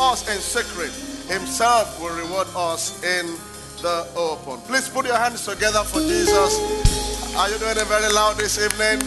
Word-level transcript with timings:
us 0.00 0.28
in 0.28 0.40
secret. 0.40 0.90
Himself 1.28 2.00
will 2.00 2.16
reward 2.16 2.48
us 2.56 3.02
in 3.04 3.36
the 3.82 4.06
open. 4.16 4.60
Please 4.62 4.88
put 4.88 5.06
your 5.06 5.16
hands 5.16 5.44
together 5.44 5.84
for 5.84 6.00
Jesus. 6.00 7.36
Are 7.36 7.48
you 7.50 7.58
doing 7.58 7.76
it 7.76 7.86
very 7.86 8.12
loud 8.12 8.36
this 8.36 8.58
evening? 8.58 8.98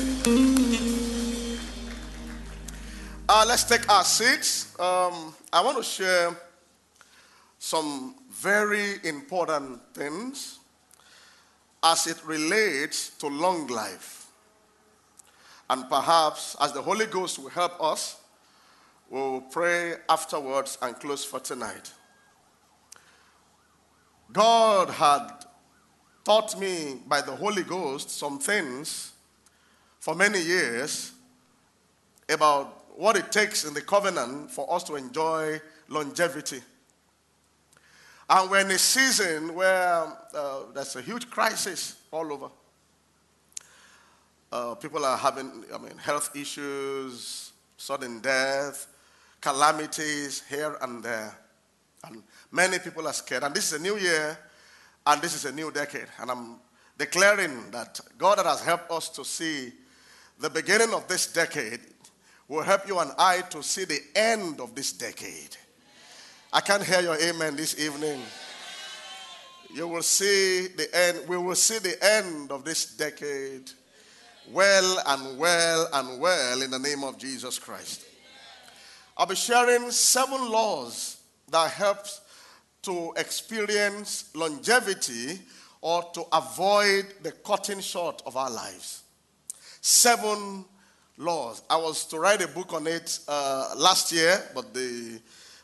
Uh, 3.28 3.46
let's 3.48 3.64
take 3.64 3.90
our 3.90 4.04
seats. 4.04 4.80
Um, 4.80 5.34
I 5.52 5.62
want 5.64 5.78
to 5.78 5.84
share 5.84 6.38
some 7.58 8.16
very 8.32 8.96
important 9.04 9.82
things 9.94 10.60
as 11.84 12.08
it 12.08 12.24
relates 12.26 13.10
to 13.18 13.28
long 13.28 13.68
life. 13.68 14.28
And 15.70 15.90
perhaps 15.90 16.56
as 16.62 16.72
the 16.72 16.82
Holy 16.82 17.08
Ghost 17.08 17.40
will 17.40 17.50
help 17.50 17.82
us, 17.82 18.18
we'll 19.14 19.42
pray 19.42 19.94
afterwards 20.10 20.80
and 20.82 20.96
close 21.00 21.24
for 21.24 21.40
tonight. 21.40 21.92
God 24.32 24.90
had 24.90 25.30
taught 26.26 26.60
me 26.60 27.00
by 27.08 27.22
the 27.22 27.36
Holy 27.36 27.62
Ghost 27.62 28.10
some 28.10 28.40
things 28.40 29.12
for 30.00 30.16
many 30.16 30.42
years 30.42 31.12
about 32.28 32.98
what 32.98 33.16
it 33.16 33.32
takes 33.32 33.66
in 33.66 33.76
the 33.76 33.82
covenant 33.82 34.50
for 34.50 34.74
us 34.74 34.84
to 34.86 34.96
enjoy 34.96 35.62
longevity. 35.90 36.62
And 38.28 38.50
we're 38.50 38.62
in 38.62 38.72
a 38.72 38.80
season 38.80 39.54
where 39.54 40.08
uh, 40.34 40.62
there's 40.74 40.96
a 40.96 41.02
huge 41.02 41.30
crisis 41.30 41.98
all 42.10 42.34
over. 42.34 42.50
Uh, 44.52 44.74
people 44.74 45.06
are 45.06 45.18
having, 45.18 45.66
I 45.72 45.78
mean, 45.78 45.98
health 45.98 46.36
issues, 46.36 47.52
sudden 47.78 48.20
death, 48.20 48.88
calamities 49.44 50.42
here 50.50 50.78
and 50.82 51.04
there. 51.04 51.38
And 52.06 52.24
many 52.50 52.80
people 52.80 53.06
are 53.08 53.14
scared. 53.14 53.44
And 53.44 53.54
this 53.54 53.74
is 53.74 53.80
a 53.80 53.84
new 53.84 53.98
year, 53.98 54.38
and 55.06 55.22
this 55.22 55.36
is 55.36 55.44
a 55.44 55.52
new 55.52 55.70
decade. 55.70 56.08
And 56.20 56.32
I'm 56.32 56.56
declaring 56.98 57.70
that 57.72 58.00
God 58.18 58.40
has 58.40 58.64
helped 58.64 58.90
us 58.90 59.10
to 59.10 59.26
see 59.26 59.74
the 60.40 60.50
beginning 60.50 60.94
of 60.94 61.08
this 61.10 61.32
decade 61.32 61.82
will 62.48 62.64
help 62.64 62.88
you 62.88 63.00
and 63.00 63.12
I 63.18 63.42
to 63.50 63.62
see 63.62 63.84
the 63.84 64.00
end 64.16 64.62
of 64.62 64.76
this 64.76 64.94
decade. 64.94 65.58
I 66.52 66.62
can't 66.62 66.84
hear 66.84 67.02
your 67.02 67.20
amen 67.22 67.58
this 67.58 67.78
evening. 67.78 68.22
You 69.74 69.88
will 69.88 70.04
see 70.04 70.68
the 70.68 70.88
end. 70.94 71.28
We 71.28 71.38
will 71.38 71.56
see 71.56 71.80
the 71.80 71.98
end 72.02 72.52
of 72.52 72.64
this 72.64 72.96
decade 72.96 73.72
well 74.52 75.02
and 75.06 75.38
well 75.38 75.90
and 75.94 76.22
well 76.22 76.62
in 76.62 76.72
the 76.72 76.80
name 76.80 77.04
of 77.04 77.18
Jesus 77.18 77.60
Christ. 77.60 78.06
I'll 79.16 79.28
be 79.28 79.36
sharing 79.36 79.92
seven 79.92 80.50
laws 80.50 81.18
that 81.52 81.72
help 81.72 82.00
to 82.84 83.14
experience 83.16 84.30
longevity 84.34 85.40
or 85.82 86.04
to 86.14 86.24
avoid 86.34 87.06
the 87.22 87.32
cutting 87.32 87.80
short 87.80 88.24
of 88.26 88.36
our 88.38 88.50
lives. 88.50 89.04
Seven 89.82 90.66
laws. 91.18 91.62
I 91.70 91.78
was 91.78 92.06
to 92.06 92.20
write 92.20 92.42
a 92.42 92.48
book 92.48 92.74
on 92.74 92.88
it 92.88 93.20
uh, 93.28 93.74
last 93.78 94.12
year, 94.12 94.42
but 94.56 94.74
the 94.74 95.20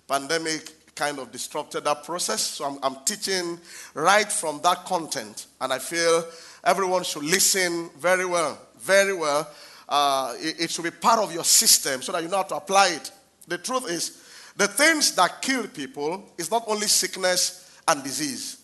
pandemic 0.07 0.95
kind 0.95 1.17
of 1.17 1.31
disrupted 1.31 1.85
that 1.85 2.03
process. 2.03 2.41
So 2.41 2.65
I'm, 2.65 2.77
I'm, 2.83 3.03
teaching 3.05 3.57
right 3.93 4.31
from 4.31 4.59
that 4.63 4.85
content, 4.85 5.47
and 5.61 5.73
I 5.73 5.79
feel 5.79 6.25
everyone 6.63 7.03
should 7.03 7.23
listen 7.23 7.89
very 7.97 8.25
well, 8.25 8.59
very 8.79 9.13
well. 9.13 9.49
Uh, 9.87 10.35
it, 10.37 10.59
it 10.59 10.69
should 10.69 10.83
be 10.83 10.91
part 10.91 11.19
of 11.19 11.33
your 11.33 11.45
system 11.45 12.01
so 12.01 12.11
that 12.11 12.21
you 12.21 12.29
know 12.29 12.37
how 12.37 12.43
to 12.43 12.55
apply 12.55 12.89
it. 12.89 13.11
The 13.49 13.57
truth 13.57 13.89
is, 13.89 14.23
the 14.55 14.67
things 14.67 15.13
that 15.15 15.41
kill 15.41 15.67
people 15.67 16.23
is 16.37 16.51
not 16.51 16.63
only 16.67 16.87
sickness 16.87 17.79
and 17.87 18.03
disease. 18.03 18.61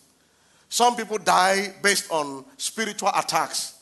Some 0.68 0.96
people 0.96 1.18
die 1.18 1.74
based 1.82 2.10
on 2.10 2.44
spiritual 2.56 3.10
attacks. 3.14 3.74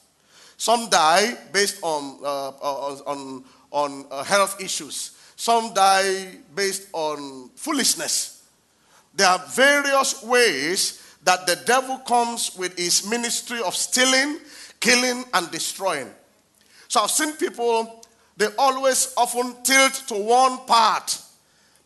Some 0.57 0.89
die 0.89 1.37
based 1.53 1.79
on, 1.83 2.19
uh, 2.23 2.49
uh 2.49 2.97
on, 3.07 3.45
on 3.71 4.07
uh, 4.11 4.23
health 4.25 4.61
issues. 4.61 5.17
Some 5.37 5.75
die 5.75 6.39
based 6.55 6.89
on 6.93 7.51
foolishness. 7.57 8.45
There 9.15 9.29
are 9.29 9.43
various 9.51 10.23
ways 10.23 11.03
that 11.25 11.47
the 11.47 11.57
devil 11.67 11.99
comes 11.99 12.57
with 12.57 12.77
his 12.79 13.09
ministry 13.09 13.61
of 13.61 13.75
stealing, 13.75 14.39
killing, 14.81 15.25
and 15.33 15.51
destroying. 15.51 16.11
So 16.89 17.01
I've 17.03 17.11
seen 17.11 17.33
people, 17.33 18.04
they 18.37 18.49
always 18.59 19.15
often 19.17 19.55
tilt 19.63 19.93
to 20.09 20.15
one 20.15 20.59
part. 20.67 21.21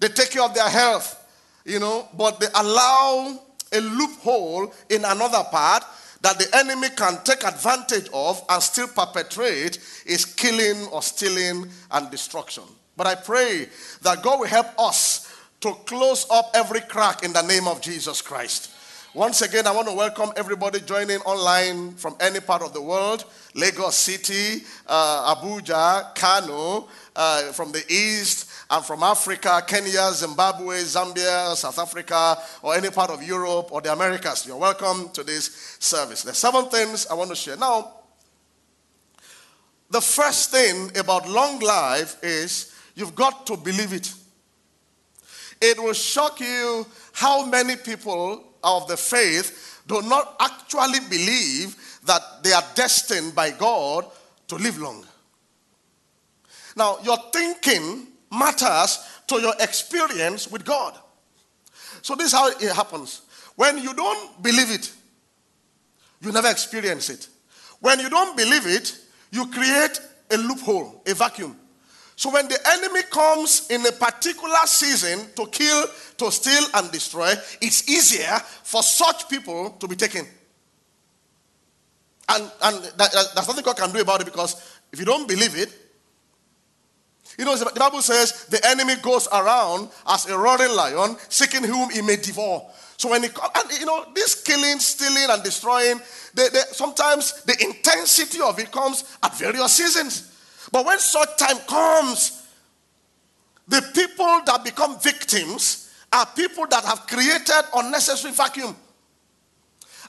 They 0.01 0.09
take 0.09 0.31
care 0.31 0.45
of 0.45 0.55
their 0.55 0.69
health, 0.69 1.17
you 1.65 1.79
know, 1.79 2.09
but 2.17 2.41
they 2.41 2.47
allow 2.55 3.41
a 3.73 3.81
loophole 3.81 4.73
in 4.89 5.05
another 5.05 5.45
part 5.51 5.85
that 6.21 6.39
the 6.39 6.49
enemy 6.57 6.89
can 6.97 7.19
take 7.25 7.45
advantage 7.45 8.09
of 8.13 8.43
and 8.49 8.63
still 8.63 8.89
perpetrate 8.89 9.79
is 10.07 10.25
killing 10.25 10.87
or 10.89 11.03
stealing 11.03 11.69
and 11.93 12.11
destruction. 12.11 12.65
But 12.97 13.07
I 13.07 13.15
pray 13.15 13.69
that 14.03 14.23
God 14.23 14.41
will 14.41 14.47
help 14.47 14.67
us 14.79 15.33
to 15.61 15.73
close 15.87 16.27
up 16.31 16.51
every 16.55 16.81
crack 16.81 17.23
in 17.23 17.33
the 17.33 17.43
name 17.43 17.69
of 17.69 17.81
Jesus 17.81 18.23
Christ. 18.23 18.71
Once 19.19 19.43
again, 19.43 19.67
I 19.67 19.73
want 19.73 19.89
to 19.89 19.95
welcome 19.95 20.31
everybody 20.37 20.79
joining 20.79 21.19
online 21.23 21.91
from 21.95 22.15
any 22.21 22.39
part 22.39 22.63
of 22.63 22.73
the 22.73 22.81
world 22.81 23.25
Lagos 23.53 23.97
City, 23.97 24.65
uh, 24.87 25.35
Abuja, 25.35 26.15
Kano, 26.15 26.87
uh, 27.17 27.51
from 27.51 27.73
the 27.73 27.83
east, 27.89 28.49
I'm 28.71 28.85
from 28.85 29.03
Africa, 29.03 29.61
Kenya, 29.67 30.13
Zimbabwe, 30.13 30.83
Zambia, 30.83 31.57
South 31.57 31.81
Africa, 31.81 32.39
or 32.63 32.77
any 32.77 32.91
part 32.91 33.11
of 33.11 33.21
Europe 33.21 33.73
or 33.73 33.81
the 33.81 33.93
Americas. 33.93 34.47
You're 34.47 34.57
welcome 34.57 35.09
to 35.15 35.25
this 35.25 35.77
service. 35.81 36.23
There's 36.23 36.39
seven 36.39 36.67
things 36.67 37.09
I 37.09 37.15
want 37.15 37.31
to 37.31 37.37
share. 37.37 37.57
Now, 37.57 37.95
the 39.91 40.01
first 40.01 40.53
thing 40.53 40.97
about 40.97 41.29
long 41.29 41.59
life 41.59 42.23
is 42.23 42.73
you've 42.95 43.17
got 43.17 43.49
to 43.49 43.57
believe 43.57 43.93
it. 43.93 44.15
It 45.61 45.77
will 45.77 45.93
shock 45.93 46.39
you 46.39 46.87
how 47.13 47.45
many 47.45 47.75
people 47.75 48.45
of 48.63 48.89
the 48.89 48.97
faith 48.97 49.83
do 49.87 50.03
not 50.03 50.37
actually 50.41 51.01
believe 51.09 51.77
that 52.05 52.23
they 52.43 52.53
are 52.53 52.65
destined 52.75 53.35
by 53.35 53.51
God 53.51 54.05
to 54.49 54.57
live 54.57 54.79
long. 54.79 55.05
Now, 56.77 56.99
your 57.03 57.19
thinking 57.33 58.07
matters 58.31 58.99
to 59.27 59.41
your 59.41 59.55
experience 59.61 60.51
with 60.51 60.65
God. 60.65 60.95
So, 62.03 62.15
this 62.15 62.29
is 62.29 62.33
how 62.33 62.49
it 62.49 62.73
happens. 62.73 63.23
When 63.57 63.79
you 63.79 63.93
don't 63.95 64.43
believe 64.43 64.71
it, 64.71 64.93
you 66.21 66.33
never 66.33 66.49
experience 66.49 67.11
it. 67.11 67.29
When 67.81 68.01
you 68.01 68.09
don't 68.09 68.37
believe 68.37 68.67
it, 68.67 68.97
you 69.31 69.47
create 69.51 70.01
a 70.31 70.37
loophole, 70.37 71.03
a 71.07 71.15
vacuum. 71.15 71.57
So, 72.19 72.33
when 72.33 72.49
the 72.49 72.59
enemy 72.73 73.03
comes 73.13 73.69
in 73.71 73.87
a 73.87 73.93
particular 73.93 74.67
season 74.67 75.21
to 75.37 75.47
kill, 75.47 75.85
to 76.17 76.33
steal, 76.33 76.65
and 76.75 76.91
destroy, 76.91 77.33
it's 77.61 77.89
easier 77.89 78.41
for 78.65 78.83
such 78.83 79.29
people 79.29 79.71
to 79.79 79.87
be 79.87 79.95
taken. 79.95 80.27
And, 82.29 82.51
and 82.61 82.85
that, 82.97 83.13
there's 83.13 83.37
nothing 83.37 83.63
God 83.63 83.77
can 83.77 83.93
do 83.93 84.01
about 84.01 84.21
it 84.21 84.25
because 84.25 84.57
if 84.93 84.99
you 84.99 85.05
don't 85.05 85.29
believe 85.29 85.57
it, 85.57 85.73
you 87.39 87.45
know, 87.45 87.57
the 87.57 87.71
Bible 87.79 88.03
says 88.03 88.47
the 88.47 88.67
enemy 88.67 88.97
goes 89.01 89.29
around 89.29 89.89
as 90.09 90.27
a 90.27 90.37
roaring 90.37 90.75
lion, 90.75 91.17
seeking 91.29 91.63
whom 91.63 91.89
he 91.91 92.03
may 92.03 92.17
devour. 92.17 92.69
So 92.97 93.11
when 93.11 93.23
he 93.23 93.29
comes, 93.29 93.53
and 93.55 93.79
you 93.79 93.87
know, 93.87 94.07
this 94.13 94.43
killing, 94.43 94.81
stealing, 94.81 95.31
and 95.31 95.45
destroying, 95.45 96.01
they, 96.35 96.49
they, 96.49 96.63
sometimes 96.73 97.45
the 97.45 97.57
intensity 97.63 98.41
of 98.41 98.59
it 98.59 98.73
comes 98.73 99.05
at 99.23 99.39
various 99.39 99.73
seasons. 99.75 100.35
But 100.73 100.87
when 100.87 100.99
such 100.99 101.37
time 101.39 101.59
comes, 101.67 102.47
the 103.67 103.83
people 103.95 104.41
that 104.47 104.65
become 104.65 104.99
victims 105.01 105.93
are 106.13 106.27
people 106.27 106.67
that 106.69 106.85
have 106.85 107.07
created 107.07 107.63
unnecessary 107.75 108.33
vacuum. 108.33 108.75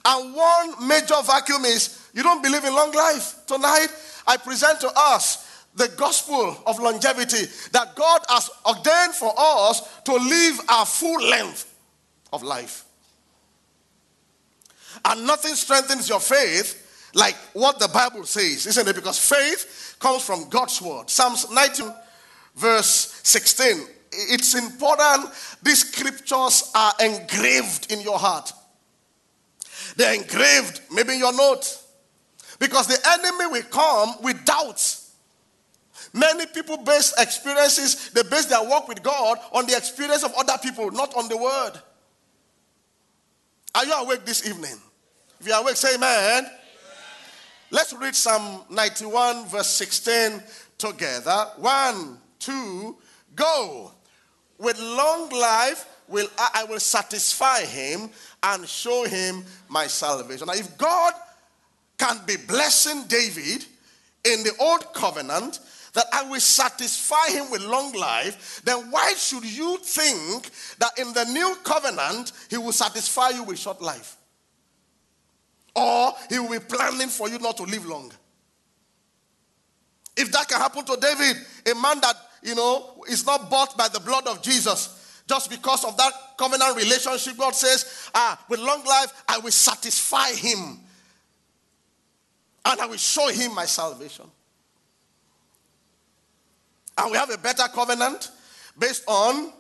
And 0.06 0.34
one 0.34 0.88
major 0.88 1.16
vacuum 1.26 1.66
is 1.66 2.10
you 2.14 2.24
don't 2.24 2.42
believe 2.42 2.64
in 2.64 2.74
long 2.74 2.92
life. 2.92 3.46
Tonight, 3.46 3.88
I 4.26 4.38
present 4.38 4.80
to 4.82 4.92
us 4.96 5.66
the 5.76 5.90
gospel 5.98 6.58
of 6.66 6.80
longevity 6.80 7.46
that 7.72 7.96
God 7.96 8.22
has 8.30 8.50
ordained 8.66 9.14
for 9.14 9.34
us 9.38 10.02
to 10.06 10.14
live 10.14 10.60
our 10.70 10.86
full 10.86 11.22
length 11.22 11.74
of 12.32 12.44
life. 12.44 12.86
And 15.06 15.28
nothing 15.28 15.56
strengthens 15.56 16.10
your 16.10 16.20
faith 16.20 16.86
like 17.14 17.36
what 17.54 17.80
the 17.80 17.88
Bible 17.88 18.24
says, 18.24 18.68
isn't 18.68 18.88
it? 18.88 18.96
Because 18.96 19.18
faith 19.18 19.96
comes 20.00 20.24
from 20.24 20.50
God's 20.50 20.82
word. 20.82 21.10
Psalms 21.10 21.50
19, 21.52 21.92
verse 22.56 23.20
16. 23.24 23.88
it's 24.12 24.56
important 24.56 25.32
these 25.62 25.90
scriptures 25.90 26.72
are 26.76 26.94
engraved 27.00 27.92
in 27.92 28.02
your 28.02 28.20
heart. 28.20 28.52
They're 29.96 30.14
engraved, 30.14 30.82
maybe 30.92 31.14
in 31.14 31.20
your 31.20 31.36
note. 31.36 31.78
Because 32.60 32.88
the 32.88 33.00
enemy 33.08 33.48
will 33.48 33.64
come 33.64 34.16
with 34.22 34.44
doubts. 34.46 35.16
Many 36.14 36.46
people 36.48 36.78
base 36.78 37.14
experiences, 37.18 38.10
they 38.12 38.24
base 38.24 38.46
their 38.46 38.64
walk 38.64 38.88
with 38.88 39.04
God 39.04 39.38
on 39.52 39.66
the 39.66 39.78
experience 39.78 40.24
of 40.24 40.34
other 40.38 40.58
people, 40.62 40.92
not 40.92 41.16
on 41.16 41.30
the 41.30 41.38
word. 41.38 41.72
Are 43.76 43.86
you 43.86 43.94
awake 43.94 44.26
this 44.26 44.48
evening? 44.48 44.76
If 45.40 45.48
you're 45.48 45.58
awake, 45.58 45.76
say 45.76 45.96
amen. 45.96 46.50
Let's 47.72 47.94
read 47.94 48.16
Psalm 48.16 48.64
91, 48.72 49.46
verse 49.46 49.70
16 49.70 50.42
together. 50.80 51.46
One, 51.58 52.18
two, 52.40 52.98
go. 53.36 53.92
With 54.58 54.80
long 54.80 55.30
life 55.30 55.86
will 56.08 56.28
I, 56.40 56.62
I 56.62 56.64
will 56.64 56.80
satisfy 56.80 57.62
him 57.62 58.10
and 58.42 58.68
show 58.68 59.06
him 59.06 59.44
my 59.68 59.86
salvation. 59.86 60.48
Now, 60.48 60.54
if 60.54 60.78
God 60.80 61.14
can 62.00 62.20
be 62.26 62.38
blessing 62.38 63.04
David 63.08 63.66
in 64.26 64.42
the 64.44 64.54
old 64.60 64.92
covenant, 64.94 65.60
that 65.94 66.06
I 66.12 66.24
will 66.24 66.40
satisfy 66.40 67.30
him 67.32 67.52
with 67.52 67.62
long 67.62 67.94
life, 67.94 68.62
then 68.64 68.90
why 68.90 69.14
should 69.14 69.46
you 69.46 69.78
think 69.78 70.50
that 70.80 70.98
in 70.98 71.14
the 71.14 71.26
new 71.26 71.56
covenant 71.64 72.32
he 72.50 72.58
will 72.58 72.72
satisfy 72.72 73.30
you 73.30 73.44
with 73.44 73.60
short 73.60 73.82
life? 73.82 74.19
Or 75.76 76.14
he 76.30 76.40
will 76.40 76.50
be 76.50 76.60
planning 76.60 77.08
for 77.08 77.30
you 77.30 77.40
not 77.40 77.58
to 77.58 77.64
live 77.64 77.86
long? 77.86 78.12
If 80.18 80.32
that 80.32 80.48
can 80.48 80.60
happen 80.60 80.84
to 80.86 80.98
David, 81.00 81.38
a 81.72 81.76
man 81.76 82.02
that, 82.02 82.16
you 82.44 82.56
know, 82.56 83.04
is 83.10 83.26
not 83.26 83.50
bought 83.50 83.78
by 83.78 83.88
the 83.88 84.00
blood 84.00 84.28
of 84.28 84.42
Jesus, 84.42 85.24
just 85.28 85.50
because 85.50 85.86
of 85.86 85.96
that 85.98 86.12
covenant 86.38 86.76
relationship, 86.76 87.38
God 87.38 87.54
says, 87.56 88.10
ah, 88.16 88.44
with 88.50 88.60
long 88.60 88.84
life, 88.84 89.24
I 89.28 89.38
will 89.38 89.52
satisfy 89.52 90.32
him 90.32 90.80
and 92.66 92.82
I 92.82 92.86
will 92.86 92.98
show 92.98 93.30
him 93.30 93.54
my 93.54 93.66
salvation. 93.66 94.26
And 96.98 97.12
we 97.12 97.18
have 97.18 97.30
a 97.30 97.38
better 97.38 97.64
covenant 97.74 98.32
based 98.78 99.04
on 99.08 99.54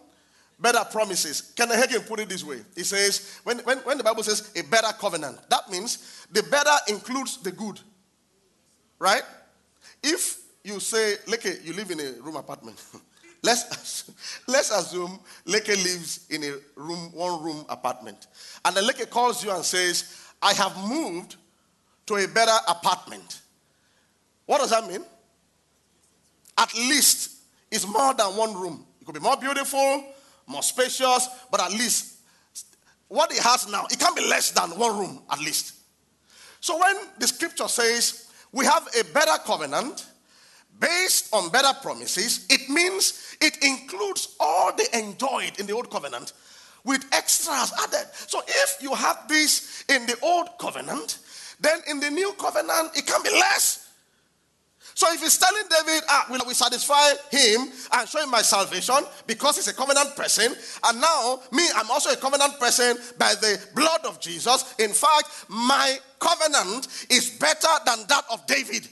better 0.59 0.83
promises. 0.91 1.53
Kenneth 1.56 1.77
Hagin 1.77 2.07
put 2.07 2.19
it 2.19 2.29
this 2.29 2.44
way. 2.44 2.59
He 2.75 2.83
says, 2.83 3.39
when, 3.44 3.59
when, 3.59 3.77
when 3.79 3.97
the 3.97 4.03
Bible 4.03 4.23
says 4.23 4.51
a 4.56 4.63
better 4.63 4.91
covenant, 5.00 5.38
that 5.50 5.69
means 5.69 6.25
the 6.31 6.44
better 6.44 6.75
includes 6.88 7.38
the 7.38 7.51
good. 7.51 7.79
Right? 9.00 9.23
If 10.03 10.41
you 10.63 10.79
say, 10.79 11.15
Leke, 11.25 11.65
you 11.65 11.73
live 11.73 11.91
in 11.91 12.00
a 12.00 12.21
room 12.21 12.35
apartment. 12.35 12.83
let's, 13.44 14.11
let's 14.47 14.71
assume 14.71 15.19
Leke 15.45 15.69
lives 15.69 16.27
in 16.29 16.44
a 16.44 16.53
room, 16.75 17.11
one 17.13 17.41
room 17.44 17.65
apartment. 17.69 18.27
And 18.65 18.75
the 18.75 18.81
Leke 18.81 19.09
calls 19.09 19.44
you 19.44 19.51
and 19.51 19.63
says, 19.63 20.25
I 20.41 20.53
have 20.53 20.77
moved 20.88 21.38
to 22.07 22.15
a 22.15 22.27
better 22.27 22.56
apartment. 22.67 23.41
What 24.45 24.59
does 24.59 24.71
that 24.71 24.88
mean? 24.88 25.06
At 26.57 26.73
least 26.73 27.38
it's 27.71 27.88
more 27.88 28.13
than 28.13 28.35
one 28.35 28.53
room. 28.53 28.85
It 29.00 29.06
could 29.06 29.13
be 29.13 29.21
more 29.21 29.38
beautiful, 29.38 30.03
more 30.50 30.63
spacious, 30.63 31.30
but 31.51 31.62
at 31.62 31.72
least 31.72 32.18
what 33.07 33.31
it 33.31 33.40
has 33.40 33.69
now, 33.69 33.86
it 33.90 34.00
can 34.00 34.13
be 34.16 34.28
less 34.28 34.51
than 34.51 34.69
one 34.72 34.98
room 34.98 35.22
at 35.31 35.40
least. 35.40 35.75
So 36.60 36.80
when 36.80 36.96
the 37.18 37.28
scripture 37.28 37.68
says 37.68 38.31
we 38.51 38.66
have 38.66 38.88
a 39.00 39.04
better 39.13 39.42
covenant 39.46 40.06
based 40.80 41.34
on 41.34 41.50
better 41.50 41.78
promises, 41.81 42.46
it 42.50 42.69
means 42.69 43.36
it 43.42 43.63
includes 43.63 44.36
all 44.40 44.72
they 44.75 44.86
enjoyed 44.98 45.60
in 45.60 45.66
the 45.66 45.74
old 45.74 45.90
covenant 45.90 46.34
with 46.84 47.06
extras 47.12 47.74
added. 47.84 48.07
So 48.13 48.42
if 48.48 48.78
you 48.81 48.94
have 48.95 49.28
this 49.28 49.84
in 49.90 50.06
the 50.06 50.18
old 50.22 50.50
covenant, 50.60 51.19
then 51.60 51.80
in 51.88 52.00
the 52.00 52.10
new 52.10 52.34
covenant, 52.34 52.92
it 52.95 53.06
can 53.06 53.22
be 53.22 53.31
less. 53.31 53.79
So 55.00 55.07
if 55.13 55.22
he's 55.22 55.38
telling 55.38 55.63
David, 55.69 56.04
ah, 56.10 56.25
will 56.30 56.42
we 56.46 56.54
satisfy 56.54 57.12
him 57.31 57.72
and 57.94 58.10
show 58.10 58.22
him 58.22 58.30
my 58.30 58.42
salvation 58.42 58.98
because 59.25 59.56
he's 59.56 59.69
a 59.69 59.74
covenant 59.74 60.13
person, 60.13 60.54
and 60.84 61.00
now 61.00 61.40
me, 61.54 61.63
I'm 61.74 61.90
also 61.90 62.12
a 62.12 62.18
covenant 62.18 62.60
person 62.60 62.98
by 63.18 63.34
the 63.40 63.66
blood 63.75 64.01
of 64.04 64.19
Jesus. 64.19 64.75
In 64.78 64.90
fact, 64.90 65.46
my 65.48 65.98
covenant 66.19 66.90
is 67.10 67.30
better 67.30 67.69
than 67.86 68.00
that 68.10 68.25
of 68.30 68.46
David. 68.46 68.90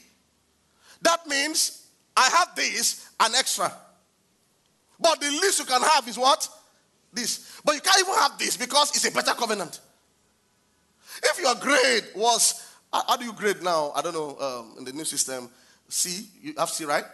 That 1.02 1.26
means 1.26 1.88
I 2.16 2.26
have 2.30 2.56
this 2.56 3.10
and 3.20 3.34
extra. 3.34 3.70
But 4.98 5.20
the 5.20 5.28
least 5.28 5.58
you 5.58 5.66
can 5.66 5.82
have 5.82 6.08
is 6.08 6.16
what? 6.16 6.48
This. 7.12 7.60
But 7.62 7.74
you 7.74 7.82
can't 7.82 8.00
even 8.00 8.14
have 8.14 8.38
this 8.38 8.56
because 8.56 8.96
it's 8.96 9.06
a 9.06 9.12
better 9.12 9.34
covenant. 9.34 9.78
If 11.22 11.38
your 11.38 11.54
grade 11.56 12.04
was, 12.16 12.66
how 12.90 13.18
do 13.18 13.26
you 13.26 13.34
grade 13.34 13.62
now? 13.62 13.92
I 13.94 14.00
don't 14.00 14.14
know, 14.14 14.38
um, 14.40 14.78
in 14.78 14.84
the 14.86 14.92
new 14.94 15.04
system, 15.04 15.50
C, 15.88 16.26
you 16.42 16.54
have 16.58 16.70
C, 16.70 16.84
right? 16.84 17.04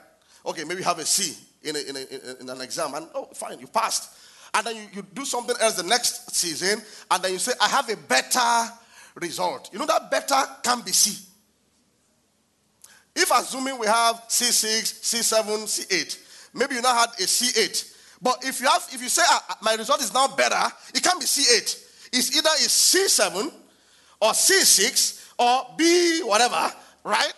Okay, 0.44 0.65
maybe 0.65 0.81
you 0.81 0.85
have 0.85 0.99
a 0.99 1.05
C 1.05 1.37
in, 1.62 1.76
a, 1.76 1.79
in, 1.79 1.97
a, 1.97 2.41
in 2.43 2.50
an 2.50 2.61
exam, 2.61 2.94
and 2.94 3.06
oh, 3.15 3.29
fine, 3.35 3.59
you 3.59 3.67
passed. 3.67 4.19
And 4.53 4.67
then 4.67 4.76
you, 4.76 4.82
you 4.94 5.06
do 5.15 5.25
something 5.25 5.56
else 5.61 5.75
the 5.75 5.82
next 5.82 6.35
season, 6.35 6.82
and 7.11 7.23
then 7.23 7.32
you 7.32 7.38
say, 7.38 7.53
I 7.61 7.69
have 7.69 7.88
a 7.88 7.97
better 7.97 8.73
result. 9.17 9.71
You 9.73 9.79
know 9.79 9.87
that 9.87 10.11
better 10.11 10.43
can 10.62 10.81
be 10.82 10.93
C. 10.93 11.26
If 13.16 13.31
assuming 13.31 13.78
we 13.78 13.87
have 13.87 14.16
C6, 14.28 15.00
C7, 15.02 15.64
C8, 15.64 16.19
maybe 16.52 16.75
you 16.75 16.83
now 16.83 16.95
had 16.95 17.11
a 17.11 17.23
C8. 17.23 17.93
But 18.21 18.45
if 18.45 18.61
you 18.61 18.66
have, 18.66 18.87
if 18.93 19.00
you 19.00 19.09
say 19.09 19.23
ah, 19.26 19.59
my 19.62 19.75
result 19.75 20.00
is 20.00 20.12
now 20.12 20.28
better, 20.28 20.73
it 20.95 21.02
can 21.02 21.19
be 21.19 21.25
C8. 21.25 22.09
It's 22.12 22.37
either 22.37 22.50
is 22.61 22.69
C7 22.69 23.52
or 24.21 24.31
C6 24.31 25.31
or 25.38 25.75
B 25.76 26.23
whatever, 26.25 26.73
right? 27.04 27.33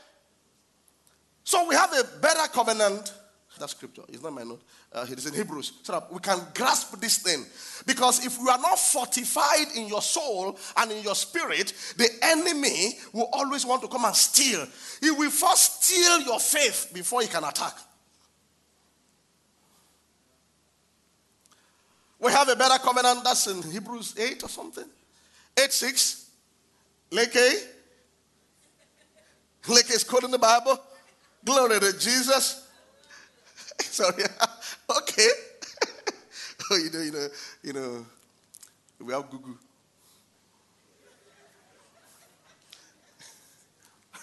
So 1.47 1.65
we 1.69 1.77
have 1.77 1.93
a 1.93 2.03
better 2.19 2.49
covenant. 2.53 3.15
That 3.61 3.71
scripture 3.71 4.03
is 4.09 4.21
not 4.21 4.33
my 4.33 4.43
note. 4.43 4.61
Uh, 4.93 5.07
it 5.11 5.17
is 5.17 5.27
in 5.27 5.33
Hebrews. 5.33 5.75
So 5.85 5.93
that 5.93 6.13
we 6.13 6.19
can 6.19 6.41
grasp 6.53 7.01
this 7.01 7.19
thing. 7.19 7.47
Because 7.87 8.27
if 8.27 8.37
we 8.43 8.49
are 8.51 8.59
not 8.59 8.77
fortified 8.81 9.69
in 9.77 9.87
your 9.87 10.03
soul 10.03 10.59
and 10.77 10.91
in 10.91 11.05
your 11.05 11.15
spirit, 11.15 11.73
the 11.97 12.09
enemy 12.21 12.99
will 13.13 13.31
always 13.33 13.65
want 13.65 13.81
to 13.83 13.89
come 13.89 14.05
and 14.05 14.15
steal. 14.15 14.67
He 15.01 15.13
will 15.13 15.31
first 15.31 15.85
steal 15.85 16.21
your 16.23 16.41
faith 16.41 16.91
before 16.93 17.23
he 17.23 17.29
can 17.29 17.45
attack. 17.45 17.75
We 22.19 22.33
have 22.33 22.49
a 22.49 22.57
better 22.57 22.83
covenant 22.83 23.23
that's 23.23 23.47
in 23.47 23.63
Hebrews 23.71 24.17
8 24.19 24.43
or 24.43 24.49
something. 24.49 24.85
8 25.57 25.73
6. 25.73 26.29
Leke? 27.13 27.67
Leke 29.63 29.95
is 29.95 30.03
quoting 30.03 30.33
the 30.33 30.39
Bible. 30.39 30.81
Glory 31.47 31.81
to 31.81 31.93
Jesus. 31.99 32.69
Sorry. 33.81 34.25
okay. 34.99 35.29
oh, 36.71 36.77
you 36.77 36.91
know, 36.91 37.01
you 37.01 37.13
know, 37.13 37.29
you 37.63 37.73
know, 37.73 38.07
we 39.01 39.13
have 39.13 39.31
Google. 39.31 39.55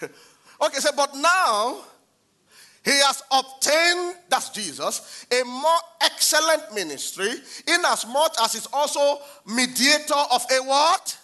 okay, 0.02 0.78
so 0.78 0.90
but 0.94 1.16
now 1.16 1.78
he 2.84 2.90
has 2.90 3.22
obtained, 3.32 4.16
that's 4.28 4.50
Jesus, 4.50 5.24
a 5.32 5.44
more 5.44 5.78
excellent 6.02 6.74
ministry, 6.74 7.30
in 7.66 7.80
as 7.86 8.06
much 8.06 8.36
as 8.42 8.52
he's 8.52 8.68
also 8.70 9.18
mediator 9.46 10.14
of 10.30 10.44
a 10.50 10.62
what? 10.62 11.18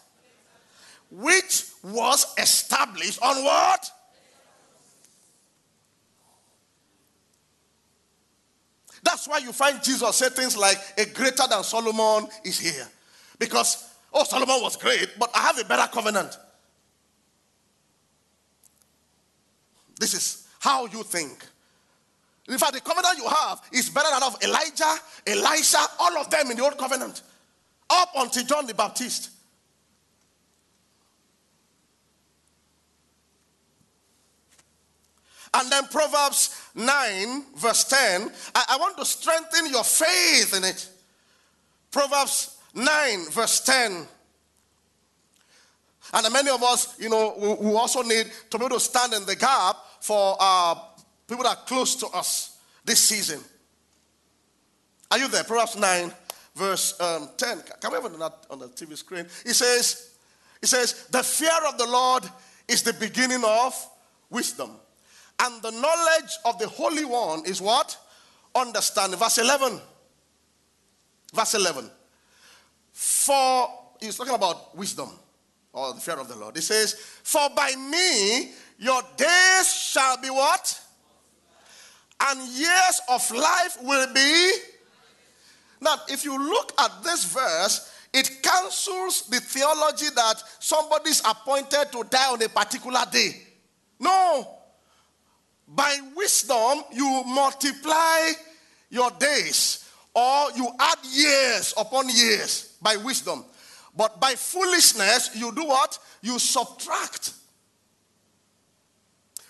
which 1.10 1.64
was 1.82 2.34
established 2.38 3.20
on 3.22 3.44
what? 3.44 3.90
That's 9.02 9.26
why 9.26 9.38
you 9.38 9.52
find 9.52 9.82
Jesus 9.82 10.16
say 10.16 10.28
things 10.28 10.56
like, 10.56 10.78
a 10.98 11.06
greater 11.06 11.44
than 11.48 11.62
Solomon 11.64 12.28
is 12.44 12.58
here. 12.58 12.86
Because, 13.38 13.92
oh, 14.12 14.24
Solomon 14.24 14.60
was 14.60 14.76
great, 14.76 15.08
but 15.18 15.30
I 15.34 15.40
have 15.40 15.58
a 15.58 15.64
better 15.64 15.90
covenant. 15.90 16.36
This 19.98 20.14
is 20.14 20.48
how 20.58 20.86
you 20.86 21.02
think. 21.02 21.44
In 22.48 22.58
fact, 22.58 22.72
the 22.72 22.80
covenant 22.80 23.18
you 23.18 23.28
have 23.28 23.60
is 23.72 23.88
better 23.90 24.08
than 24.10 24.22
of 24.22 24.36
Elijah, 24.42 24.94
Elisha, 25.26 25.78
all 25.98 26.18
of 26.18 26.28
them 26.30 26.50
in 26.50 26.56
the 26.56 26.64
old 26.64 26.76
covenant, 26.76 27.22
up 27.88 28.10
until 28.16 28.44
John 28.44 28.66
the 28.66 28.74
Baptist. 28.74 29.30
And 35.52 35.70
then 35.70 35.84
Proverbs 35.88 36.59
9, 36.74 37.44
verse 37.56 37.84
10, 37.84 38.30
I, 38.54 38.64
I, 38.70 38.76
want 38.78 38.96
to 38.98 39.04
strengthen 39.04 39.66
your 39.66 39.84
faith 39.84 40.56
in 40.56 40.64
it. 40.64 40.88
Proverbs 41.90 42.58
9, 42.74 43.30
verse 43.30 43.60
10. 43.60 44.06
And 46.12 46.32
many 46.32 46.50
of 46.50 46.62
us, 46.62 46.98
you 46.98 47.08
know, 47.08 47.34
we, 47.60 47.74
also 47.74 48.02
need 48.02 48.26
to 48.50 48.58
be 48.58 48.64
able 48.64 48.76
to 48.76 48.80
stand 48.80 49.12
in 49.12 49.24
the 49.26 49.36
gap 49.36 49.76
for 50.00 50.36
uh, 50.40 50.74
people 51.28 51.44
that 51.44 51.58
are 51.58 51.64
close 51.64 51.94
to 51.96 52.06
us 52.08 52.58
this 52.84 53.00
season. 53.00 53.40
Are 55.10 55.18
you 55.18 55.28
there? 55.28 55.44
Proverbs 55.44 55.76
9, 55.76 56.12
verse 56.54 57.00
um, 57.00 57.28
10. 57.36 57.62
Can 57.80 57.90
we 57.90 58.00
have 58.00 58.18
that 58.18 58.46
on 58.48 58.58
the 58.60 58.68
TV 58.68 58.96
screen? 58.96 59.26
It 59.44 59.54
says, 59.54 60.14
it 60.62 60.68
says, 60.68 61.06
the 61.10 61.22
fear 61.22 61.50
of 61.68 61.78
the 61.78 61.86
Lord 61.86 62.24
is 62.68 62.82
the 62.82 62.92
beginning 62.94 63.42
of 63.44 63.74
wisdom. 64.30 64.70
And 65.40 65.62
the 65.62 65.70
knowledge 65.70 66.32
of 66.44 66.58
the 66.58 66.68
Holy 66.68 67.04
One 67.04 67.44
is 67.46 67.62
what? 67.62 67.96
Understanding. 68.54 69.18
Verse 69.18 69.38
11. 69.38 69.80
Verse 71.32 71.54
11. 71.54 71.90
For, 72.92 73.68
he's 74.00 74.16
talking 74.16 74.34
about 74.34 74.76
wisdom 74.76 75.08
or 75.72 75.94
the 75.94 76.00
fear 76.00 76.18
of 76.18 76.28
the 76.28 76.36
Lord. 76.36 76.56
He 76.56 76.62
says, 76.62 76.94
For 77.22 77.48
by 77.56 77.74
me 77.74 78.52
your 78.78 79.02
days 79.16 79.72
shall 79.72 80.20
be 80.20 80.28
what? 80.28 80.78
And 82.22 82.40
years 82.50 83.00
of 83.08 83.30
life 83.30 83.78
will 83.82 84.12
be. 84.12 84.52
Now, 85.80 85.96
if 86.08 86.24
you 86.24 86.38
look 86.38 86.72
at 86.78 87.02
this 87.02 87.24
verse, 87.24 87.90
it 88.12 88.42
cancels 88.42 89.22
the 89.28 89.40
theology 89.40 90.06
that 90.14 90.42
somebody's 90.58 91.20
appointed 91.20 91.92
to 91.92 92.04
die 92.10 92.30
on 92.30 92.42
a 92.42 92.48
particular 92.48 93.04
day. 93.10 93.42
No. 93.98 94.59
By 95.72 95.98
wisdom, 96.16 96.82
you 96.92 97.22
multiply 97.26 98.32
your 98.90 99.10
days 99.12 99.88
or 100.14 100.50
you 100.56 100.68
add 100.78 100.98
years 101.04 101.72
upon 101.76 102.08
years 102.08 102.76
by 102.82 102.96
wisdom. 102.96 103.44
But 103.96 104.20
by 104.20 104.34
foolishness, 104.34 105.30
you 105.34 105.52
do 105.54 105.64
what? 105.64 105.98
You 106.22 106.38
subtract. 106.38 107.34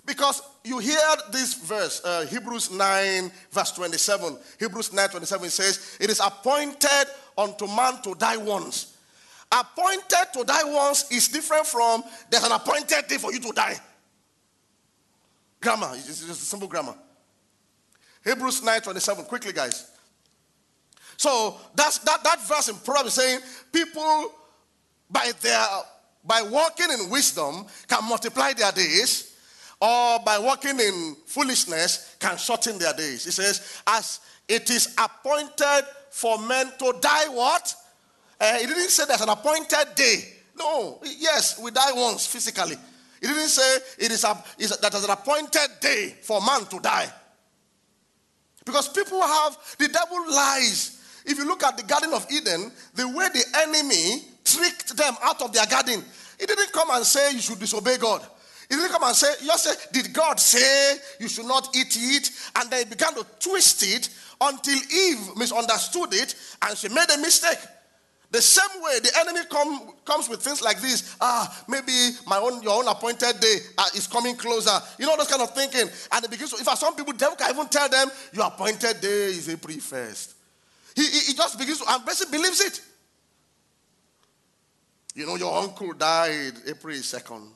Because 0.05 0.43
you 0.65 0.79
hear 0.79 0.99
this 1.31 1.55
verse, 1.55 2.03
uh, 2.05 2.27
Hebrews 2.27 2.71
9, 2.71 3.31
verse 3.51 3.73
27. 3.73 4.37
Hebrews 4.59 4.93
9, 4.93 5.09
27 5.09 5.51
says, 5.51 5.97
It 6.01 6.11
is 6.11 6.21
appointed 6.21 7.07
unto 7.37 7.67
man 7.67 8.03
to 8.03 8.15
die 8.15 8.37
once. 8.37 8.97
Appointed 9.53 10.33
to 10.35 10.45
die 10.45 10.65
once 10.65 11.11
is 11.11 11.29
different 11.29 11.67
from 11.67 12.03
there's 12.31 12.45
an 12.45 12.53
appointed 12.53 13.07
day 13.09 13.17
for 13.17 13.33
you 13.33 13.41
to 13.41 13.53
die. 13.53 13.77
Grammar, 15.61 15.91
it's 15.95 16.07
just 16.07 16.31
a 16.31 16.35
simple 16.35 16.69
grammar. 16.69 16.95
Hebrews 18.25 18.63
9, 18.63 18.81
27. 18.81 19.25
Quickly, 19.27 19.53
guys. 19.53 19.91
So 21.17 21.59
that's 21.75 21.99
that, 21.99 22.25
that 22.25 22.41
verse 22.49 22.69
in 22.69 22.77
Proverbs 22.77 23.15
saying 23.15 23.41
people 23.73 24.33
by 25.11 25.33
their 25.41 25.67
by 26.25 26.43
walking 26.43 26.91
in 26.91 27.11
wisdom 27.11 27.67
can 27.89 28.09
multiply 28.09 28.53
their 28.53 28.73
days, 28.73 29.37
or 29.81 30.19
by 30.21 30.39
walking 30.39 30.79
in 30.79 31.17
foolishness 31.27 32.17
can 32.19 32.37
shorten 32.37 32.79
their 32.79 32.93
days. 32.93 33.25
He 33.25 33.31
says, 33.31 33.83
as 33.87 34.21
it 34.49 34.71
is 34.71 34.95
appointed 34.99 35.83
for 36.11 36.39
men 36.39 36.73
to 36.79 36.95
die, 37.01 37.29
what? 37.29 37.75
Uh, 38.41 38.59
he 38.59 38.67
didn't 38.67 38.89
say 38.89 39.05
there's 39.07 39.21
an 39.21 39.29
appointed 39.29 39.95
day. 39.95 40.25
No, 40.59 41.01
yes, 41.03 41.59
we 41.63 41.71
die 41.71 41.93
once 41.93 42.27
physically. 42.27 42.77
He 43.21 43.27
didn't 43.27 43.49
say 43.49 43.77
it 43.99 44.11
is, 44.11 44.25
a, 44.25 44.43
is 44.59 44.77
that 44.79 44.95
is 44.95 45.05
an 45.05 45.11
appointed 45.11 45.69
day 45.81 46.17
for 46.23 46.41
man 46.41 46.65
to 46.67 46.81
die. 46.81 47.13
Because 48.65 48.89
people 48.89 49.21
have, 49.21 49.57
the 49.79 49.89
devil 49.89 50.31
lies 50.31 51.01
if 51.25 51.39
you 51.39 51.47
look 51.47 51.63
at 51.63 51.77
the 51.77 51.83
Garden 51.83 52.13
of 52.13 52.27
Eden, 52.31 52.73
the 52.95 53.07
way 53.09 53.29
the 53.33 53.45
enemy 53.59 54.23
tricked 54.45 54.97
them 54.97 55.15
out 55.23 55.43
of 55.43 55.53
their 55.53 55.67
garden, 55.67 56.03
he 56.39 56.47
didn't 56.47 56.73
come 56.73 56.91
and 56.91 57.05
say 57.05 57.33
you 57.33 57.41
should 57.41 57.59
disobey 57.59 57.99
God. 57.99 58.27
He 58.69 58.77
didn't 58.77 58.93
come 58.93 59.03
and 59.03 59.17
say, 59.17 59.29
you 59.43 59.57
say, 59.59 59.73
did 59.93 60.13
God 60.13 60.39
say 60.39 60.97
you 61.19 61.29
should 61.29 61.47
not 61.47 61.77
eat 61.77 61.97
it? 61.99 62.31
And 62.57 62.71
they 62.71 62.85
began 62.85 63.15
to 63.15 63.27
twist 63.41 63.83
it 63.83 64.09
until 64.41 64.75
Eve 64.75 65.37
misunderstood 65.37 66.15
it 66.15 66.35
and 66.63 66.79
she 66.79 66.89
made 66.89 67.11
a 67.13 67.19
mistake. 67.19 67.59
The 68.31 68.41
same 68.41 68.81
way 68.81 69.01
the 69.01 69.11
enemy 69.19 69.41
come, 69.51 69.93
comes 70.05 70.29
with 70.29 70.41
things 70.41 70.63
like 70.63 70.81
this. 70.81 71.17
Ah, 71.21 71.65
maybe 71.67 71.93
my 72.29 72.39
own, 72.39 72.63
your 72.63 72.79
own 72.79 72.87
appointed 72.87 73.41
day 73.41 73.57
uh, 73.77 73.89
is 73.95 74.07
coming 74.07 74.37
closer. 74.37 74.79
You 74.99 75.07
know, 75.07 75.17
those 75.17 75.27
kind 75.27 75.43
of 75.43 75.53
thinking. 75.53 75.91
And 76.13 76.25
it 76.25 76.31
begins 76.31 76.51
to, 76.53 76.61
if 76.61 76.79
some 76.79 76.95
people, 76.95 77.13
devil 77.13 77.37
can 77.37 77.51
even 77.51 77.67
tell 77.67 77.89
them, 77.89 78.09
your 78.33 78.47
appointed 78.47 79.01
day 79.01 79.27
is 79.27 79.49
April 79.49 79.75
1st. 79.75 80.35
He, 80.95 81.03
he, 81.03 81.19
he 81.27 81.35
just 81.35 81.59
begins 81.59 81.79
to, 81.81 81.93
and 81.93 82.05
basically 82.07 82.39
believes 82.39 82.61
it. 82.61 82.81
You 85.17 85.27
know, 85.27 85.35
your 85.35 85.53
uncle 85.57 85.93
died 85.93 86.53
April 86.69 86.95
2nd. 86.95 87.49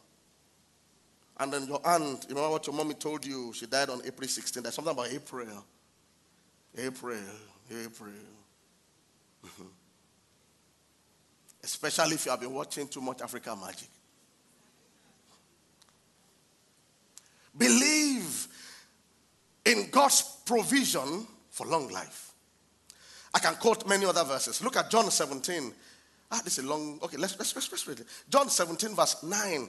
And 1.39 1.53
then 1.53 1.67
your 1.69 1.81
aunt, 1.85 2.27
you 2.29 2.35
know 2.35 2.51
what 2.51 2.67
your 2.67 2.75
mommy 2.75 2.95
told 2.95 3.25
you? 3.25 3.53
She 3.55 3.67
died 3.67 3.91
on 3.91 4.01
April 4.05 4.27
16th. 4.27 4.63
There's 4.63 4.75
something 4.75 4.93
about 4.93 5.13
April. 5.13 5.65
April, 6.77 7.19
April. 7.71 8.11
Especially 11.65 12.15
if 12.15 12.27
you 12.27 12.31
have 12.31 12.41
been 12.41 12.53
watching 12.53 12.87
too 12.87 13.01
much 13.01 13.23
African 13.23 13.59
magic. 13.59 13.89
Believe 17.57 18.49
in 19.65 19.89
God's 19.91 20.23
provision 20.45 21.27
for 21.51 21.67
long 21.67 21.89
life. 21.89 22.33
I 23.33 23.39
can 23.39 23.55
quote 23.55 23.87
many 23.89 24.05
other 24.05 24.25
verses. 24.25 24.63
Look 24.63 24.77
at 24.77 24.91
John 24.91 25.11
17. 25.11 25.73
Ah, 26.31 26.41
this 26.45 26.59
is 26.59 26.65
long. 26.65 26.99
Okay, 27.03 27.17
let's, 27.17 27.39
let's, 27.39 27.55
let's, 27.55 27.71
let's 27.71 27.89
read 27.89 28.01
it. 28.01 28.07
John 28.29 28.49
17, 28.49 28.95
verse 28.95 29.23
9. 29.23 29.69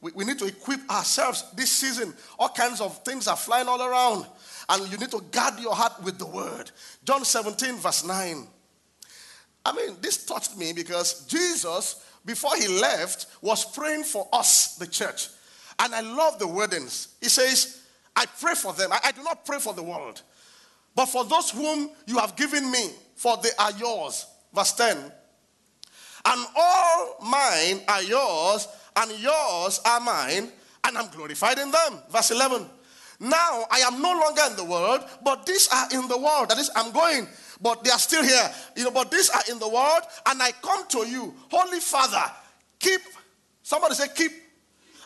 We, 0.00 0.12
we 0.12 0.24
need 0.24 0.38
to 0.38 0.46
equip 0.46 0.88
ourselves 0.90 1.44
this 1.54 1.70
season. 1.70 2.14
All 2.38 2.48
kinds 2.48 2.80
of 2.80 3.02
things 3.04 3.28
are 3.28 3.36
flying 3.36 3.68
all 3.68 3.82
around. 3.82 4.26
And 4.68 4.90
you 4.90 4.96
need 4.96 5.10
to 5.10 5.20
guard 5.30 5.60
your 5.60 5.74
heart 5.74 6.02
with 6.02 6.18
the 6.18 6.26
word. 6.26 6.70
John 7.04 7.24
17, 7.24 7.76
verse 7.76 8.04
9. 8.04 8.46
I 9.64 9.72
mean, 9.74 9.96
this 10.00 10.24
touched 10.24 10.56
me 10.56 10.72
because 10.72 11.24
Jesus, 11.26 12.04
before 12.24 12.56
he 12.56 12.68
left, 12.68 13.26
was 13.40 13.64
praying 13.64 14.04
for 14.04 14.28
us, 14.32 14.76
the 14.76 14.86
church. 14.86 15.28
And 15.78 15.94
I 15.94 16.00
love 16.00 16.38
the 16.38 16.46
wordings. 16.46 17.08
He 17.20 17.28
says, 17.28 17.82
I 18.14 18.26
pray 18.40 18.54
for 18.54 18.72
them. 18.72 18.92
I, 18.92 19.00
I 19.04 19.12
do 19.12 19.22
not 19.22 19.44
pray 19.44 19.58
for 19.58 19.74
the 19.74 19.82
world. 19.82 20.22
But 20.94 21.06
for 21.06 21.24
those 21.24 21.50
whom 21.50 21.90
you 22.06 22.18
have 22.18 22.36
given 22.36 22.70
me, 22.70 22.90
for 23.16 23.36
they 23.42 23.50
are 23.58 23.72
yours. 23.72 24.26
Verse 24.54 24.72
10. 24.72 24.96
And 26.24 26.46
all 26.56 27.16
mine 27.22 27.80
are 27.88 28.02
yours, 28.02 28.68
and 28.96 29.10
yours 29.18 29.80
are 29.84 30.00
mine, 30.00 30.52
and 30.84 30.98
I'm 30.98 31.10
glorified 31.10 31.58
in 31.58 31.70
them. 31.70 31.98
Verse 32.10 32.30
11. 32.30 32.66
Now 33.20 33.64
I 33.70 33.80
am 33.80 34.02
no 34.02 34.12
longer 34.12 34.42
in 34.50 34.56
the 34.56 34.64
world, 34.64 35.04
but 35.24 35.46
these 35.46 35.68
are 35.68 35.86
in 35.92 36.08
the 36.08 36.18
world. 36.18 36.50
That 36.50 36.58
is, 36.58 36.70
I'm 36.76 36.92
going, 36.92 37.26
but 37.62 37.84
they 37.84 37.90
are 37.90 37.98
still 37.98 38.24
here. 38.24 38.50
You 38.76 38.84
know, 38.84 38.90
but 38.90 39.10
these 39.10 39.30
are 39.30 39.42
in 39.50 39.58
the 39.58 39.68
world, 39.68 40.02
and 40.26 40.42
I 40.42 40.52
come 40.62 40.86
to 40.88 41.06
you. 41.06 41.34
Holy 41.50 41.80
Father, 41.80 42.24
keep, 42.78 43.00
somebody 43.62 43.94
say, 43.94 44.08
keep, 44.14 44.32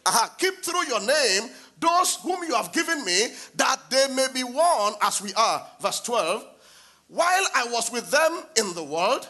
uh-huh, 0.05 0.29
keep 0.39 0.55
through 0.63 0.87
your 0.87 1.01
name 1.01 1.51
those 1.79 2.17
whom 2.17 2.43
you 2.45 2.55
have 2.55 2.73
given 2.73 3.05
me, 3.05 3.29
that 3.57 3.81
they 3.91 4.07
may 4.15 4.27
be 4.33 4.43
one 4.43 4.95
as 5.03 5.21
we 5.21 5.33
are. 5.35 5.67
Verse 5.81 6.01
12. 6.01 6.45
While 7.09 7.47
I 7.55 7.69
was 7.71 7.93
with 7.93 8.11
them 8.11 8.43
in 8.57 8.75
the 8.75 8.83
world, 8.83 9.29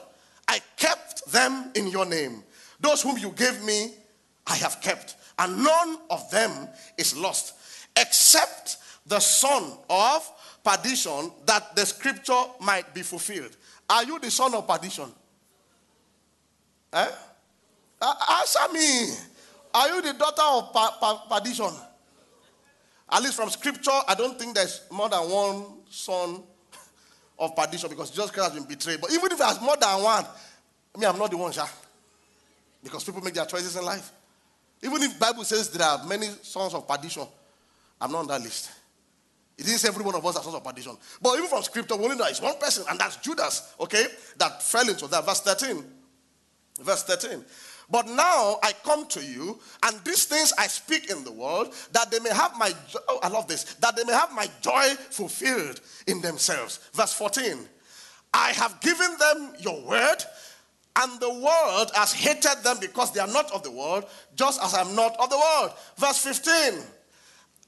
I 0.49 0.61
kept 0.77 1.31
them 1.31 1.73
in 1.75 1.89
your 1.89 2.07
name. 2.07 2.43
Those 2.81 3.03
whom 3.03 3.19
you 3.19 3.31
gave 3.31 3.63
me, 3.65 3.95
I 4.47 4.57
have 4.57 4.81
kept, 4.81 5.17
and 5.39 5.63
none 5.63 5.99
of 6.09 6.31
them 6.31 6.69
is 6.97 7.17
lost, 7.17 7.55
except 7.97 8.79
the 9.07 9.19
son 9.19 9.73
of 9.91 10.31
perdition, 10.67 11.31
that 11.47 11.77
the 11.77 11.87
scripture 11.87 12.43
might 12.61 12.93
be 12.93 13.03
fulfilled. 13.03 13.57
Are 13.89 14.03
you 14.03 14.19
the 14.19 14.31
son 14.31 14.53
of 14.55 14.67
perdition? 14.67 15.07
Eh? 16.93 17.09
Answer 18.03 18.73
me. 18.73 19.15
Are 19.73 19.89
you 19.89 20.03
the 20.03 20.13
daughter 20.15 20.43
of 20.43 21.29
perdition? 21.29 21.71
At 23.09 23.23
least 23.23 23.37
from 23.37 23.49
scripture, 23.51 23.93
I 24.09 24.17
don't 24.17 24.37
think 24.37 24.57
there's 24.57 24.81
more 24.91 25.09
than 25.09 25.21
one 25.31 25.65
son 25.89 26.43
of 27.39 27.55
perdition 27.55 27.89
because 27.91 28.11
Jesus 28.11 28.31
Christ 28.33 28.53
has 28.53 28.59
been 28.59 28.69
betrayed. 28.69 29.01
But 29.01 29.13
even 29.13 29.31
if 29.31 29.39
there's 29.39 29.61
more 29.61 29.77
than 29.77 30.03
one, 30.03 30.25
I 30.95 30.99
mean, 30.99 31.09
I'm 31.09 31.19
not 31.19 31.31
the 31.31 31.37
one, 31.37 31.53
Sha. 31.53 31.67
Because 32.83 33.05
people 33.05 33.21
make 33.21 33.35
their 33.35 33.47
choices 33.47 33.77
in 33.77 33.85
life. 33.85 34.11
Even 34.83 35.01
if 35.03 35.19
Bible 35.19 35.45
says 35.45 35.71
there 35.71 35.87
are 35.87 36.05
many 36.07 36.27
sons 36.43 36.75
of 36.75 36.89
perdition, 36.89 37.27
I'm 38.01 38.11
not 38.11 38.19
on 38.21 38.27
that 38.29 38.41
list. 38.41 38.71
It 39.59 39.65
didn't 39.65 39.79
say 39.79 39.89
every 39.89 40.05
one 40.05 40.15
of 40.15 40.25
us 40.25 40.37
are 40.37 40.43
sons 40.43 40.55
of 40.55 40.65
perdition. 40.65 40.97
But 41.23 41.37
even 41.37 41.49
from 41.49 41.63
scripture, 41.63 41.97
we 41.97 42.05
only 42.05 42.17
know 42.17 42.27
it's 42.27 42.43
one 42.43 42.59
person, 42.59 42.85
and 42.91 42.99
that's 42.99 43.17
Judas, 43.17 43.75
okay, 43.81 44.05
that 44.37 44.63
fell 44.63 44.89
into 44.89 45.07
that. 45.07 45.25
Verse 45.25 45.41
13. 45.41 45.83
Verse 46.83 47.05
13. 47.05 47.43
But 47.89 48.07
now 48.09 48.59
I 48.63 48.73
come 48.85 49.07
to 49.07 49.25
you, 49.25 49.59
and 49.85 50.05
these 50.05 50.25
things 50.25 50.53
I 50.59 50.67
speak 50.67 51.11
in 51.11 51.25
the 51.25 51.33
world, 51.33 51.73
that 51.93 52.11
they 52.11 52.19
may 52.19 52.31
have 52.31 52.57
my. 52.59 52.73
Oh, 53.09 53.21
I 53.23 53.29
love 53.29 53.47
this. 53.47 53.75
That 53.75 53.97
they 53.97 54.05
may 54.05 54.13
have 54.13 54.33
my 54.33 54.49
joy 54.61 54.95
fulfilled 55.11 55.81
in 56.07 56.21
themselves. 56.21 56.81
Verse 56.93 57.13
14. 57.13 57.57
I 58.35 58.51
have 58.51 58.81
given 58.81 59.17
them 59.19 59.55
your 59.61 59.81
word, 59.83 60.17
and 60.97 61.21
the 61.21 61.31
world 61.31 61.93
has 61.95 62.13
hated 62.13 62.63
them 62.65 62.79
because 62.81 63.13
they 63.13 63.21
are 63.21 63.29
not 63.29 63.51
of 63.53 63.63
the 63.63 63.71
world, 63.71 64.05
just 64.35 64.61
as 64.63 64.75
I'm 64.75 64.95
not 64.97 65.17
of 65.21 65.31
the 65.31 65.39
world. 65.39 65.73
Verse 65.97 66.19
15. 66.19 66.83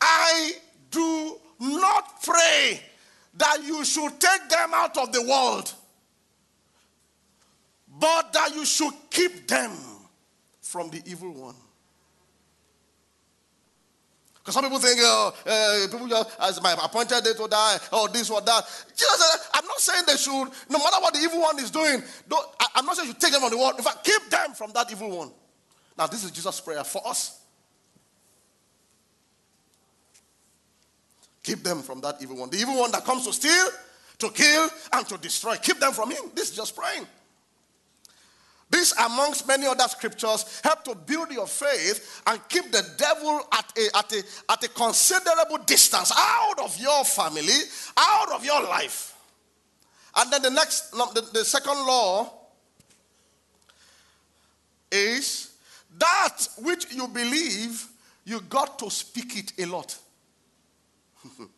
I 0.00 0.52
do 0.90 1.38
not 1.60 2.22
pray 2.22 2.80
that 3.34 3.62
you 3.64 3.84
should 3.84 4.18
take 4.20 4.48
them 4.48 4.70
out 4.74 4.96
of 4.96 5.12
the 5.12 5.22
world, 5.22 5.72
but 7.98 8.32
that 8.32 8.54
you 8.54 8.64
should 8.64 8.94
keep 9.10 9.46
them 9.46 9.72
from 10.60 10.90
the 10.90 11.02
evil 11.06 11.32
one. 11.32 11.54
Because 14.34 14.54
some 14.54 14.64
people 14.64 14.78
think, 14.78 14.98
oh, 15.02 15.34
uh, 15.46 15.92
people 15.92 16.08
just, 16.08 16.30
as 16.40 16.62
my 16.62 16.72
appointed 16.72 17.22
day 17.22 17.34
to 17.34 17.48
die, 17.48 17.76
or 17.92 18.08
this 18.08 18.30
or 18.30 18.40
that. 18.40 18.64
Jesus, 18.96 19.50
I'm 19.52 19.66
not 19.66 19.78
saying 19.78 20.04
they 20.06 20.16
should, 20.16 20.48
no 20.70 20.78
matter 20.78 20.96
what 21.00 21.12
the 21.12 21.20
evil 21.20 21.40
one 21.40 21.58
is 21.58 21.70
doing, 21.70 22.02
I, 22.32 22.66
I'm 22.76 22.86
not 22.86 22.96
saying 22.96 23.08
you 23.08 23.14
take 23.14 23.32
them 23.32 23.42
from 23.42 23.50
the 23.50 23.58
world. 23.58 23.74
In 23.76 23.84
fact, 23.84 24.04
keep 24.04 24.30
them 24.30 24.54
from 24.54 24.70
that 24.72 24.90
evil 24.90 25.10
one. 25.18 25.32
Now, 25.98 26.06
this 26.06 26.24
is 26.24 26.30
Jesus' 26.30 26.60
prayer 26.60 26.82
for 26.82 27.06
us. 27.06 27.40
Keep 31.48 31.62
them 31.62 31.80
from 31.80 32.02
that 32.02 32.20
evil 32.20 32.36
one. 32.36 32.50
The 32.50 32.58
evil 32.58 32.78
one 32.78 32.90
that 32.90 33.06
comes 33.06 33.24
to 33.24 33.32
steal, 33.32 33.68
to 34.18 34.28
kill, 34.28 34.68
and 34.92 35.08
to 35.08 35.16
destroy. 35.16 35.56
Keep 35.56 35.80
them 35.80 35.94
from 35.94 36.10
him. 36.10 36.24
This 36.34 36.50
is 36.50 36.56
just 36.56 36.76
praying. 36.76 37.06
This, 38.68 38.92
amongst 38.98 39.48
many 39.48 39.64
other 39.64 39.88
scriptures, 39.88 40.60
help 40.62 40.84
to 40.84 40.94
build 40.94 41.30
your 41.30 41.46
faith 41.46 42.20
and 42.26 42.38
keep 42.50 42.70
the 42.70 42.86
devil 42.98 43.40
at 43.50 43.72
a, 43.78 43.96
at 43.96 44.12
a, 44.12 44.22
at 44.52 44.62
a 44.62 44.68
considerable 44.68 45.56
distance 45.64 46.12
out 46.14 46.58
of 46.62 46.78
your 46.78 47.02
family, 47.02 47.62
out 47.96 48.30
of 48.32 48.44
your 48.44 48.62
life. 48.64 49.16
And 50.16 50.30
then 50.30 50.42
the 50.42 50.50
next, 50.50 50.90
the, 50.90 51.30
the 51.32 51.46
second 51.46 51.78
law 51.78 52.30
is 54.92 55.56
that 55.96 56.46
which 56.58 56.92
you 56.92 57.08
believe, 57.08 57.86
you 58.26 58.42
got 58.42 58.78
to 58.80 58.90
speak 58.90 59.38
it 59.38 59.52
a 59.58 59.64
lot. 59.64 59.98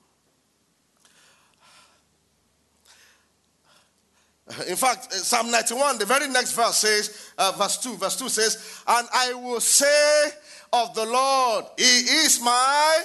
In 4.69 4.77
fact, 4.77 5.13
Psalm 5.13 5.51
91, 5.51 5.99
the 5.99 6.07
very 6.07 6.29
next 6.29 6.53
verse 6.53 6.77
says, 6.77 7.33
uh, 7.39 7.53
verse 7.57 7.79
2, 7.79 7.97
verse 7.97 8.17
2 8.17 8.29
says, 8.29 8.83
And 8.87 9.09
I 9.15 9.33
will 9.35 9.61
say 9.61 10.31
of 10.73 10.95
the 10.95 11.07
Lord, 11.07 11.65
He 11.77 11.85
is 11.85 12.41
my. 12.43 13.05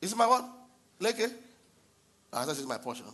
Is 0.00 0.12
it 0.12 0.16
my 0.16 0.26
what? 0.26 0.48
Leke? 1.00 1.32
Ah, 2.32 2.44
this 2.44 2.60
is 2.60 2.66
my 2.66 2.78
portion. 2.78 3.06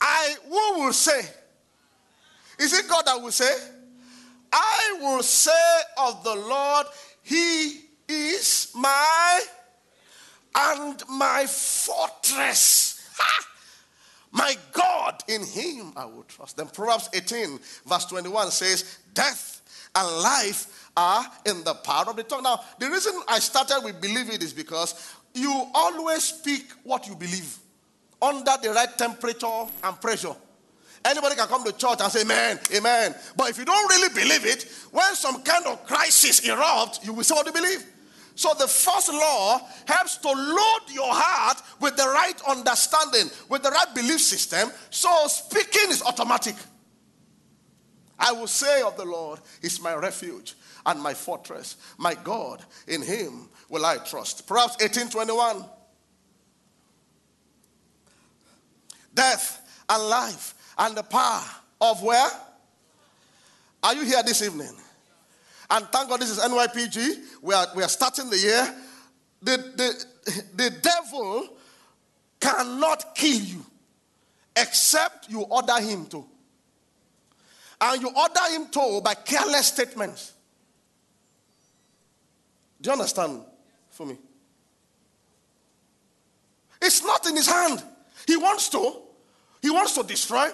I 0.00 0.36
who 0.46 0.82
will 0.82 0.92
say? 0.92 1.20
Is 2.58 2.72
it 2.72 2.88
God 2.88 3.04
that 3.06 3.20
will 3.20 3.32
say? 3.32 3.54
I 4.52 4.98
will 5.00 5.22
say 5.22 5.50
of 5.98 6.24
the 6.24 6.34
Lord, 6.34 6.86
He 7.22 7.87
is 8.08 8.72
my 8.74 9.40
and 10.54 11.02
my 11.08 11.46
fortress. 11.46 13.08
Ha! 13.16 13.46
My 14.30 14.56
God, 14.72 15.22
in 15.28 15.44
him 15.44 15.92
I 15.96 16.04
will 16.04 16.24
trust. 16.24 16.56
Then 16.56 16.68
Proverbs 16.68 17.08
18, 17.12 17.58
verse 17.86 18.04
21 18.06 18.50
says, 18.50 18.98
Death 19.14 19.88
and 19.94 20.22
life 20.22 20.90
are 20.96 21.24
in 21.46 21.62
the 21.64 21.74
power 21.74 22.06
of 22.08 22.16
the 22.16 22.24
tongue. 22.24 22.42
Now, 22.42 22.60
the 22.78 22.90
reason 22.90 23.12
I 23.28 23.38
started 23.38 23.80
with 23.84 24.00
believe 24.00 24.30
it 24.30 24.42
is 24.42 24.52
because 24.52 25.14
you 25.34 25.66
always 25.74 26.24
speak 26.24 26.70
what 26.84 27.06
you 27.06 27.14
believe 27.14 27.56
under 28.20 28.52
the 28.62 28.70
right 28.70 28.98
temperature 28.98 29.64
and 29.84 30.00
pressure. 30.00 30.34
Anybody 31.04 31.36
can 31.36 31.46
come 31.46 31.64
to 31.64 31.72
church 31.72 32.00
and 32.00 32.12
say 32.12 32.22
amen, 32.22 32.58
amen. 32.74 33.14
But 33.36 33.50
if 33.50 33.58
you 33.58 33.64
don't 33.64 33.88
really 33.88 34.08
believe 34.08 34.44
it, 34.44 34.64
when 34.90 35.14
some 35.14 35.42
kind 35.42 35.64
of 35.66 35.86
crisis 35.86 36.40
erupts, 36.40 37.04
you 37.04 37.12
will 37.12 37.22
say 37.22 37.34
what 37.34 37.46
you 37.46 37.52
believe. 37.52 37.84
So 38.38 38.54
the 38.54 38.68
first 38.68 39.12
law 39.12 39.60
helps 39.84 40.16
to 40.18 40.28
load 40.28 40.80
your 40.92 41.12
heart 41.12 41.60
with 41.80 41.96
the 41.96 42.06
right 42.06 42.40
understanding, 42.46 43.32
with 43.48 43.64
the 43.64 43.70
right 43.70 43.92
belief 43.92 44.20
system. 44.20 44.70
So 44.90 45.10
speaking 45.26 45.90
is 45.90 46.04
automatic. 46.04 46.54
I 48.16 48.30
will 48.30 48.46
say 48.46 48.80
of 48.82 48.96
the 48.96 49.04
Lord, 49.04 49.40
He's 49.60 49.80
my 49.80 49.92
refuge 49.96 50.54
and 50.86 51.02
my 51.02 51.14
fortress, 51.14 51.78
my 51.98 52.14
God, 52.14 52.64
in 52.86 53.02
Him 53.02 53.48
will 53.68 53.84
I 53.84 53.96
trust. 53.96 54.46
Proverbs 54.46 54.76
18:21. 54.76 55.68
Death 59.12 59.82
and 59.88 60.08
life 60.08 60.54
and 60.78 60.96
the 60.96 61.02
power 61.02 61.42
of 61.80 62.04
where? 62.04 62.30
Are 63.82 63.94
you 63.96 64.04
here 64.04 64.22
this 64.22 64.42
evening? 64.42 64.76
And 65.70 65.86
thank 65.88 66.08
God 66.08 66.20
this 66.20 66.30
is 66.30 66.38
NYPG. 66.38 67.42
We 67.42 67.54
are, 67.54 67.66
we 67.76 67.82
are 67.82 67.88
starting 67.88 68.30
the 68.30 68.38
year. 68.38 68.74
The, 69.42 69.56
the, 69.76 70.44
the 70.54 70.70
devil 70.70 71.48
cannot 72.40 73.14
kill 73.14 73.40
you 73.40 73.64
except 74.56 75.30
you 75.30 75.42
order 75.42 75.80
him 75.80 76.06
to. 76.06 76.24
And 77.80 78.02
you 78.02 78.08
order 78.08 78.50
him 78.50 78.66
to 78.72 79.00
by 79.04 79.14
careless 79.14 79.68
statements. 79.68 80.32
Do 82.80 82.88
you 82.88 82.92
understand 82.92 83.42
for 83.90 84.06
me? 84.06 84.16
It's 86.80 87.04
not 87.04 87.26
in 87.28 87.36
his 87.36 87.48
hand. 87.48 87.82
He 88.26 88.36
wants 88.36 88.68
to. 88.70 89.02
He 89.60 89.70
wants 89.70 89.94
to 89.94 90.02
destroy, 90.02 90.48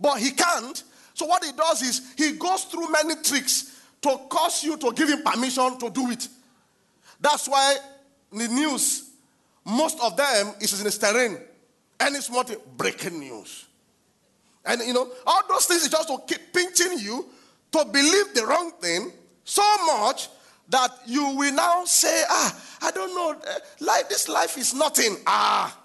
but 0.00 0.18
he 0.18 0.30
can't. 0.30 0.82
So 1.14 1.26
what 1.26 1.44
he 1.44 1.52
does 1.52 1.82
is 1.82 2.14
he 2.16 2.32
goes 2.32 2.64
through 2.64 2.90
many 2.90 3.14
tricks 3.22 3.77
to 4.02 4.20
cause 4.28 4.64
you 4.64 4.76
to 4.76 4.92
give 4.92 5.08
him 5.08 5.22
permission 5.22 5.78
to 5.78 5.90
do 5.90 6.10
it. 6.10 6.28
That's 7.20 7.48
why 7.48 7.76
the 8.32 8.48
news, 8.48 9.10
most 9.64 9.98
of 10.00 10.16
them 10.16 10.54
is 10.60 10.78
in 10.78 10.84
the 10.84 10.90
terrain. 10.90 11.38
And 12.00 12.14
it's 12.14 12.30
what 12.30 12.76
breaking 12.76 13.18
news. 13.18 13.66
And 14.64 14.82
you 14.82 14.92
know, 14.92 15.10
all 15.26 15.42
those 15.48 15.66
things 15.66 15.82
is 15.82 15.88
just 15.88 16.08
to 16.08 16.18
keep 16.26 16.52
pinching 16.52 16.98
you 16.98 17.26
to 17.72 17.84
believe 17.84 18.34
the 18.34 18.46
wrong 18.46 18.72
thing 18.80 19.12
so 19.44 19.62
much 19.86 20.28
that 20.68 20.90
you 21.06 21.34
will 21.34 21.54
now 21.54 21.84
say, 21.84 22.22
ah, 22.28 22.60
I 22.82 22.90
don't 22.90 23.14
know, 23.14 23.30
uh, 23.30 23.58
like 23.80 24.08
this 24.08 24.28
life 24.28 24.58
is 24.58 24.74
nothing. 24.74 25.16
Ah, 25.26 25.76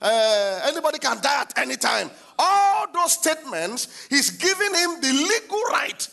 uh, 0.00 0.60
anybody 0.64 0.98
can 0.98 1.20
die 1.20 1.40
at 1.40 1.58
any 1.58 1.76
time. 1.76 2.10
All 2.38 2.86
those 2.92 3.12
statements, 3.14 4.06
he's 4.08 4.30
giving 4.30 4.74
him 4.74 5.00
the 5.00 5.12
legal 5.12 5.62
right 5.72 6.08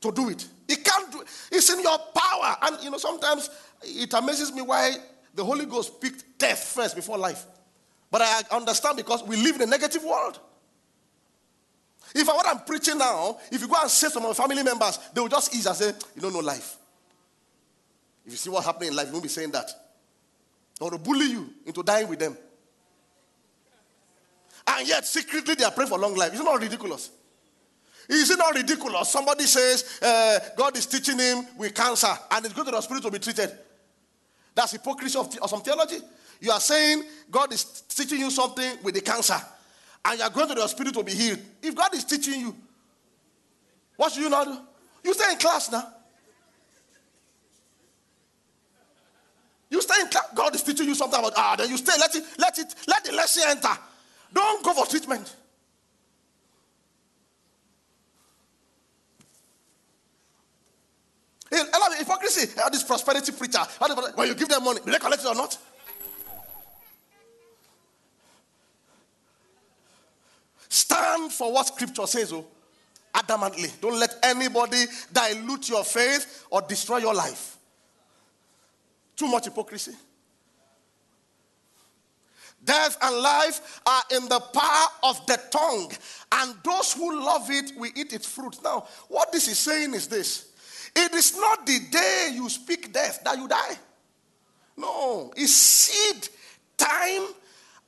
to 0.00 0.12
do 0.12 0.28
it. 0.28 0.46
He 0.68 0.76
can't 0.76 1.10
do 1.12 1.20
it. 1.20 1.28
It's 1.50 1.70
in 1.72 1.80
your 1.80 1.98
power. 1.98 2.56
And 2.62 2.82
you 2.82 2.90
know, 2.90 2.98
sometimes 2.98 3.50
it 3.82 4.12
amazes 4.14 4.52
me 4.52 4.62
why 4.62 4.92
the 5.34 5.44
Holy 5.44 5.66
Ghost 5.66 6.00
picked 6.00 6.38
death 6.38 6.62
first 6.74 6.96
before 6.96 7.18
life. 7.18 7.44
But 8.10 8.22
I 8.22 8.42
understand 8.52 8.96
because 8.96 9.22
we 9.24 9.36
live 9.36 9.56
in 9.56 9.62
a 9.62 9.66
negative 9.66 10.04
world. 10.04 10.38
If 12.14 12.28
I 12.28 12.34
what 12.34 12.46
I'm 12.48 12.60
preaching 12.60 12.98
now, 12.98 13.38
if 13.50 13.60
you 13.60 13.68
go 13.68 13.74
and 13.80 13.90
say 13.90 14.08
to 14.10 14.20
my 14.20 14.32
family 14.32 14.62
members, 14.62 14.98
they 15.12 15.20
will 15.20 15.28
just 15.28 15.54
ease 15.54 15.66
and 15.66 15.76
say, 15.76 15.92
You 16.14 16.22
don't 16.22 16.32
know 16.32 16.40
life. 16.40 16.76
If 18.24 18.32
you 18.32 18.38
see 18.38 18.50
what's 18.50 18.66
happening 18.66 18.90
in 18.90 18.96
life, 18.96 19.06
you 19.06 19.12
won't 19.12 19.24
be 19.24 19.28
saying 19.28 19.50
that. 19.52 19.70
Or 20.80 20.90
to 20.90 20.98
bully 20.98 21.26
you 21.26 21.50
into 21.64 21.82
dying 21.82 22.08
with 22.08 22.18
them. 22.18 22.36
And 24.66 24.88
yet, 24.88 25.06
secretly, 25.06 25.54
they 25.54 25.64
are 25.64 25.70
praying 25.70 25.88
for 25.88 25.98
long 25.98 26.14
life. 26.14 26.32
It's 26.32 26.42
not 26.42 26.60
ridiculous. 26.60 27.10
Is 28.08 28.30
it 28.30 28.38
not 28.38 28.54
ridiculous? 28.54 29.10
Somebody 29.10 29.44
says 29.44 30.00
uh, 30.02 30.38
God 30.56 30.76
is 30.76 30.86
teaching 30.86 31.18
him 31.18 31.46
with 31.58 31.74
cancer 31.74 32.12
and 32.30 32.44
he's 32.44 32.52
going 32.52 32.66
to 32.66 32.70
the 32.70 32.76
hospital 32.76 33.02
to 33.02 33.10
be 33.10 33.18
treated. 33.18 33.50
That's 34.54 34.72
hypocrisy 34.72 35.18
of, 35.18 35.36
of 35.38 35.50
some 35.50 35.60
theology. 35.60 35.98
You 36.40 36.52
are 36.52 36.60
saying 36.60 37.02
God 37.30 37.52
is 37.52 37.64
teaching 37.88 38.20
you 38.20 38.30
something 38.30 38.78
with 38.82 38.94
the 38.94 39.00
cancer 39.00 39.40
and 40.04 40.18
you 40.18 40.24
are 40.24 40.30
going 40.30 40.48
to 40.48 40.54
the 40.54 40.60
hospital 40.60 40.92
to 40.92 41.02
be 41.02 41.12
healed. 41.12 41.40
If 41.62 41.74
God 41.74 41.94
is 41.94 42.04
teaching 42.04 42.40
you, 42.40 42.56
what 43.96 44.12
should 44.12 44.22
you 44.22 44.30
not 44.30 44.46
do? 44.46 44.58
You 45.04 45.14
stay 45.14 45.32
in 45.32 45.38
class 45.38 45.70
now. 45.70 45.92
You 49.68 49.82
stay 49.82 50.00
in 50.00 50.08
class. 50.08 50.28
God 50.34 50.54
is 50.54 50.62
teaching 50.62 50.86
you 50.86 50.94
something 50.94 51.18
about 51.18 51.32
ah, 51.36 51.56
then 51.56 51.68
you 51.70 51.76
stay. 51.76 51.92
Let 51.98 52.14
it, 52.14 52.24
let 52.38 52.58
it, 52.58 52.74
let 52.86 53.04
the 53.04 53.12
lesson 53.12 53.42
enter. 53.48 53.76
Don't 54.32 54.64
go 54.64 54.74
for 54.74 54.86
treatment. 54.86 55.34
Lot. 62.26 62.64
All 62.64 62.70
this 62.70 62.82
prosperity 62.82 63.32
preacher. 63.32 63.60
When 64.14 64.28
you 64.28 64.34
give 64.34 64.48
them 64.48 64.64
money, 64.64 64.80
do 64.84 64.90
they 64.90 64.98
collect 64.98 65.22
it 65.22 65.28
or 65.28 65.34
not? 65.34 65.56
Stand 70.68 71.32
for 71.32 71.52
what 71.52 71.66
scripture 71.68 72.06
says, 72.06 72.32
oh, 72.32 72.44
adamantly. 73.14 73.70
Don't 73.80 73.98
let 73.98 74.14
anybody 74.22 74.84
dilute 75.12 75.68
your 75.68 75.84
faith 75.84 76.44
or 76.50 76.60
destroy 76.62 76.98
your 76.98 77.14
life. 77.14 77.56
Too 79.16 79.28
much 79.28 79.46
hypocrisy. 79.46 79.92
Death 82.62 82.98
and 83.00 83.16
life 83.18 83.80
are 83.86 84.02
in 84.16 84.28
the 84.28 84.40
power 84.40 84.88
of 85.04 85.24
the 85.26 85.40
tongue, 85.50 85.92
and 86.32 86.54
those 86.64 86.92
who 86.92 87.24
love 87.24 87.48
it 87.48 87.72
will 87.76 87.92
eat 87.94 88.12
its 88.12 88.26
fruit. 88.26 88.56
Now, 88.62 88.86
what 89.08 89.30
this 89.30 89.46
is 89.46 89.58
saying 89.58 89.94
is 89.94 90.08
this 90.08 90.50
it 90.96 91.14
is 91.14 91.36
not 91.36 91.66
the 91.66 91.78
day 91.90 92.30
you 92.32 92.48
speak 92.48 92.92
death 92.92 93.22
that 93.24 93.36
you 93.36 93.46
die. 93.46 93.76
No, 94.76 95.32
it's 95.36 95.52
seed, 95.52 96.28
time, 96.76 97.22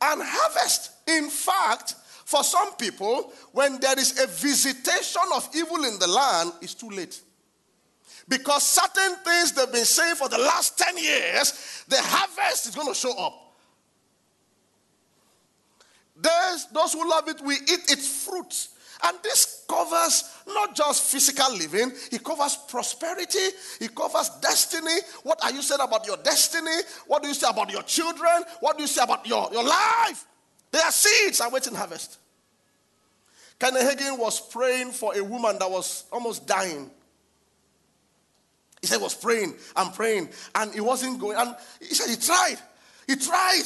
and 0.02 0.22
harvest. 0.22 0.92
In 1.06 1.28
fact, 1.28 1.94
for 2.24 2.44
some 2.44 2.74
people, 2.74 3.32
when 3.52 3.80
there 3.80 3.98
is 3.98 4.20
a 4.20 4.26
visitation 4.26 5.22
of 5.34 5.48
evil 5.54 5.84
in 5.84 5.98
the 5.98 6.06
land, 6.06 6.52
it's 6.60 6.74
too 6.74 6.90
late. 6.90 7.20
Because 8.28 8.62
certain 8.62 9.16
things 9.24 9.52
they've 9.52 9.72
been 9.72 9.86
saying 9.86 10.16
for 10.16 10.28
the 10.28 10.36
last 10.36 10.76
10 10.78 10.98
years, 10.98 11.84
the 11.88 11.96
harvest 11.98 12.68
is 12.68 12.74
going 12.74 12.88
to 12.88 12.94
show 12.94 13.16
up. 13.18 13.54
There's 16.20 16.66
those 16.66 16.92
who 16.92 17.08
love 17.08 17.28
it, 17.28 17.40
we 17.40 17.54
eat 17.54 17.90
its 17.90 18.24
fruits. 18.24 18.70
And 19.02 19.16
this 19.22 19.64
covers 19.68 20.24
not 20.48 20.74
just 20.74 21.10
physical 21.10 21.52
living, 21.56 21.92
it 22.12 22.24
covers 22.24 22.56
prosperity, 22.68 23.38
it 23.80 23.94
covers 23.94 24.30
destiny. 24.40 25.00
What 25.22 25.42
are 25.44 25.52
you 25.52 25.62
saying 25.62 25.80
about 25.80 26.06
your 26.06 26.16
destiny? 26.18 26.82
What 27.06 27.22
do 27.22 27.28
you 27.28 27.34
say 27.34 27.48
about 27.48 27.70
your 27.70 27.82
children? 27.82 28.44
What 28.60 28.76
do 28.76 28.82
you 28.82 28.88
say 28.88 29.02
about 29.02 29.26
your, 29.26 29.48
your 29.52 29.64
life? 29.64 30.24
There 30.70 30.82
are 30.82 30.92
seeds 30.92 31.40
awaiting 31.40 31.74
harvest. 31.74 32.18
Kenneth 33.58 33.82
Hagin 33.82 34.18
was 34.18 34.40
praying 34.40 34.92
for 34.92 35.16
a 35.16 35.22
woman 35.22 35.58
that 35.58 35.70
was 35.70 36.04
almost 36.12 36.46
dying. 36.46 36.90
He 38.80 38.86
said 38.86 39.00
was 39.00 39.14
praying 39.14 39.54
and 39.76 39.92
praying, 39.92 40.28
and 40.54 40.72
he 40.72 40.80
wasn't 40.80 41.18
going. 41.18 41.36
And 41.36 41.56
he 41.80 41.94
said 41.94 42.08
he 42.08 42.16
tried. 42.16 42.58
He 43.06 43.16
tried. 43.16 43.64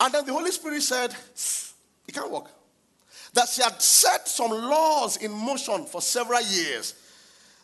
And 0.00 0.12
then 0.12 0.26
the 0.26 0.32
Holy 0.32 0.50
Spirit 0.50 0.82
said, 0.82 1.14
He 2.06 2.12
can't 2.12 2.30
walk 2.30 2.50
that 3.32 3.48
she 3.48 3.62
had 3.62 3.80
set 3.80 4.28
some 4.28 4.50
laws 4.50 5.16
in 5.18 5.30
motion 5.32 5.84
for 5.86 6.00
several 6.00 6.42
years 6.42 6.94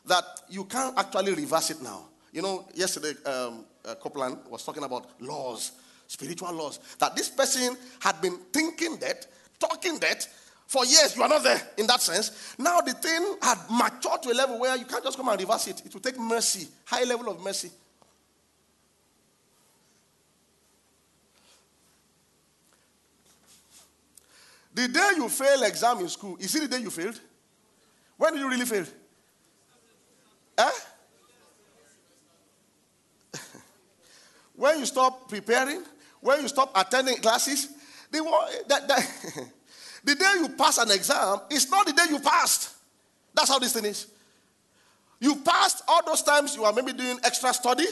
that 0.07 0.25
you 0.49 0.65
can't 0.65 0.99
actually 0.99 1.35
reverse 1.35 1.71
it 1.71 1.83
now. 1.83 2.07
You 2.33 2.43
know, 2.43 2.67
yesterday, 2.75 3.13
um, 3.25 3.65
uh, 3.85 3.95
Copeland 3.97 4.39
was 4.49 4.65
talking 4.65 4.83
about 4.85 5.21
laws, 5.21 5.73
spiritual 6.07 6.53
laws, 6.53 6.79
that 6.99 7.15
this 7.17 7.29
person 7.29 7.77
had 8.01 8.21
been 8.21 8.39
thinking 8.53 8.97
that, 8.99 9.27
talking 9.59 9.99
that 10.01 10.27
for 10.67 10.85
years. 10.85 11.17
You 11.17 11.23
are 11.23 11.29
not 11.29 11.43
there 11.43 11.61
in 11.77 11.87
that 11.87 12.01
sense. 12.01 12.55
Now 12.59 12.81
the 12.81 12.93
thing 12.93 13.37
had 13.43 13.59
matured 13.71 14.23
to 14.23 14.31
a 14.31 14.35
level 14.35 14.59
where 14.61 14.77
you 14.77 14.85
can't 14.85 15.03
just 15.03 15.17
come 15.17 15.29
and 15.29 15.41
reverse 15.41 15.67
it. 15.69 15.83
It 15.85 15.93
will 15.93 16.01
take 16.01 16.19
mercy, 16.19 16.69
high 16.85 17.05
level 17.05 17.31
of 17.31 17.43
mercy. 17.43 17.71
The 24.79 24.87
day 24.87 25.11
you 25.17 25.29
fail 25.29 25.65
exam 25.65 25.99
in 25.99 26.09
school, 26.09 26.37
is 26.39 26.55
it 26.55 26.61
the 26.61 26.69
day 26.69 26.81
you 26.81 26.91
failed? 26.91 27.19
When 28.17 28.33
did 28.33 28.39
you 28.39 28.49
really 28.49 28.65
fail? 28.65 28.85
Eh? 30.57 30.71
when 34.55 34.79
you 34.79 34.87
stop 34.87 35.29
preparing, 35.29 35.83
when 36.21 36.43
you 36.43 36.47
stop 36.47 36.71
attending 36.77 37.17
classes, 37.17 37.71
the, 38.13 38.23
that, 38.69 38.87
that 38.87 39.05
the 40.05 40.15
day 40.15 40.35
you 40.43 40.49
pass 40.51 40.79
an 40.79 40.93
exam 40.93 41.41
is 41.51 41.69
not 41.69 41.85
the 41.85 41.93
day 41.93 42.05
you 42.11 42.21
passed. 42.21 42.77
That's 43.35 43.49
how 43.49 43.59
this 43.59 43.73
thing 43.73 43.85
is. 43.85 44.07
You 45.19 45.35
passed 45.45 45.83
all 45.89 46.07
those 46.07 46.23
times 46.23 46.55
you 46.55 46.63
are 46.63 46.73
maybe 46.73 46.93
doing 46.93 47.19
extra 47.25 47.53
study, 47.53 47.87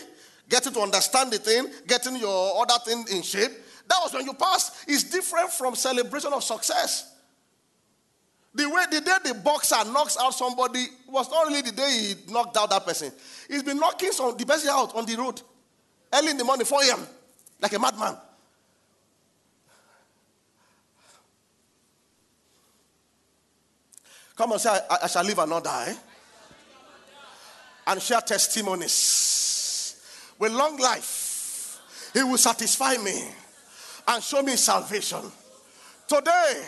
getting 0.49 0.73
to 0.73 0.81
understand 0.83 1.33
the 1.33 1.39
thing, 1.39 1.67
getting 1.89 2.15
your 2.15 2.63
other 2.63 2.79
thing 2.85 3.05
in 3.11 3.23
shape. 3.23 3.51
That 3.89 3.99
was 4.03 4.13
when 4.13 4.25
you 4.27 4.35
passed. 4.35 4.85
It's 4.89 5.05
different 5.05 5.51
from 5.51 5.75
celebration 5.75 6.33
of 6.33 6.43
success. 6.43 7.13
The 8.55 8.69
way 8.69 8.85
the 8.91 9.01
day 9.03 9.17
the 9.23 9.35
boxer 9.35 9.85
knocks 9.85 10.17
out 10.19 10.33
somebody 10.33 10.87
was 11.09 11.31
not 11.31 11.47
really 11.47 11.61
the 11.61 11.73
day 11.73 11.91
he 11.91 12.33
knocked 12.33 12.57
out 12.57 12.71
that 12.71 12.87
person. 12.87 13.13
He's 13.49 13.63
been 13.63 13.79
knocking 13.79 14.13
some, 14.13 14.35
the 14.37 14.47
person 14.47 14.71
out 14.71 14.95
on 14.95 15.05
the 15.05 15.15
road 15.15 15.43
early 16.13 16.31
in 16.31 16.39
the 16.39 16.45
morning, 16.45 16.65
4 16.65 16.83
a.m., 16.85 17.07
like 17.61 17.73
a 17.75 17.79
madman. 17.79 18.17
Come 24.37 24.53
on, 24.53 24.59
say, 24.59 24.71
I, 24.71 24.99
I 25.03 25.07
shall 25.07 25.25
live 25.25 25.39
and 25.39 25.51
not 25.51 25.65
die. 25.65 25.95
And 27.87 28.03
share 28.03 28.21
testimonies. 28.21 30.03
With 30.39 30.53
long 30.53 30.79
life, 30.79 31.81
He 32.15 32.23
will 32.23 32.39
satisfy 32.39 32.97
me 32.97 33.29
and 34.09 34.23
show 34.23 34.43
me 34.43 34.57
salvation. 34.57 35.21
Today, 36.07 36.63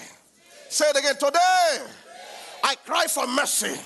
say 0.68 0.86
it 0.90 0.96
again. 0.96 1.14
Today, 1.14 1.78
I 2.64 2.74
cry 2.84 3.06
for 3.06 3.26
mercy. 3.26 3.78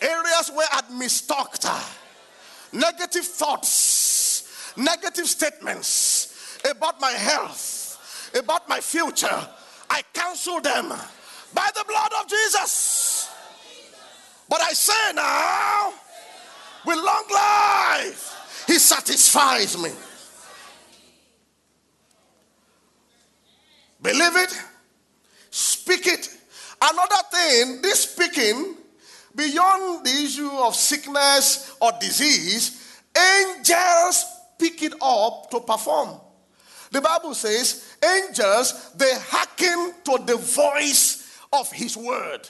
Areas 0.00 0.50
where 0.54 0.66
I'd 0.72 0.88
mistalked, 0.90 1.64
uh, 1.64 1.82
negative 2.72 3.24
thoughts, 3.24 4.72
negative 4.76 5.26
statements 5.26 6.58
about 6.68 7.00
my 7.00 7.10
health, 7.10 8.30
about 8.38 8.68
my 8.68 8.80
future, 8.80 9.48
I 9.90 10.02
cancel 10.12 10.60
them 10.60 10.88
by 11.54 11.68
the 11.74 11.84
blood 11.86 12.12
of 12.20 12.28
Jesus. 12.28 13.30
But 14.48 14.60
I 14.60 14.72
say 14.72 15.12
now, 15.14 15.92
with 16.84 16.96
long 16.96 17.24
life, 17.32 18.64
He 18.66 18.78
satisfies 18.78 19.76
me. 19.76 19.90
Believe 24.00 24.36
it, 24.36 24.62
speak 25.50 26.06
it. 26.06 26.36
Another 26.80 27.22
thing, 27.32 27.82
this 27.82 28.10
speaking, 28.10 28.76
beyond 29.34 30.04
the 30.04 30.10
issue 30.10 30.50
of 30.50 30.74
sickness 30.74 31.76
or 31.80 31.92
disease, 32.00 33.00
angels 33.16 34.24
pick 34.58 34.82
it 34.82 34.94
up 35.00 35.50
to 35.50 35.60
perform. 35.60 36.20
The 36.90 37.00
Bible 37.00 37.34
says, 37.34 37.96
angels, 38.02 38.92
they 38.94 39.12
hearken 39.14 39.94
to 40.04 40.24
the 40.24 40.36
voice 40.36 41.38
of 41.52 41.70
his 41.72 41.96
word. 41.96 42.48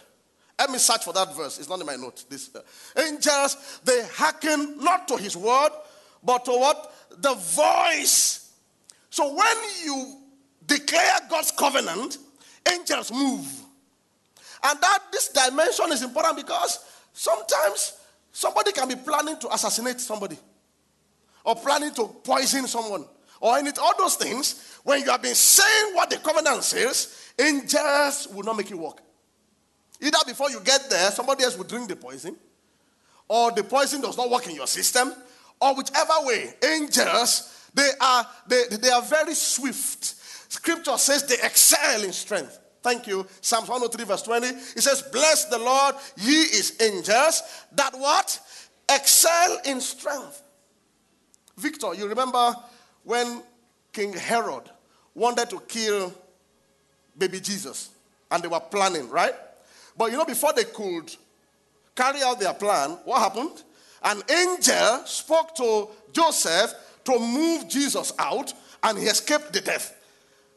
Let 0.58 0.70
me 0.70 0.78
search 0.78 1.04
for 1.04 1.12
that 1.12 1.36
verse. 1.36 1.58
It's 1.58 1.68
not 1.68 1.80
in 1.80 1.86
my 1.86 1.96
notes. 1.96 2.24
This 2.24 2.50
uh, 2.54 2.60
angels, 3.00 3.80
they 3.84 4.04
hearken 4.12 4.76
not 4.78 5.08
to 5.08 5.16
his 5.16 5.36
word, 5.36 5.70
but 6.22 6.44
to 6.44 6.50
what? 6.52 6.94
The 7.16 7.34
voice. 7.34 8.52
So 9.10 9.34
when 9.34 9.56
you 9.84 10.16
declare 10.68 11.18
God's 11.28 11.50
covenant, 11.50 12.18
angels 12.70 13.10
move. 13.10 13.46
And 14.62 14.80
that 14.80 14.98
this 15.10 15.28
dimension 15.28 15.92
is 15.92 16.02
important 16.02 16.36
because 16.36 16.84
sometimes 17.12 17.98
somebody 18.32 18.72
can 18.72 18.88
be 18.88 18.96
planning 18.96 19.38
to 19.38 19.52
assassinate 19.52 20.00
somebody 20.00 20.38
or 21.44 21.56
planning 21.56 21.92
to 21.94 22.06
poison 22.22 22.66
someone 22.66 23.04
or 23.40 23.56
anything, 23.56 23.82
all 23.82 23.94
those 23.98 24.16
things. 24.16 24.78
When 24.84 25.00
you 25.00 25.10
have 25.10 25.22
been 25.22 25.34
saying 25.34 25.94
what 25.94 26.10
the 26.10 26.16
covenant 26.18 26.62
says, 26.64 27.32
angels 27.38 28.28
will 28.32 28.42
not 28.42 28.56
make 28.56 28.70
you 28.70 28.78
work. 28.78 29.00
Either 30.00 30.18
before 30.26 30.50
you 30.50 30.60
get 30.60 30.88
there, 30.90 31.10
somebody 31.10 31.44
else 31.44 31.56
will 31.56 31.64
drink 31.64 31.88
the 31.88 31.96
poison, 31.96 32.36
or 33.28 33.50
the 33.52 33.64
poison 33.64 34.00
does 34.00 34.16
not 34.16 34.30
work 34.30 34.46
in 34.46 34.54
your 34.54 34.66
system, 34.66 35.12
or 35.60 35.74
whichever 35.74 36.12
way, 36.22 36.54
angels, 36.64 37.68
they 37.74 37.90
are, 38.00 38.26
they, 38.46 38.64
they 38.70 38.90
are 38.90 39.02
very 39.02 39.34
swift 39.34 40.14
Scripture 40.48 40.96
says 40.96 41.26
they 41.26 41.34
excel 41.34 42.02
in 42.02 42.12
strength. 42.12 42.58
Thank 42.82 43.06
you. 43.06 43.26
Psalms 43.40 43.68
103, 43.68 44.04
verse 44.04 44.22
20. 44.22 44.46
It 44.46 44.80
says, 44.80 45.02
Bless 45.02 45.46
the 45.46 45.58
Lord, 45.58 45.94
ye 46.16 46.40
is 46.40 46.80
angels, 46.80 47.42
that 47.72 47.92
what? 47.98 48.40
Excel 48.88 49.60
in 49.64 49.80
strength. 49.80 50.42
Victor, 51.56 51.94
you 51.94 52.08
remember 52.08 52.54
when 53.04 53.42
King 53.92 54.12
Herod 54.12 54.62
wanted 55.14 55.50
to 55.50 55.60
kill 55.60 56.14
baby 57.16 57.40
Jesus 57.40 57.90
and 58.30 58.42
they 58.42 58.48
were 58.48 58.60
planning, 58.60 59.10
right? 59.10 59.34
But 59.96 60.12
you 60.12 60.16
know, 60.16 60.24
before 60.24 60.52
they 60.52 60.64
could 60.64 61.14
carry 61.96 62.22
out 62.22 62.38
their 62.38 62.54
plan, 62.54 62.90
what 63.04 63.18
happened? 63.18 63.62
An 64.04 64.22
angel 64.30 65.02
spoke 65.04 65.54
to 65.56 65.88
Joseph 66.12 66.72
to 67.04 67.18
move 67.18 67.68
Jesus 67.68 68.12
out 68.18 68.54
and 68.84 68.96
he 68.96 69.06
escaped 69.06 69.52
the 69.52 69.60
death. 69.60 69.97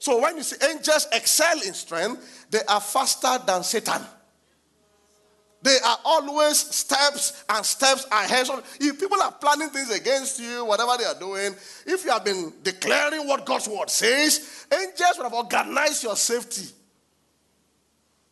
So 0.01 0.19
when 0.19 0.35
you 0.35 0.41
see 0.41 0.55
angels 0.67 1.07
excel 1.11 1.61
in 1.61 1.75
strength, 1.75 2.47
they 2.49 2.61
are 2.67 2.81
faster 2.81 3.37
than 3.45 3.61
Satan. 3.61 4.01
They 5.61 5.77
are 5.85 5.97
always 6.03 6.57
steps 6.57 7.43
and 7.47 7.63
steps 7.63 8.07
ahead. 8.11 8.47
So 8.47 8.63
if 8.79 8.99
people 8.99 9.21
are 9.21 9.31
planning 9.31 9.69
things 9.69 9.91
against 9.91 10.39
you, 10.39 10.65
whatever 10.65 10.93
they 10.97 11.03
are 11.03 11.19
doing, 11.19 11.53
if 11.85 12.03
you 12.03 12.09
have 12.09 12.25
been 12.25 12.51
declaring 12.63 13.27
what 13.27 13.45
God's 13.45 13.67
word 13.67 13.91
says, 13.91 14.65
angels 14.73 15.17
would 15.17 15.25
have 15.25 15.33
organized 15.33 16.01
your 16.01 16.15
safety 16.15 16.73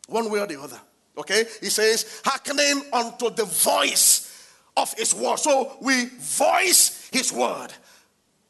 one 0.07 0.31
way 0.31 0.39
or 0.39 0.47
the 0.47 0.59
other. 0.59 0.79
Okay? 1.19 1.43
He 1.61 1.69
says, 1.69 2.19
hearkening 2.25 2.81
unto 2.91 3.29
the 3.29 3.45
voice 3.45 4.49
of 4.75 4.91
his 4.95 5.13
word. 5.13 5.37
So 5.37 5.77
we 5.81 6.05
voice 6.05 7.07
his 7.13 7.31
word. 7.31 7.67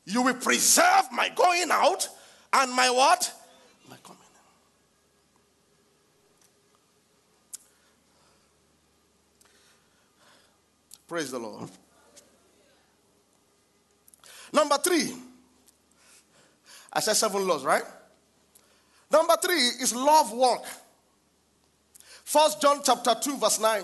You 0.06 0.22
will 0.22 0.36
preserve 0.36 1.12
my 1.12 1.28
going 1.36 1.70
out 1.70 2.08
and 2.54 2.72
my 2.74 2.90
what? 2.90 3.34
My 3.90 3.98
coming 4.04 4.20
Praise 11.08 11.32
the 11.32 11.40
Lord. 11.40 11.68
Number 14.54 14.78
three, 14.78 15.12
I 16.94 17.00
said 17.00 17.14
seven 17.16 17.48
laws, 17.48 17.66
right? 17.66 17.84
Number 19.12 19.36
three 19.42 19.56
is 19.82 19.96
love 19.96 20.32
work. 20.32 20.64
First 22.24 22.62
John 22.62 22.82
chapter 22.84 23.16
2, 23.20 23.38
verse 23.40 23.60
9. 23.60 23.84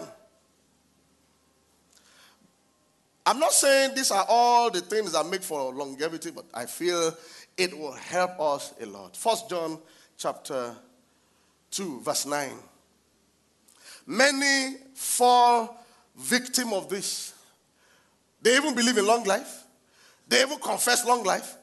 I'm 3.26 3.40
not 3.40 3.54
saying 3.54 3.96
these 3.96 4.12
are 4.12 4.26
all 4.30 4.70
the 4.70 4.82
things 4.82 5.14
that 5.14 5.26
make 5.26 5.42
for 5.42 5.74
longevity, 5.74 6.30
but 6.30 6.46
I 6.54 6.68
feel 6.68 7.18
it 7.58 7.78
will 7.78 7.94
help 7.94 8.40
us 8.40 8.74
a 8.82 8.86
lot. 8.86 9.16
First 9.16 9.50
John 9.50 9.80
chapter 10.18 10.76
2, 11.72 12.02
verse 12.02 12.26
9. 12.26 12.52
Many 14.08 14.78
fall 14.94 15.84
victim 16.16 16.74
of 16.74 16.90
this. 16.90 17.34
They 18.42 18.56
even 18.56 18.76
believe 18.76 18.98
in 18.98 19.08
long 19.08 19.24
life. 19.24 19.64
They 20.28 20.42
even 20.42 20.60
confess 20.60 21.06
long 21.06 21.24
life. 21.24 21.56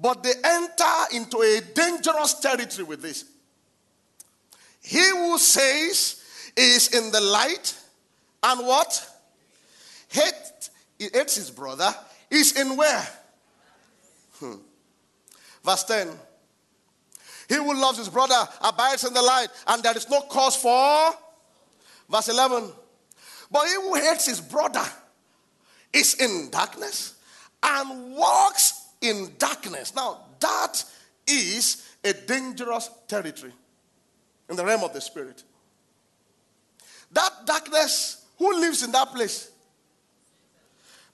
But 0.00 0.22
they 0.22 0.32
enter 0.42 0.84
into 1.14 1.38
a 1.38 1.60
dangerous 1.74 2.34
territory 2.34 2.84
with 2.84 3.02
this. 3.02 3.24
He 4.80 5.06
who 5.10 5.38
says 5.38 6.22
is 6.56 6.88
in 6.94 7.12
the 7.12 7.20
light 7.20 7.76
and 8.42 8.66
what? 8.66 9.08
Hate, 10.08 10.70
hates 10.98 11.36
his 11.36 11.50
brother 11.50 11.94
is 12.30 12.58
in 12.58 12.76
where? 12.76 13.08
Hmm. 14.38 14.54
Verse 15.64 15.84
10. 15.84 16.08
He 17.48 17.54
who 17.56 17.74
loves 17.74 17.98
his 17.98 18.08
brother 18.08 18.48
abides 18.62 19.04
in 19.04 19.12
the 19.12 19.22
light, 19.22 19.48
and 19.66 19.82
there 19.82 19.96
is 19.96 20.08
no 20.08 20.22
cause 20.22 20.56
for. 20.56 21.12
Verse 22.08 22.28
11. 22.28 22.70
But 23.50 23.66
he 23.66 23.74
who 23.74 23.94
hates 23.94 24.26
his 24.26 24.40
brother 24.40 24.84
is 25.92 26.14
in 26.14 26.50
darkness 26.50 27.14
and 27.62 28.14
walks 28.14 28.88
in 29.00 29.32
darkness. 29.38 29.94
Now, 29.94 30.20
that 30.40 30.84
is 31.26 31.86
a 32.02 32.12
dangerous 32.12 32.90
territory 33.06 33.52
in 34.48 34.56
the 34.56 34.64
realm 34.64 34.82
of 34.82 34.92
the 34.92 35.00
spirit. 35.00 35.42
That 37.12 37.30
darkness, 37.44 38.24
who 38.38 38.58
lives 38.58 38.82
in 38.82 38.92
that 38.92 39.08
place? 39.12 39.50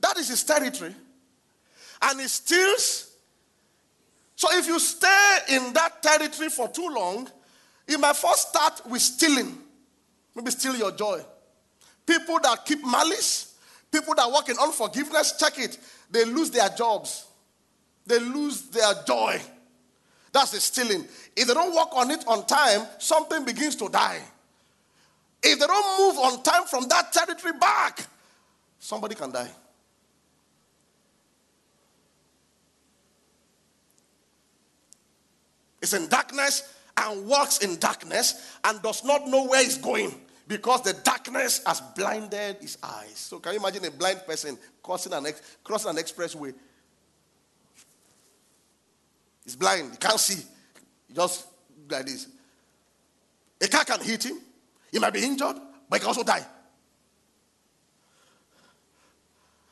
That 0.01 0.17
is 0.17 0.29
his 0.29 0.45
territory. 0.45 0.95
And 2.01 2.21
he 2.21 2.29
steals. 2.29 3.08
So 4.39 4.47
if 4.57 4.69
you 4.69 4.79
stay 4.79 5.39
in 5.49 5.73
that 5.73 6.01
territory 6.01 6.49
for 6.49 6.69
too 6.69 6.89
long, 6.89 7.29
you 7.89 7.99
might 7.99 8.15
first 8.15 8.51
start 8.51 8.83
with 8.89 9.03
stealing. 9.03 9.59
Maybe 10.33 10.53
steal 10.53 10.77
your 10.77 10.93
joy. 10.93 11.23
People 12.07 12.39
that 12.45 12.65
keep 12.65 12.87
malice, 12.87 13.57
people 13.91 14.15
that 14.15 14.31
work 14.31 14.49
in 14.49 14.57
unforgiveness, 14.57 15.35
check 15.41 15.59
it. 15.59 15.77
They 16.09 16.25
lose 16.25 16.53
their 16.53 16.69
jobs. 16.69 17.27
They 18.07 18.21
lose 18.21 18.63
their 18.69 18.93
joy. 19.05 19.41
That's 20.31 20.53
the 20.53 20.61
stealing. 20.61 21.09
If 21.37 21.49
they 21.49 21.55
don't 21.55 21.75
work 21.75 21.89
on 21.97 22.13
it 22.13 22.25
on 22.29 22.47
time, 22.47 22.87
something 22.99 23.45
begins 23.45 23.75
to 23.75 23.89
die. 23.89 24.21
If 25.43 25.59
they 25.59 25.67
don't 25.67 25.99
move 25.99 26.17
on 26.17 26.45
time 26.45 26.65
from 26.67 26.87
that 26.87 27.13
territory 27.13 27.55
back, 27.59 28.07
somebody 28.79 29.17
can 29.17 29.33
die. 29.33 29.51
It's 35.81 35.93
in 35.93 36.09
darkness 36.09 36.75
and 36.97 37.27
walks 37.27 37.59
in 37.59 37.79
darkness 37.79 38.57
and 38.65 38.83
does 38.83 39.05
not 39.05 39.27
know 39.29 39.47
where 39.47 39.63
he's 39.63 39.79
going 39.79 40.15
because 40.49 40.83
the 40.83 40.95
darkness 40.95 41.61
has 41.67 41.81
blinded 41.95 42.57
his 42.61 42.79
eyes. 42.83 43.15
So, 43.15 43.39
can 43.39 43.53
you 43.53 43.61
imagine 43.61 43.85
a 43.85 43.91
blind 43.91 44.23
person 44.27 44.59
crossing 44.83 45.13
an, 45.13 45.27
ex- 45.27 45.57
crossing 45.63 45.91
an 45.91 45.97
expressway? 45.97 46.55
He's 49.45 49.57
blind, 49.57 49.93
he 49.93 49.97
can't 49.99 50.19
see. 50.19 50.43
He 51.07 51.15
just 51.15 51.47
like 51.89 52.07
this. 52.07 52.29
A 53.61 53.69
car 53.69 53.85
can 53.85 54.01
hit 54.01 54.25
him, 54.25 54.39
he 54.91 54.99
might 54.99 55.13
be 55.13 55.23
injured, 55.23 55.57
but 55.89 55.97
he 55.97 56.01
can 56.01 56.09
also 56.09 56.25
die. 56.25 56.45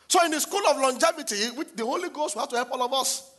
So, 0.08 0.24
in 0.24 0.30
the 0.30 0.40
school 0.40 0.64
of 0.68 0.76
longevity, 0.76 1.56
which 1.56 1.68
the 1.74 1.84
Holy 1.84 2.10
Ghost 2.10 2.36
will 2.36 2.42
have 2.42 2.50
to 2.50 2.56
help 2.56 2.70
all 2.70 2.82
of 2.82 2.92
us, 2.92 3.30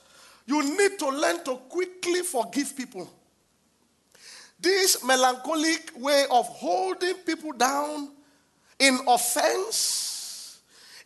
you 0.47 0.63
need 0.77 0.97
to 0.97 1.09
learn 1.09 1.43
to 1.43 1.57
quickly 1.69 2.21
forgive 2.21 2.75
people. 2.75 3.07
This 4.59 5.03
melancholic 5.03 5.91
way 5.97 6.25
of 6.31 6.47
holding 6.47 7.15
people 7.15 7.51
down 7.51 8.09
in 8.79 8.97
offense, 9.07 10.61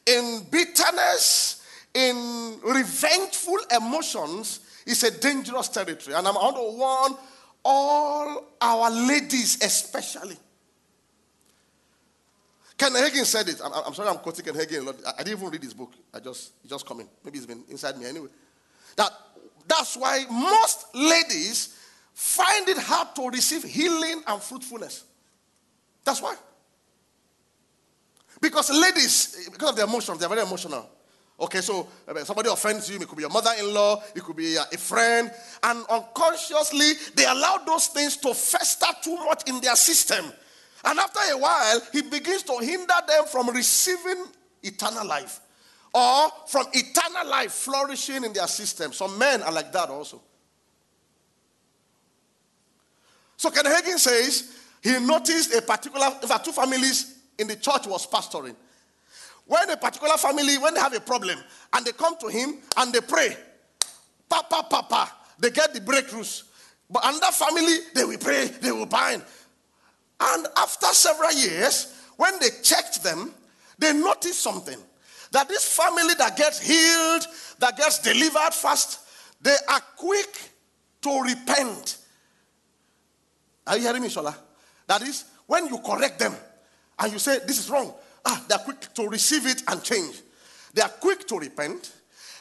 in 0.06 0.46
bitterness, 0.50 1.66
in 1.94 2.60
revengeful 2.64 3.60
emotions 3.76 4.62
is 4.86 5.04
a 5.04 5.20
dangerous 5.20 5.68
territory. 5.68 6.16
And 6.16 6.28
I'm 6.28 6.36
going 6.36 6.56
to 6.56 6.78
warn 6.78 7.14
all 7.66 8.46
our 8.62 8.90
ladies, 8.90 9.62
especially. 9.64 10.38
Ken 12.78 12.94
Hagin 12.94 13.26
said 13.26 13.48
it. 13.50 13.62
I'm, 13.64 13.72
I'm 13.88 13.94
sorry 13.94 14.10
I'm 14.10 14.18
quoting 14.18 14.46
Ken 14.46 14.56
Hagin 14.56 14.80
a 14.80 14.84
lot. 14.84 14.96
I, 15.06 15.24
didn't 15.24 15.40
even 15.40 15.52
read 15.52 15.64
his 15.64 15.74
book. 15.74 15.94
I 16.14 16.20
just, 16.20 16.54
it 16.64 16.70
just 16.70 16.86
coming. 16.86 17.08
Maybe 17.24 17.38
it's 17.38 17.46
been 17.46 17.64
inside 17.70 17.98
me 17.98 18.06
anyway. 18.06 18.30
That, 18.96 19.12
that's 19.68 19.96
why 19.98 20.26
most 20.30 20.86
ladies 20.94 21.78
find 22.14 22.68
it 22.70 22.78
hard 22.78 23.16
to 23.16 23.30
receive 23.30 23.64
healing 23.64 24.24
and 24.28 24.42
fruitfulness. 24.42 25.04
That's 26.04 26.22
why. 26.22 26.36
Because 28.40 28.72
ladies, 28.72 29.50
because 29.52 29.70
of 29.70 29.76
their 29.76 29.86
emotions, 29.86 30.20
they're 30.20 30.30
very 30.30 30.42
emotional. 30.42 30.90
Okay, 31.40 31.62
so 31.62 31.88
uh, 32.08 32.24
somebody 32.24 32.50
offends 32.50 32.90
you, 32.90 32.98
it 32.98 33.08
could 33.08 33.16
be 33.16 33.22
your 33.22 33.32
mother 33.32 33.52
in 33.60 33.74
law, 33.74 34.02
it 34.16 34.24
could 34.24 34.36
be 34.36 34.56
a 34.56 34.78
friend, 34.78 35.32
and 35.64 35.86
unconsciously 35.90 36.92
they 37.16 37.26
allow 37.26 37.58
those 37.66 37.88
things 37.88 38.16
to 38.18 38.34
fester 38.34 38.86
too 39.04 39.16
much 39.26 39.50
in 39.50 39.60
their 39.60 39.76
system. 39.76 40.26
And 40.84 41.00
after 41.00 41.20
a 41.34 41.38
while, 41.38 41.82
he 41.92 42.04
begins 42.04 42.44
to 42.44 42.58
hinder 42.60 42.94
them 43.08 43.26
from 43.26 43.50
receiving 43.50 44.26
eternal 44.62 45.08
life 45.08 45.40
or 45.94 46.30
from 46.48 46.68
eternal 46.74 47.28
life 47.28 47.52
flourishing 47.52 48.24
in 48.24 48.34
their 48.34 48.48
system. 48.48 48.94
Some 48.94 49.18
men 49.18 49.42
are 49.42 49.52
like 49.52 49.72
that 49.74 49.90
also. 49.90 50.22
So 53.36 53.50
Ken 53.50 53.66
Hagin 53.66 53.98
says 53.98 54.58
he 54.82 55.00
noticed 55.00 55.54
a 55.54 55.62
particular, 55.62 56.08
in 56.22 56.28
fact, 56.28 56.46
two 56.46 56.52
families 56.52 57.18
in 57.38 57.48
the 57.48 57.56
church 57.56 57.88
was 57.88 58.08
pastoring. 58.08 58.56
When 59.46 59.70
a 59.70 59.78
particular 59.78 60.16
family, 60.18 60.58
when 60.58 60.76
they 60.76 60.80
have 60.80 60.94
a 60.94 61.00
problem 61.00 61.40
and 61.74 61.86
they 61.86 61.92
come 61.92 62.16
to 62.20 62.28
him 62.28 62.60
and 62.78 62.94
they 62.94 63.02
pray, 63.02 63.36
papa, 64.30 64.66
papa, 64.70 65.12
they 65.40 65.50
get 65.50 65.74
the 65.74 65.82
breakthroughs. 65.82 66.44
But 66.90 67.04
another 67.06 67.32
family, 67.32 67.78
they 67.96 68.04
will 68.06 68.18
pray, 68.18 68.48
they 68.62 68.72
will 68.72 68.86
bind. 68.86 69.24
And 70.20 70.48
after 70.58 70.88
several 70.88 71.32
years, 71.34 71.98
when 72.18 72.40
they 72.40 72.50
checked 72.62 73.04
them, 73.04 73.34
they 73.80 73.92
noticed 73.94 74.40
something 74.42 74.78
that 75.32 75.48
this 75.48 75.76
family 75.76 76.14
that 76.16 76.38
gets 76.38 76.60
healed, 76.60 77.26
that 77.60 77.78
gets 77.78 78.00
delivered 78.00 78.54
fast, 78.54 79.00
they 79.42 79.56
are 79.70 79.82
quick 79.98 80.52
to 81.02 81.22
repent 81.22 81.98
are 83.68 83.78
you 83.78 83.84
hearing 83.84 84.02
me, 84.02 84.10
Shola? 84.10 84.36
That 84.88 85.02
is, 85.04 85.26
when 85.48 85.68
you 85.68 85.78
correct 85.80 86.20
them 86.20 86.36
and 87.00 87.14
you 87.14 87.20
say, 87.20 87.40
This 87.46 87.60
is 87.60 87.70
wrong, 87.70 87.94
ah, 88.26 88.44
they 88.48 88.56
are 88.56 88.60
quick 88.60 88.94
to 88.96 89.08
receive 89.08 89.46
it 89.46 89.64
and 89.68 89.84
change. 89.84 90.22
They 90.74 90.82
are 90.82 90.90
quick 90.90 91.28
to 91.28 91.40
repent. 91.40 91.94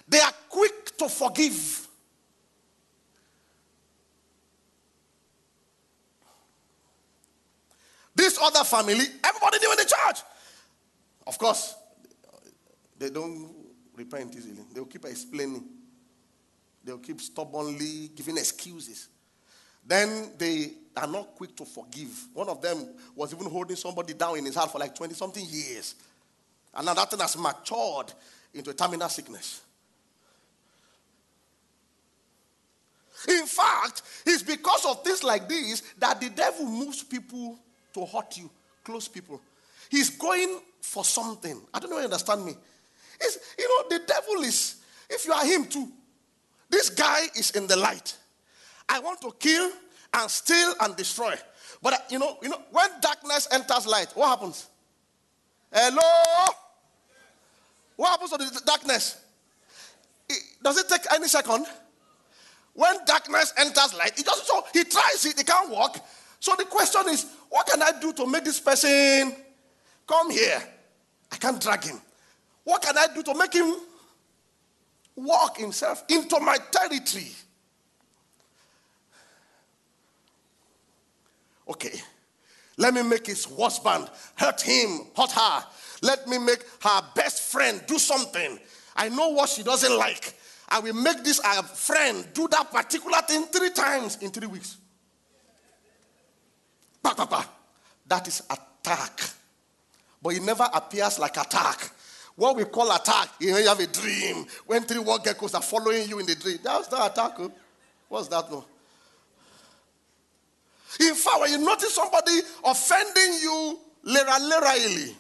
They 0.09 0.21
are 0.21 0.33
quick 0.49 0.97
to 0.99 1.09
forgive. 1.09 1.87
This 8.15 8.39
other 8.43 8.65
family, 8.65 9.05
everybody 9.25 9.59
knew 9.59 9.71
in 9.71 9.79
the 9.79 9.85
church. 9.85 10.23
Of 11.27 11.39
course, 11.39 11.75
they 13.01 13.09
don't 13.09 13.51
repent 13.97 14.37
easily. 14.37 14.63
They'll 14.73 14.85
keep 14.85 15.07
explaining. 15.07 15.65
They'll 16.85 16.99
keep 16.99 17.21
stubbornly 17.21 18.11
giving 18.15 18.37
excuses. 18.37 19.09
Then 19.85 20.33
they 20.37 20.73
are 20.97 21.07
not 21.07 21.35
quick 21.35 21.57
to 21.57 21.65
forgive. 21.65 22.29
One 22.35 22.51
of 22.51 22.61
them 22.61 22.87
was 23.17 23.33
even 23.33 23.51
holding 23.51 23.77
somebody 23.77 24.13
down 24.13 24.37
in 24.37 24.45
his 24.45 24.55
heart 24.55 24.71
for 24.71 24.79
like 24.79 24.95
20 24.95 25.15
something 25.15 25.45
years. 25.49 25.95
And 26.75 26.85
now 26.85 26.95
that 26.95 27.11
thing 27.11 27.19
has 27.21 27.37
matured 27.39 28.13
into 28.53 28.71
a 28.71 28.75
terminal 28.75 29.09
sickness. 29.09 29.63
In 33.29 33.47
fact, 33.47 34.03
it's 34.27 34.43
because 34.43 34.85
of 34.85 35.03
things 35.03 35.25
like 35.25 35.49
this 35.49 35.83
that 35.99 36.21
the 36.21 36.29
devil 36.29 36.67
moves 36.67 37.03
people 37.03 37.59
to 37.95 38.05
hurt 38.05 38.37
you, 38.37 38.51
close 38.85 39.09
people. 39.09 39.41
He's 39.91 40.11
going 40.11 40.61
for 40.83 41.05
something. 41.05 41.61
I 41.73 41.81
don't 41.81 41.91
know 41.91 41.97
if 41.97 42.03
you 42.03 42.05
understand 42.05 42.45
me. 42.45 42.55
It's, 43.21 43.39
you 43.59 43.69
know, 43.69 43.99
the 43.99 44.05
devil 44.07 44.43
is, 44.43 44.77
if 45.09 45.27
you 45.27 45.33
are 45.33 45.45
him 45.45 45.67
too, 45.67 45.89
this 46.69 46.91
guy 46.91 47.25
is 47.37 47.51
in 47.53 47.67
the 47.67 47.77
light. 47.77 48.17
I 48.89 49.01
want 49.01 49.21
to 49.23 49.33
kill 49.39 49.71
and 50.15 50.31
steal 50.31 50.75
and 50.81 50.97
destroy. 50.97 51.35
But 51.83 52.07
you 52.11 52.19
know, 52.19 52.39
you 52.43 52.49
know, 52.49 52.61
when 52.71 52.89
darkness 53.01 53.49
enters 53.53 53.87
light, 53.87 54.09
what 54.15 54.29
happens? 54.29 54.69
Hello? 55.73 56.53
What 57.97 58.11
happens 58.11 58.31
to 58.31 58.39
the 58.39 58.63
darkness? 58.65 59.21
It, 60.29 60.43
does 60.63 60.79
it 60.79 60.89
take 60.89 61.13
any 61.13 61.29
second? 61.29 61.67
When 62.75 63.05
darkness 63.05 63.53
enters 63.59 63.95
light, 63.95 64.13
he 64.17 64.23
just 64.23 64.47
so 64.47 64.65
he 64.73 64.85
tries 64.85 65.25
it, 65.27 65.39
he 65.39 65.45
can't 65.45 65.71
walk. 65.71 66.05
So 66.39 66.55
the 66.57 66.65
question 66.65 67.03
is, 67.09 67.27
what 67.49 67.67
can 67.67 67.83
I 67.83 67.93
do 68.01 68.13
to 68.15 68.27
make 68.27 68.45
this 68.45 68.61
person 68.61 69.35
come 70.07 70.31
here? 70.31 70.63
I 71.31 71.37
can't 71.37 71.61
drag 71.61 71.85
him. 71.85 72.01
What 72.71 72.83
can 72.83 72.97
I 72.97 73.09
do 73.13 73.25
to 73.25 73.35
make 73.35 73.53
him 73.53 73.75
walk 75.17 75.59
himself 75.59 76.05
into 76.09 76.39
my 76.39 76.57
territory? 76.71 77.33
Okay. 81.69 82.01
Let 82.77 82.95
me 82.95 83.03
make 83.03 83.27
his 83.27 83.45
husband 83.45 84.09
hurt 84.37 84.61
him, 84.61 85.01
hurt 85.17 85.33
her. 85.33 85.65
Let 86.03 86.29
me 86.29 86.39
make 86.39 86.61
her 86.83 87.03
best 87.17 87.51
friend 87.51 87.83
do 87.89 87.99
something. 87.99 88.61
I 88.95 89.09
know 89.09 89.31
what 89.31 89.49
she 89.49 89.65
doesn't 89.65 89.99
like. 89.99 90.33
I 90.69 90.79
will 90.79 90.95
make 90.95 91.25
this 91.25 91.41
our 91.41 91.65
friend 91.65 92.25
do 92.33 92.47
that 92.53 92.71
particular 92.71 93.19
thing 93.23 93.47
three 93.47 93.71
times 93.71 94.19
in 94.19 94.31
three 94.31 94.47
weeks. 94.47 94.77
Bah, 97.03 97.15
bah, 97.17 97.27
bah. 97.29 97.47
That 98.07 98.29
is 98.29 98.43
attack. 98.49 99.23
But 100.23 100.35
it 100.35 100.43
never 100.45 100.69
appears 100.73 101.19
like 101.19 101.37
attack. 101.37 101.95
What 102.41 102.57
we 102.57 102.65
call 102.65 102.91
attack, 102.91 103.33
you, 103.39 103.53
know, 103.53 103.59
you 103.59 103.69
have 103.69 103.81
a 103.81 103.87
dream. 103.87 104.47
When 104.65 104.83
three 104.85 104.99
war 104.99 105.19
geckos 105.19 105.55
are 105.55 105.61
following 105.61 106.09
you 106.09 106.21
in 106.21 106.25
the 106.25 106.35
dream. 106.35 106.57
That's 106.65 106.91
not 106.91 107.13
attack. 107.13 107.33
Oh. 107.39 107.53
What's 108.09 108.29
that? 108.29 108.51
No? 108.51 108.65
In 111.01 111.15
fact, 111.15 111.39
when 111.39 111.51
you 111.51 111.59
notice 111.59 111.95
somebody 111.95 112.41
offending 112.65 113.41
you 113.43 113.79
laterally, 114.05 115.15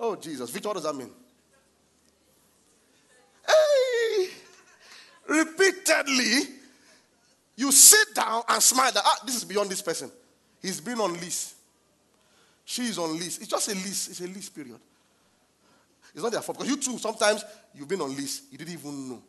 oh 0.00 0.16
Jesus, 0.16 0.48
Victor, 0.48 0.70
what 0.70 0.74
does 0.76 0.84
that 0.84 0.96
mean? 0.96 1.10
Hey, 3.46 4.28
repeatedly, 5.28 6.54
you 7.54 7.70
sit 7.70 8.14
down 8.14 8.44
and 8.48 8.62
smile 8.62 8.92
that 8.92 9.02
ah, 9.04 9.18
this 9.26 9.36
is 9.36 9.44
beyond 9.44 9.68
this 9.68 9.82
person. 9.82 10.10
He's 10.62 10.80
been 10.80 11.00
on 11.00 11.12
lease. 11.12 11.54
She 12.64 12.84
is 12.84 12.98
on 12.98 13.12
lease. 13.12 13.36
It's 13.40 13.48
just 13.48 13.68
a 13.68 13.74
lease. 13.74 14.08
It's 14.08 14.20
a 14.22 14.26
lease 14.26 14.48
period. 14.48 14.80
It's 16.14 16.22
not 16.22 16.30
their 16.30 16.42
fault 16.42 16.58
because 16.58 16.70
you 16.70 16.80
too 16.80 16.98
sometimes 16.98 17.44
you've 17.74 17.88
been 17.88 18.00
on 18.00 18.14
lease. 18.16 18.42
You 18.50 18.58
didn't 18.58 18.74
even 18.74 19.08
know. 19.08 19.22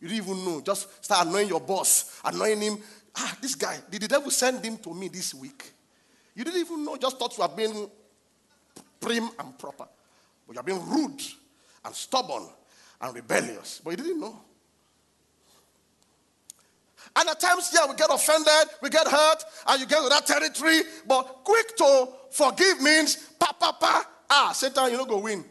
You 0.00 0.08
didn't 0.08 0.24
even 0.24 0.44
know. 0.44 0.60
Just 0.60 1.04
start 1.04 1.26
annoying 1.26 1.48
your 1.48 1.60
boss, 1.60 2.20
annoying 2.24 2.60
him. 2.60 2.78
Ah, 3.16 3.36
this 3.42 3.56
guy, 3.56 3.76
did 3.90 4.02
the 4.02 4.08
devil 4.08 4.30
send 4.30 4.64
him 4.64 4.78
to 4.78 4.94
me 4.94 5.08
this 5.08 5.34
week? 5.34 5.72
You 6.36 6.44
didn't 6.44 6.60
even 6.60 6.84
know, 6.84 6.96
just 6.96 7.18
thought 7.18 7.36
you 7.36 7.42
were 7.42 7.56
being 7.56 7.90
prim 9.00 9.28
and 9.40 9.58
proper. 9.58 9.88
But 10.46 10.54
you 10.54 10.60
are 10.60 10.62
being 10.62 10.88
rude 10.88 11.20
and 11.84 11.94
stubborn 11.94 12.44
and 13.00 13.14
rebellious. 13.14 13.80
But 13.82 13.90
you 13.90 13.96
didn't 13.96 14.20
know. 14.20 14.40
And 17.16 17.28
at 17.28 17.40
times, 17.40 17.70
yeah, 17.74 17.88
we 17.88 17.96
get 17.96 18.08
offended, 18.12 18.74
we 18.80 18.90
get 18.90 19.08
hurt, 19.08 19.42
and 19.66 19.80
you 19.80 19.86
get 19.86 20.02
to 20.02 20.08
that 20.08 20.26
territory. 20.26 20.82
But 21.06 21.22
quick 21.42 21.76
to 21.78 22.08
forgive 22.30 22.80
means, 22.80 23.16
pa, 23.38 23.52
pa, 23.58 23.72
pa, 23.72 24.06
ah, 24.30 24.52
Satan, 24.52 24.90
you 24.90 24.96
know, 24.96 25.04
go 25.04 25.18
win. 25.18 25.44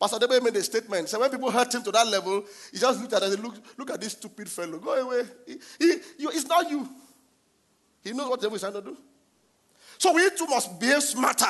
Pastor 0.00 0.18
Debe 0.18 0.42
made 0.42 0.56
a 0.56 0.62
statement. 0.62 1.08
So 1.08 1.20
when 1.20 1.30
people 1.30 1.50
hurt 1.50 1.74
him 1.74 1.82
to 1.82 1.92
that 1.92 2.06
level, 2.06 2.44
he 2.72 2.78
just 2.78 3.00
looked 3.00 3.12
at 3.12 3.22
us 3.22 3.34
and 3.34 3.42
look, 3.42 3.54
look 3.78 3.90
at 3.90 4.00
this 4.00 4.12
stupid 4.12 4.48
fellow. 4.48 4.78
Go 4.78 4.92
away. 4.92 5.22
He, 5.46 5.58
he, 5.78 5.86
you, 6.18 6.30
it's 6.30 6.46
not 6.46 6.70
you. 6.70 6.88
He 8.02 8.12
knows 8.12 8.28
what 8.28 8.40
the 8.40 8.46
devil 8.46 8.56
is 8.56 8.60
trying 8.60 8.74
to 8.74 8.82
do. 8.82 8.96
So 9.98 10.12
we 10.12 10.28
too 10.30 10.46
must 10.46 10.78
behave 10.78 11.02
smarter. 11.02 11.46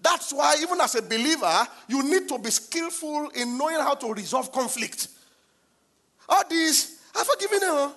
That's 0.00 0.32
why, 0.32 0.56
even 0.62 0.80
as 0.80 0.94
a 0.94 1.02
believer, 1.02 1.66
you 1.88 2.02
need 2.02 2.28
to 2.28 2.38
be 2.38 2.50
skillful 2.50 3.30
in 3.30 3.58
knowing 3.58 3.76
how 3.76 3.94
to 3.94 4.12
resolve 4.12 4.50
conflict. 4.52 5.08
All 6.28 6.42
these, 6.48 7.00
I've 7.16 7.26
forgiven 7.26 7.62
him, 7.62 7.90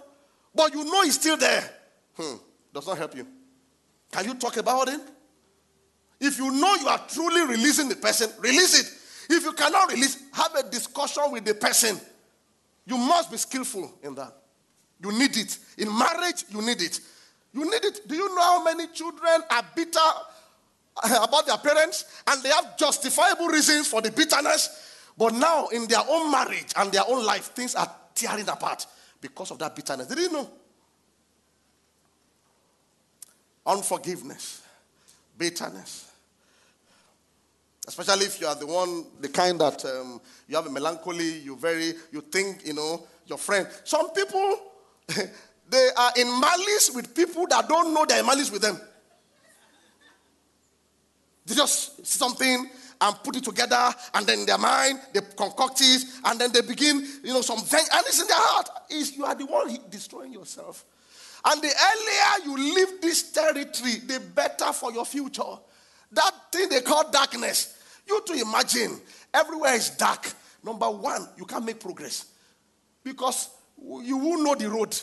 but 0.53 0.73
you 0.73 0.83
know 0.83 1.03
he's 1.03 1.15
still 1.19 1.37
there. 1.37 1.69
Hmm, 2.15 2.35
does 2.73 2.87
not 2.87 2.97
help 2.97 3.15
you. 3.15 3.27
Can 4.11 4.25
you 4.25 4.33
talk 4.35 4.57
about 4.57 4.89
it? 4.89 4.99
If 6.21 6.37
you 6.37 6.51
know 6.51 6.75
you 6.75 6.87
are 6.87 7.01
truly 7.07 7.41
releasing 7.47 7.89
the 7.89 7.95
person, 7.95 8.29
release 8.39 8.79
it. 8.79 9.33
If 9.35 9.43
you 9.43 9.53
cannot 9.53 9.91
release, 9.91 10.21
have 10.33 10.53
a 10.55 10.69
discussion 10.69 11.23
with 11.31 11.45
the 11.45 11.55
person. 11.55 11.99
You 12.85 12.97
must 12.97 13.31
be 13.31 13.37
skillful 13.37 13.91
in 14.03 14.13
that. 14.15 14.31
You 15.03 15.11
need 15.17 15.35
it. 15.35 15.57
In 15.79 15.97
marriage, 15.97 16.45
you 16.49 16.61
need 16.61 16.79
it. 16.79 16.99
You 17.53 17.65
need 17.65 17.83
it. 17.83 18.07
Do 18.07 18.15
you 18.15 18.35
know 18.35 18.41
how 18.41 18.63
many 18.63 18.85
children 18.87 19.41
are 19.49 19.65
bitter 19.75 19.99
eh, 21.03 21.17
about 21.23 21.47
their 21.47 21.57
parents 21.57 22.05
and 22.27 22.43
they 22.43 22.49
have 22.49 22.77
justifiable 22.77 23.47
reasons 23.47 23.87
for 23.87 23.99
the 24.01 24.11
bitterness? 24.11 24.89
But 25.17 25.33
now, 25.33 25.67
in 25.69 25.87
their 25.87 26.01
own 26.07 26.31
marriage 26.31 26.71
and 26.75 26.91
their 26.91 27.03
own 27.07 27.25
life, 27.25 27.45
things 27.47 27.73
are 27.73 27.91
tearing 28.13 28.47
apart 28.47 28.85
because 29.19 29.49
of 29.49 29.57
that 29.57 29.75
bitterness. 29.75 30.05
Did 30.05 30.19
you 30.19 30.31
know? 30.31 30.49
Unforgiveness, 33.65 34.61
bitterness, 35.37 36.10
Especially 37.91 38.25
if 38.25 38.39
you 38.39 38.47
are 38.47 38.55
the 38.55 38.65
one, 38.65 39.03
the 39.19 39.27
kind 39.27 39.59
that 39.59 39.83
um, 39.83 40.21
you 40.47 40.55
have 40.55 40.65
a 40.65 40.71
melancholy, 40.71 41.39
you 41.39 41.57
very, 41.57 41.91
you 42.09 42.21
think, 42.21 42.65
you 42.65 42.73
know, 42.73 43.05
your 43.25 43.37
friend. 43.37 43.67
Some 43.83 44.11
people, 44.11 44.59
they 45.69 45.89
are 45.97 46.11
in 46.15 46.39
malice 46.39 46.91
with 46.95 47.13
people 47.13 47.45
that 47.47 47.67
don't 47.67 47.93
know 47.93 48.05
they're 48.05 48.21
in 48.21 48.25
malice 48.25 48.49
with 48.49 48.61
them. 48.61 48.79
They 51.45 51.53
just 51.53 51.97
see 51.97 52.17
something 52.17 52.69
and 53.01 53.15
put 53.25 53.35
it 53.35 53.43
together, 53.43 53.93
and 54.13 54.25
then 54.25 54.39
in 54.39 54.45
their 54.45 54.57
mind 54.57 55.01
they 55.13 55.19
concoct 55.35 55.81
it, 55.81 56.05
and 56.23 56.39
then 56.39 56.53
they 56.53 56.61
begin, 56.61 57.05
you 57.25 57.33
know, 57.33 57.41
some 57.41 57.57
thing, 57.57 57.83
and 57.91 58.05
it's 58.07 58.21
in 58.21 58.27
their 58.27 58.37
heart. 58.37 58.69
Is 58.89 59.17
you 59.17 59.25
are 59.25 59.35
the 59.35 59.45
one 59.45 59.77
destroying 59.89 60.31
yourself. 60.31 60.85
And 61.43 61.61
the 61.61 61.67
earlier 61.67 62.45
you 62.45 62.73
leave 62.73 63.01
this 63.01 63.33
territory, 63.33 63.95
the 64.07 64.21
better 64.33 64.71
for 64.71 64.93
your 64.93 65.05
future. 65.05 65.57
That 66.13 66.31
thing 66.53 66.69
they 66.69 66.79
call 66.79 67.11
darkness. 67.11 67.79
You 68.07 68.21
to 68.25 68.33
imagine 68.33 68.99
everywhere 69.33 69.73
is 69.75 69.91
dark. 69.91 70.31
Number 70.63 70.89
one, 70.89 71.27
you 71.37 71.45
can't 71.45 71.65
make 71.65 71.79
progress 71.79 72.25
because 73.03 73.49
you 73.77 74.17
won't 74.17 74.43
know 74.43 74.55
the 74.55 74.69
road. 74.69 74.97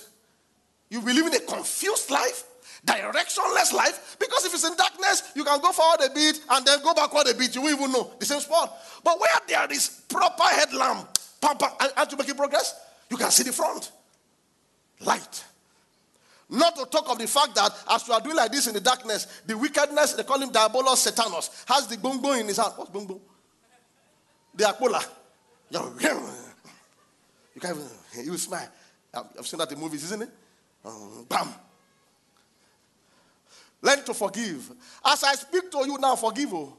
You 0.91 1.01
will 1.01 1.15
live 1.15 1.27
in 1.27 1.35
a 1.35 1.41
confused 1.41 2.11
life, 2.11 2.45
directionless 2.87 3.73
life. 3.73 4.17
Because 4.19 4.45
if 4.45 4.55
it's 4.55 4.65
in 4.65 4.77
darkness, 4.77 5.33
you 5.35 5.45
can 5.45 5.61
go 5.61 5.73
forward 5.73 6.05
a 6.05 6.15
bit 6.15 6.41
and 6.51 6.65
then 6.65 6.83
go 6.83 6.95
backward 6.95 7.29
a 7.29 7.35
bit. 7.35 7.55
You 7.55 7.63
won't 7.63 7.79
even 7.79 7.93
know 7.93 8.13
the 8.19 8.27
same 8.27 8.41
spot. 8.41 8.77
But 9.03 9.21
where 9.21 9.31
there 9.47 9.71
is 9.73 10.03
proper 10.09 10.45
headlamp, 10.45 11.19
pampa, 11.41 11.73
and 11.97 12.11
to 12.11 12.17
make 12.17 12.37
progress, 12.37 12.75
you 13.11 13.17
can 13.17 13.31
see 13.31 13.43
the 13.43 13.53
front. 13.53 13.91
Light. 15.01 15.45
Not 16.51 16.77
to 16.77 16.87
talk 16.87 17.09
of 17.11 17.19
the 17.19 17.27
fact 17.27 17.55
that 17.57 17.71
as 17.91 18.09
you 18.09 18.15
are 18.15 18.21
doing 18.21 18.37
like 18.37 18.51
this 18.51 18.67
in 18.67 18.75
the 18.75 18.81
darkness, 18.81 19.43
the 19.47 19.57
wickedness, 19.57 20.15
they 20.15 20.23
call 20.23 20.41
him 20.41 20.51
Diabolos 20.51 21.07
Satanos, 21.07 21.65
has 21.67 21.87
the 21.87 21.99
bongo 21.99 22.33
in 22.33 22.47
his 22.47 22.57
hand. 22.57 22.73
What's 22.77 22.91
bongo? 22.91 23.21
The 24.55 24.69
Aquila. 24.69 25.03
You 27.55 27.61
can't 27.61 27.77
even, 27.77 28.25
you 28.25 28.39
smile. 28.39 28.69
I've 29.13 29.45
seen 29.45 29.59
that 29.59 29.73
in 29.73 29.81
movies, 29.81 30.05
isn't 30.05 30.23
it? 30.23 30.29
Um, 30.85 31.27
bam. 31.29 31.49
Learn 33.83 34.05
to 34.05 34.15
forgive. 34.15 34.71
As 35.05 35.25
I 35.25 35.35
speak 35.35 35.69
to 35.73 35.79
you 35.85 35.99
now, 35.99 36.15
forgive. 36.15 36.55
Oh. 36.55 36.77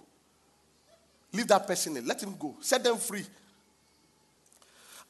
Leave 1.34 1.48
that 1.48 1.68
person 1.68 1.98
in. 1.98 2.06
Let 2.08 2.24
him 2.24 2.36
go. 2.38 2.56
Set 2.62 2.82
them 2.82 2.96
free. 2.96 3.26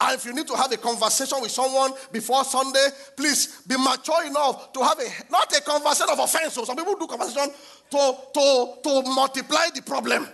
And 0.02 0.16
if 0.16 0.26
you 0.26 0.34
need 0.34 0.48
to 0.48 0.56
have 0.56 0.72
a 0.72 0.78
conversation 0.78 1.42
with 1.42 1.52
someone 1.52 1.92
before 2.12 2.46
Sunday, 2.46 2.88
please 3.18 3.62
be 3.68 3.76
mature 3.78 4.26
enough 4.26 4.72
to 4.72 4.82
have 4.82 4.98
a 4.98 5.10
not 5.30 5.54
a 5.56 5.62
conversation 5.62 6.08
of 6.10 6.20
offense. 6.20 6.54
So 6.54 6.64
some 6.64 6.78
people 6.78 6.96
do 6.96 7.06
conversation 7.06 7.52
to, 7.92 8.16
to, 8.34 8.74
to 8.82 9.02
multiply 9.10 9.68
the 9.76 9.82
problem. 9.82 10.28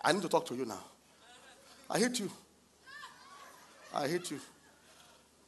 I 0.00 0.12
need 0.12 0.22
to 0.22 0.28
talk 0.28 0.46
to 0.46 0.54
you 0.54 0.64
now. 0.64 0.80
I 1.90 1.98
hate 1.98 2.18
you. 2.18 2.30
I 3.94 4.08
hate 4.08 4.30
you. 4.30 4.40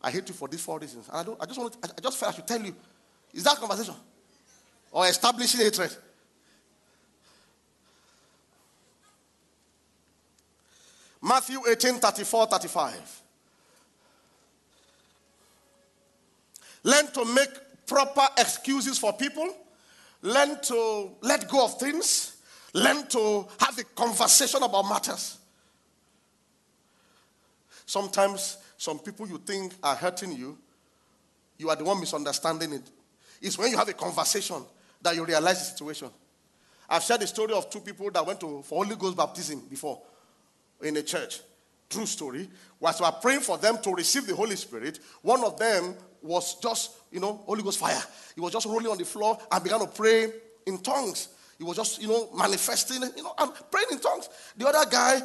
I 0.03 0.11
hate 0.11 0.29
you 0.29 0.35
for 0.35 0.47
these 0.47 0.61
four 0.61 0.79
reasons. 0.79 1.09
And 1.09 1.17
I 1.17 1.23
don't 1.23 1.43
I 1.43 1.47
just 1.47 1.59
want 1.59 1.83
to, 1.83 1.91
I 1.97 2.01
just 2.03 2.19
felt 2.19 2.35
I 2.35 2.37
should 2.37 2.47
tell 2.47 2.63
you. 2.63 2.75
Is 3.33 3.43
that 3.45 3.57
conversation? 3.57 3.95
Or 4.93 5.07
establishing 5.07 5.61
hatred? 5.61 5.97
Matthew 11.25 11.59
18 11.67 11.95
34 12.01 12.47
35. 12.47 13.23
Learn 16.83 17.07
to 17.13 17.25
make 17.25 17.49
proper 17.87 18.27
excuses 18.37 18.99
for 18.99 19.15
people. 19.15 19.49
Learn 20.21 20.61
to 20.61 21.11
let 21.23 21.49
go 21.49 21.65
of 21.65 21.79
things. 21.79 22.37
Learn 22.75 23.07
to 23.07 23.47
have 23.59 23.79
a 23.79 23.85
conversation 23.85 24.63
about 24.63 24.83
matters. 24.83 25.39
Sometimes, 27.87 28.59
some 28.77 28.99
people 28.99 29.27
you 29.27 29.39
think 29.39 29.73
are 29.83 29.95
hurting 29.95 30.33
you, 30.33 30.59
you 31.57 31.71
are 31.71 31.77
the 31.77 31.85
one 31.85 32.01
misunderstanding 32.01 32.75
it. 32.75 32.83
It's 33.41 33.57
when 33.59 33.71
you 33.71 33.79
have 33.79 33.89
a 33.89 33.95
conversation 33.95 34.63
that 35.01 35.15
you 35.15 35.25
realize 35.25 35.59
the 35.61 35.65
situation. 35.65 36.11
I've 36.89 37.03
shared 37.03 37.21
the 37.23 37.27
story 37.27 37.55
of 37.55 37.71
two 37.71 37.81
people 37.81 38.11
that 38.11 38.27
went 38.27 38.41
to 38.41 38.61
for 38.63 38.85
Holy 38.85 38.97
Ghost 38.97 39.17
baptism 39.17 39.61
before 39.71 40.03
in 40.83 40.97
a 40.97 41.03
church. 41.03 41.41
true 41.89 42.07
story, 42.07 42.49
was 42.81 43.01
we 43.01 43.07
were 43.07 43.13
praying 43.13 43.41
for 43.41 43.57
them 43.59 43.79
to 43.79 43.93
receive 43.93 44.27
the 44.27 44.35
Holy 44.35 44.57
Spirit, 44.57 44.99
one 45.23 45.45
of 45.45 45.59
them 45.59 45.95
was 46.23 46.57
just, 46.61 46.93
you 47.13 47.21
know, 47.21 47.43
Holy 47.47 47.63
Ghost 47.63 47.79
fire. 47.79 48.03
He 48.35 48.41
was 48.41 48.53
just 48.53 48.67
rolling 48.67 48.89
on 48.89 48.99
the 48.99 49.05
floor 49.05 49.39
and 49.51 49.63
began 49.63 49.81
to 49.81 49.87
pray 49.87 50.33
in 50.67 50.79
tongues. 50.79 51.29
He 51.59 51.65
was 51.65 51.77
just, 51.77 52.03
you 52.03 52.09
know, 52.09 52.29
manifesting, 52.35 53.03
you 53.17 53.23
know, 53.23 53.35
and 53.39 53.53
praying 53.71 53.89
in 53.93 54.01
tongues. 54.01 54.29
The 54.57 54.67
other 54.67 54.91
guy, 54.91 55.21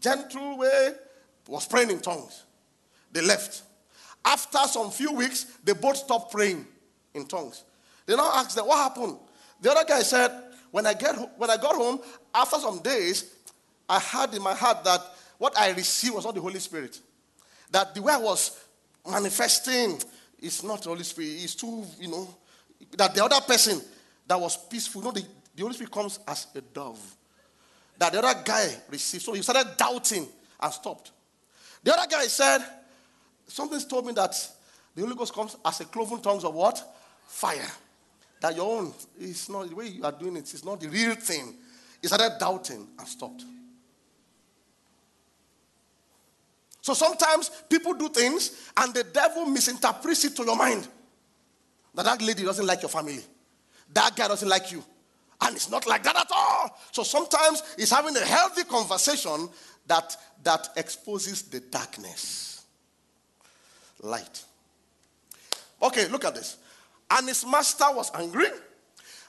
gentle 0.00 0.58
way, 0.58 0.92
was 1.48 1.66
praying 1.66 1.90
in 1.90 2.00
tongues. 2.00 2.44
They 3.12 3.20
left. 3.20 3.62
After 4.24 4.58
some 4.66 4.90
few 4.90 5.12
weeks, 5.12 5.44
they 5.62 5.74
both 5.74 5.96
stopped 5.96 6.32
praying 6.32 6.66
in 7.12 7.26
tongues. 7.26 7.64
They 8.06 8.16
now 8.16 8.30
asked 8.34 8.56
them, 8.56 8.66
What 8.66 8.78
happened? 8.78 9.18
The 9.60 9.70
other 9.70 9.84
guy 9.86 10.00
said, 10.02 10.30
When 10.70 10.86
I, 10.86 10.94
get, 10.94 11.14
when 11.36 11.50
I 11.50 11.56
got 11.56 11.74
home, 11.74 12.00
after 12.34 12.58
some 12.58 12.80
days, 12.80 13.34
I 13.88 13.98
had 13.98 14.34
in 14.34 14.42
my 14.42 14.54
heart 14.54 14.84
that 14.84 15.00
what 15.38 15.58
I 15.58 15.70
received 15.70 16.14
was 16.14 16.24
not 16.24 16.34
the 16.34 16.40
Holy 16.40 16.58
Spirit. 16.58 17.00
That 17.70 17.94
the 17.94 18.02
way 18.02 18.12
I 18.12 18.18
was 18.18 18.64
manifesting 19.08 19.98
is 20.40 20.62
not 20.62 20.82
the 20.82 20.88
Holy 20.88 21.04
Spirit. 21.04 21.30
It's 21.30 21.54
too, 21.54 21.84
you 22.00 22.08
know, 22.08 22.28
that 22.96 23.14
the 23.14 23.24
other 23.24 23.40
person 23.40 23.80
that 24.26 24.40
was 24.40 24.56
peaceful, 24.56 25.02
you 25.02 25.06
know, 25.06 25.12
the, 25.12 25.24
the 25.54 25.62
Holy 25.62 25.74
Spirit 25.74 25.92
comes 25.92 26.20
as 26.26 26.46
a 26.54 26.60
dove. 26.60 27.00
That 27.98 28.12
the 28.12 28.18
other 28.22 28.40
guy 28.44 28.68
received. 28.90 29.24
So 29.24 29.32
he 29.32 29.42
started 29.42 29.76
doubting 29.76 30.26
and 30.60 30.72
stopped. 30.72 31.12
The 31.82 31.92
other 31.92 32.06
guy 32.10 32.24
said, 32.24 32.60
Something's 33.46 33.84
told 33.84 34.06
me 34.06 34.12
that 34.14 34.34
the 34.94 35.02
Holy 35.02 35.14
Ghost 35.14 35.34
comes 35.34 35.56
as 35.64 35.80
a 35.80 35.84
cloven 35.84 36.20
tongues 36.20 36.44
of 36.44 36.54
what? 36.54 36.82
Fire. 37.26 37.70
That 38.40 38.56
your 38.56 38.78
own 38.78 38.92
is 39.18 39.48
not 39.48 39.68
the 39.68 39.74
way 39.74 39.88
you 39.88 40.04
are 40.04 40.12
doing 40.12 40.36
it, 40.36 40.40
it's 40.40 40.64
not 40.64 40.80
the 40.80 40.88
real 40.88 41.14
thing. 41.14 41.54
He 42.00 42.08
started 42.08 42.36
doubting 42.38 42.86
and 42.98 43.08
stopped. 43.08 43.44
So 46.84 46.92
sometimes 46.92 47.50
people 47.70 47.94
do 47.94 48.10
things 48.10 48.70
and 48.76 48.92
the 48.92 49.04
devil 49.04 49.46
misinterprets 49.46 50.26
it 50.26 50.36
to 50.36 50.44
your 50.44 50.54
mind. 50.54 50.86
That 51.94 52.04
that 52.04 52.20
lady 52.20 52.44
doesn't 52.44 52.66
like 52.66 52.82
your 52.82 52.90
family. 52.90 53.20
That 53.94 54.14
guy 54.14 54.28
doesn't 54.28 54.46
like 54.46 54.70
you. 54.70 54.84
And 55.40 55.56
it's 55.56 55.70
not 55.70 55.86
like 55.86 56.02
that 56.02 56.14
at 56.14 56.26
all. 56.30 56.78
So 56.92 57.02
sometimes 57.02 57.62
it's 57.78 57.90
having 57.90 58.14
a 58.14 58.20
healthy 58.20 58.64
conversation 58.64 59.48
that, 59.86 60.14
that 60.42 60.68
exposes 60.76 61.40
the 61.44 61.60
darkness. 61.60 62.66
Light. 64.02 64.44
Okay, 65.80 66.06
look 66.08 66.26
at 66.26 66.34
this. 66.34 66.58
And 67.10 67.26
his 67.26 67.46
master 67.46 67.86
was 67.92 68.10
angry 68.14 68.48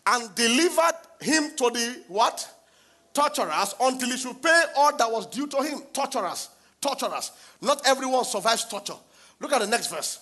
and 0.08 0.36
delivered 0.36 0.98
him 1.22 1.52
to 1.56 1.70
the 1.70 2.04
what? 2.10 2.52
Torturers 3.14 3.76
until 3.80 4.10
he 4.10 4.18
should 4.18 4.44
pay 4.44 4.64
all 4.76 4.98
that 4.98 5.10
was 5.10 5.26
due 5.28 5.48
to 5.48 5.64
him. 5.64 5.80
Torturers 5.94 6.50
torturers. 6.86 7.32
Not 7.62 7.82
everyone 7.88 8.26
survives 8.26 8.66
torture. 8.66 8.94
Look 9.40 9.52
at 9.52 9.60
the 9.60 9.68
next 9.68 9.88
verse. 9.88 10.20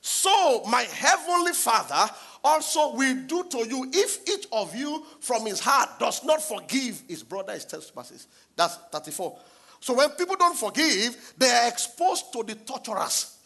So 0.00 0.64
my 0.68 0.82
heavenly 0.82 1.52
Father 1.52 2.10
also 2.42 2.94
will 2.94 3.14
do 3.26 3.44
to 3.50 3.68
you 3.68 3.88
if 3.92 4.28
each 4.28 4.46
of 4.50 4.74
you 4.74 5.04
from 5.20 5.46
his 5.46 5.60
heart 5.60 5.98
does 5.98 6.24
not 6.24 6.42
forgive 6.42 7.02
his 7.06 7.22
brother 7.22 7.52
his 7.52 7.66
trespasses. 7.66 8.26
That's 8.56 8.76
34. 8.90 9.38
So 9.80 9.94
when 9.94 10.10
people 10.10 10.36
don't 10.36 10.56
forgive, 10.56 11.34
they 11.38 11.48
are 11.48 11.68
exposed 11.68 12.32
to 12.32 12.42
the 12.42 12.54
torturers. 12.54 13.36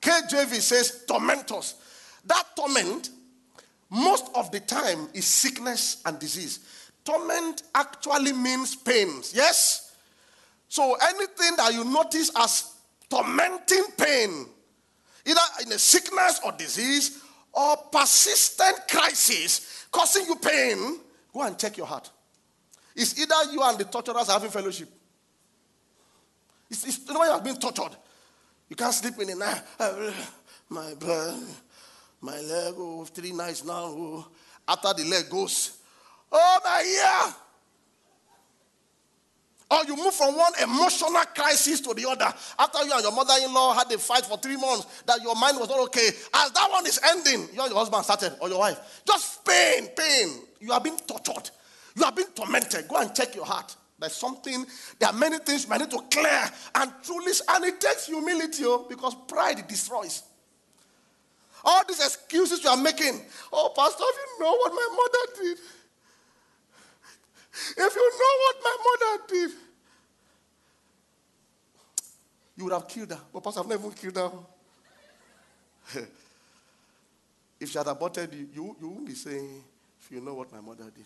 KJV 0.00 0.60
says 0.60 1.04
tormentors. 1.06 1.74
That 2.24 2.44
torment, 2.56 3.10
most 3.90 4.30
of 4.34 4.50
the 4.50 4.60
time, 4.60 5.08
is 5.12 5.26
sickness 5.26 6.02
and 6.06 6.18
disease. 6.18 6.60
Torment 7.04 7.64
actually 7.74 8.32
means 8.32 8.76
pains. 8.76 9.32
Yes? 9.34 9.81
So 10.72 10.96
anything 11.02 11.54
that 11.58 11.74
you 11.74 11.84
notice 11.84 12.30
as 12.34 12.76
tormenting 13.10 13.84
pain, 13.94 14.46
either 15.26 15.40
in 15.66 15.70
a 15.70 15.78
sickness 15.78 16.40
or 16.42 16.52
disease 16.52 17.22
or 17.52 17.76
persistent 17.92 18.88
crisis 18.88 19.84
causing 19.92 20.24
you 20.24 20.34
pain, 20.36 20.98
go 21.30 21.42
and 21.42 21.58
check 21.58 21.76
your 21.76 21.86
heart. 21.86 22.08
It's 22.96 23.20
either 23.20 23.52
you 23.52 23.62
and 23.62 23.76
the 23.76 23.84
torturers 23.84 24.30
are 24.30 24.32
having 24.32 24.50
fellowship. 24.50 24.88
It's, 26.70 26.86
it's 26.86 26.98
the 27.00 27.18
way 27.18 27.26
you 27.26 27.32
have 27.34 27.44
been 27.44 27.56
tortured. 27.56 27.94
You 28.70 28.74
can't 28.74 28.94
sleep 28.94 29.20
in 29.20 29.26
the 29.26 29.34
night. 29.34 29.60
Ah, 29.78 29.90
uh, 29.90 30.12
my 30.70 30.94
blood, 30.94 31.42
my 32.22 32.40
leg, 32.40 32.74
oh, 32.78 33.04
three 33.04 33.32
nights 33.32 33.62
now. 33.62 33.84
Oh. 33.88 34.26
After 34.66 34.94
the 34.94 35.04
leg 35.04 35.28
goes, 35.28 35.76
oh 36.32 36.60
my 36.64 36.82
ear. 36.82 37.34
Or 39.72 39.84
you 39.86 39.96
move 39.96 40.12
from 40.12 40.36
one 40.36 40.52
emotional 40.62 41.22
crisis 41.34 41.80
to 41.80 41.94
the 41.94 42.06
other. 42.06 42.30
After 42.58 42.84
you 42.84 42.92
and 42.92 43.02
your 43.02 43.12
mother 43.12 43.32
in 43.42 43.54
law 43.54 43.72
had 43.72 43.90
a 43.90 43.96
fight 43.96 44.26
for 44.26 44.36
three 44.36 44.58
months, 44.58 45.02
that 45.06 45.22
your 45.22 45.34
mind 45.34 45.58
was 45.58 45.70
not 45.70 45.78
okay. 45.84 46.08
As 46.34 46.50
that 46.52 46.68
one 46.70 46.86
is 46.86 47.00
ending, 47.02 47.48
you 47.54 47.62
and 47.62 47.70
your 47.70 47.78
husband 47.78 48.04
started, 48.04 48.36
or 48.40 48.50
your 48.50 48.58
wife. 48.58 49.02
Just 49.06 49.42
pain, 49.46 49.88
pain. 49.96 50.42
You 50.60 50.72
are 50.72 50.80
being 50.80 50.98
tortured. 50.98 51.50
You 51.96 52.04
are 52.04 52.12
being 52.12 52.28
tormented. 52.34 52.86
Go 52.86 52.96
and 52.96 53.14
check 53.14 53.34
your 53.34 53.46
heart. 53.46 53.74
There's 53.98 54.12
something, 54.12 54.66
there 54.98 55.08
are 55.08 55.14
many 55.14 55.38
things 55.38 55.66
you 55.66 55.78
need 55.78 55.90
to 55.90 56.02
clear 56.10 56.50
and 56.74 56.92
truly, 57.02 57.32
and 57.48 57.64
it 57.64 57.80
takes 57.80 58.06
humility 58.06 58.64
oh, 58.66 58.84
because 58.88 59.14
pride 59.26 59.66
destroys. 59.68 60.24
All 61.64 61.82
these 61.88 62.04
excuses 62.04 62.62
you 62.62 62.68
are 62.68 62.76
making. 62.76 63.22
Oh, 63.52 63.72
Pastor, 63.74 64.04
if 64.06 64.16
you 64.16 64.44
know 64.44 64.52
what 64.54 64.72
my 64.72 64.88
mother 64.90 65.42
did, 65.42 65.58
if 67.52 67.94
you 67.94 68.12
know 68.18 68.34
what 68.44 68.56
my 68.64 68.76
mother 68.84 69.22
did, 69.28 69.50
you 72.56 72.64
would 72.64 72.72
have 72.72 72.88
killed 72.88 73.10
her. 73.10 73.20
But 73.32 73.42
Pastor, 73.42 73.60
I've 73.60 73.68
never 73.68 73.90
killed 73.90 74.16
her. 74.16 74.30
if 77.60 77.70
she 77.70 77.78
had 77.78 77.86
aborted 77.86 78.32
you, 78.32 78.48
you, 78.54 78.88
wouldn't 78.88 79.06
be 79.06 79.14
saying, 79.14 79.62
if 80.00 80.10
you 80.10 80.20
know 80.20 80.34
what 80.34 80.52
my 80.52 80.60
mother 80.60 80.84
did. 80.84 81.04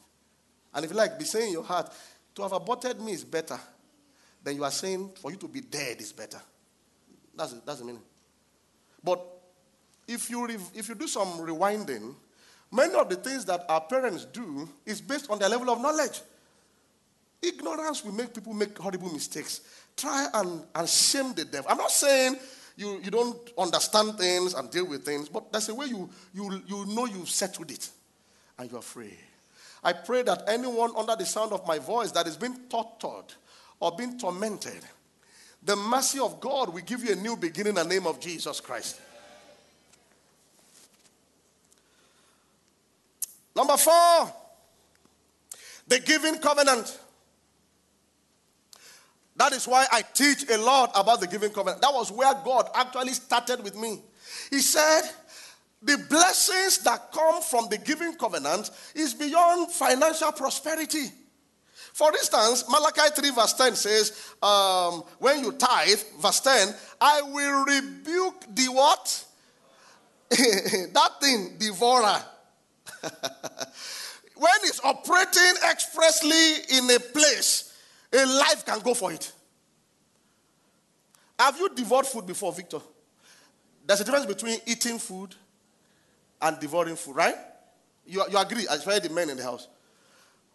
And 0.75 0.85
if 0.85 0.91
you 0.91 0.97
like, 0.97 1.19
be 1.19 1.25
saying 1.25 1.49
in 1.49 1.53
your 1.55 1.63
heart, 1.65 1.93
to 2.35 2.43
have 2.43 2.53
aborted 2.53 3.01
me 3.01 3.13
is 3.13 3.25
better 3.25 3.59
than 4.43 4.57
you 4.57 4.65
are 4.65 4.71
saying 4.71 5.11
for 5.21 5.31
you 5.31 5.37
to 5.39 5.49
be 5.49 5.61
dead 5.61 6.01
is 6.01 6.13
better. 6.13 6.41
That's, 7.35 7.53
that's 7.65 7.81
the 7.81 7.85
meaning. 7.85 8.03
But 9.03 9.25
if 10.07 10.31
you, 10.31 10.47
re- 10.47 10.57
if 10.75 10.89
you 10.89 10.95
do 10.95 11.09
some 11.09 11.29
rewinding, 11.39 12.15
many 12.71 12.95
of 12.95 13.09
the 13.09 13.17
things 13.17 13.45
that 13.47 13.65
our 13.69 13.81
parents 13.81 14.25
do 14.27 14.69
is 14.85 15.01
based 15.01 15.31
on 15.31 15.39
their 15.39 15.49
level 15.49 15.71
of 15.71 15.81
knowledge. 15.81 16.21
Ignorance 17.43 18.05
will 18.05 18.13
make 18.13 18.35
people 18.35 18.53
make 18.53 18.77
horrible 18.79 19.13
mistakes. 19.13 19.61
Try 19.97 20.29
and, 20.35 20.63
and 20.75 20.89
shame 20.89 21.33
the 21.35 21.45
devil. 21.45 21.71
I'm 21.71 21.79
not 21.79 21.91
saying 21.91 22.37
you, 22.77 23.01
you 23.03 23.11
don't 23.11 23.37
understand 23.57 24.19
things 24.19 24.55
and 24.55 24.71
deal 24.71 24.87
with 24.87 25.05
things, 25.05 25.29
but 25.29 25.51
that's 25.51 25.67
the 25.67 25.75
way 25.75 25.87
you, 25.87 26.11
you, 26.35 26.63
you 26.67 26.85
know 26.87 27.07
you've 27.07 27.31
settled 27.31 27.71
it 27.71 27.89
and 28.59 28.71
you're 28.71 28.83
free. 28.83 29.15
I 29.83 29.93
pray 29.95 30.23
that 30.23 30.43
anyone 30.49 30.93
under 30.97 31.17
the 31.17 31.25
sound 31.25 31.53
of 31.53 31.67
my 31.67 31.79
voice 31.79 32.11
that 32.13 32.27
is 32.27 32.37
being 32.37 32.57
tortured 32.69 33.35
or 33.81 33.93
being 33.97 34.19
tormented, 34.19 34.81
the 35.63 35.77
mercy 35.77 36.19
of 36.19 36.41
God 36.41 36.73
will 36.73 36.83
give 36.83 37.03
you 37.03 37.13
a 37.13 37.17
new 37.17 37.37
beginning 37.37 37.71
in 37.71 37.75
the 37.77 37.85
name 37.85 38.07
of 38.07 38.21
Jesus 38.21 38.61
Christ. 38.61 39.01
Number 43.55 43.77
four, 43.79 44.33
the 45.89 45.99
giving 46.01 46.39
covenant. 46.39 47.01
That 49.37 49.53
is 49.53 49.67
why 49.69 49.87
I 49.93 50.03
teach 50.03 50.49
a 50.51 50.57
lot 50.57 50.93
about 50.95 51.21
the 51.21 51.27
giving 51.27 51.51
covenant. 51.51 51.83
That 51.83 51.93
was 51.93 52.11
where 52.11 52.33
God 52.45 52.71
actually 52.75 53.13
started 53.13 53.63
with 53.63 53.77
me. 53.77 54.01
He 54.51 54.61
said, 54.61 55.03
the 55.83 55.99
blessings 56.09 56.79
that 56.79 57.13
come 57.13 57.43
from 57.43 57.69
the 57.69 57.79
giving 57.79 58.15
covenant 58.15 58.71
is 58.95 59.15
beyond 59.15 59.71
financial 59.71 60.33
prosperity. 60.33 61.11
For 61.93 62.11
instance, 62.13 62.65
Malachi 62.69 63.09
3, 63.15 63.31
verse 63.31 63.53
10 63.55 63.75
says, 63.77 64.35
um, 64.43 65.05
When 65.19 65.45
you 65.45 65.53
tithe, 65.53 66.01
verse 66.21 66.41
10, 66.41 66.75
I 67.01 67.23
will 67.23 67.65
rebuke 67.65 68.45
the 68.55 68.67
what? 68.67 69.25
that 70.31 71.11
thing, 71.21 71.57
devourer. 71.59 72.23
when 74.37 74.53
it's 74.65 74.81
operating 74.83 75.63
expressly 75.71 76.79
in 76.79 76.91
a 76.91 76.99
place 76.99 77.66
a 78.17 78.27
life 78.27 78.65
can 78.65 78.81
go 78.81 78.95
for 78.95 79.13
it. 79.13 79.33
Have 81.39 81.59
you 81.59 81.69
devoured 81.69 82.07
food 82.07 82.27
before, 82.27 82.53
Victor? 82.53 82.79
There's 83.87 84.01
a 84.01 84.05
difference 84.05 84.27
between 84.27 84.59
eating 84.67 84.99
food 84.99 85.35
and 86.41 86.59
devouring 86.59 86.97
food, 86.97 87.17
right? 87.17 87.35
You, 88.07 88.25
you 88.31 88.39
agree, 88.39 88.67
especially 88.71 89.09
the 89.09 89.15
men 89.15 89.31
in 89.31 89.37
the 89.37 89.43
house. 89.43 89.69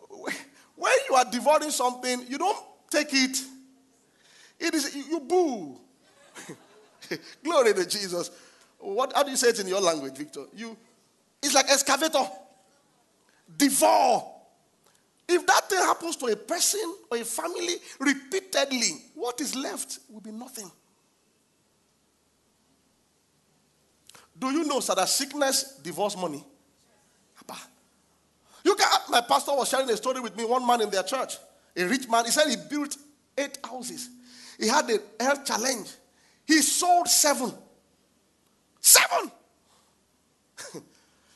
When 0.09 0.93
you 1.09 1.15
are 1.15 1.25
devouring 1.25 1.69
something, 1.69 2.25
you 2.27 2.37
don't 2.37 2.57
take 2.89 3.13
it. 3.13 3.37
It 4.59 4.73
is 4.73 4.95
you 4.95 5.19
boo. 5.19 5.79
Glory 7.43 7.73
to 7.73 7.85
Jesus. 7.85 8.31
What 8.79 9.13
how 9.13 9.23
do 9.23 9.31
you 9.31 9.37
say 9.37 9.49
it 9.49 9.59
in 9.59 9.67
your 9.67 9.81
language, 9.81 10.17
Victor? 10.17 10.45
You 10.55 10.77
it's 11.41 11.53
like 11.55 11.69
excavator. 11.69 12.23
Devour. 13.57 14.30
If 15.31 15.47
that 15.47 15.69
thing 15.69 15.79
happens 15.79 16.15
to 16.17 16.25
a 16.27 16.35
person 16.35 16.95
or 17.09 17.17
a 17.17 17.23
family 17.23 17.75
repeatedly, 17.99 19.03
what 19.15 19.39
is 19.41 19.55
left 19.55 19.99
will 20.09 20.21
be 20.21 20.31
nothing. 20.31 20.69
Do 24.37 24.49
you 24.51 24.63
know 24.65 24.79
sir, 24.79 24.95
that 24.95 25.09
sickness 25.09 25.79
divorce 25.83 26.17
money? 26.17 26.43
You 28.63 28.75
can 28.75 28.87
my 29.09 29.21
pastor 29.21 29.53
was 29.53 29.69
sharing 29.69 29.89
a 29.89 29.97
story 29.97 30.19
with 30.19 30.35
me, 30.37 30.45
one 30.45 30.65
man 30.65 30.81
in 30.81 30.89
their 30.89 31.03
church, 31.03 31.37
a 31.75 31.83
rich 31.85 32.07
man. 32.09 32.25
He 32.25 32.31
said 32.31 32.47
he 32.47 32.55
built 32.69 32.97
eight 33.37 33.57
houses. 33.63 34.09
He 34.59 34.67
had 34.67 34.89
a 34.89 35.23
health 35.23 35.45
challenge. 35.45 35.89
He 36.45 36.61
sold 36.61 37.07
seven. 37.07 37.51
Seven! 38.79 39.31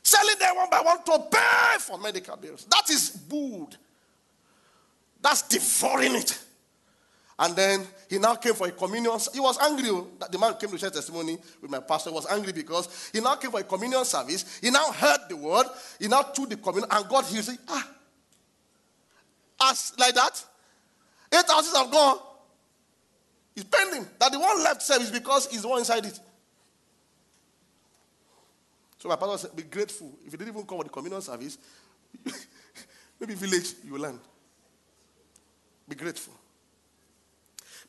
Selling 0.04 0.40
them 0.40 0.56
one 0.56 0.70
by 0.70 0.82
one 0.82 1.04
to 1.04 1.28
pay 1.32 1.78
for 1.80 1.98
medical 1.98 2.38
bills. 2.38 2.66
That 2.66 2.90
is 2.90 3.10
good. 3.30 3.76
That's 5.26 5.42
devouring 5.42 6.14
it. 6.14 6.40
And 7.40 7.56
then 7.56 7.88
he 8.08 8.20
now 8.20 8.36
came 8.36 8.54
for 8.54 8.68
a 8.68 8.72
communion. 8.72 9.12
He 9.34 9.40
was 9.40 9.58
angry 9.58 9.90
oh, 9.90 10.08
that 10.20 10.32
the 10.32 10.38
man 10.38 10.54
came 10.54 10.70
to 10.70 10.78
share 10.78 10.92
testimony 10.92 11.40
with 11.60 11.72
my 11.72 11.80
pastor. 11.80 12.12
He 12.12 12.14
was 12.14 12.28
angry 12.28 12.54
because 12.54 13.10
he 13.12 13.22
now 13.22 13.34
came 13.34 13.50
for 13.50 13.60
a 13.60 13.64
communion 13.64 14.06
service. 14.06 14.60
He 14.62 14.70
now 14.70 14.92
heard 14.92 15.18
the 15.28 15.36
word. 15.36 15.66
He 16.00 16.08
now 16.08 16.22
took 16.22 16.48
the 16.52 16.58
communion 16.58 16.92
and 16.92 17.10
God 17.10 17.26
healed. 17.26 17.44
Say, 17.44 17.58
ah, 17.68 17.90
as 19.64 19.94
like 19.98 20.14
that, 20.14 20.46
eight 21.34 21.48
houses 21.48 21.76
have 21.76 21.90
gone. 21.90 22.20
He's 23.56 23.64
pending. 23.64 24.06
That 24.20 24.32
the 24.32 24.40
one 24.40 24.64
left 24.64 24.84
service 24.84 25.10
because 25.10 25.48
he's 25.48 25.64
the 25.64 25.70
one 25.70 25.80
inside 25.80 26.06
it. 26.06 26.20
So 29.00 29.10
my 29.10 29.16
pastor 29.16 29.48
said, 29.48 29.56
be 29.56 29.64
grateful. 29.64 30.14
If 30.24 30.34
you 30.34 30.38
didn't 30.38 30.50
even 30.50 30.68
come 30.68 30.78
for 30.78 30.84
the 30.84 30.92
communion 30.92 31.24
service, 31.24 31.58
maybe 33.20 33.34
village 33.34 33.74
you 33.84 33.94
will 33.94 34.02
learn. 34.02 34.20
Be 35.88 35.96
grateful. 35.96 36.34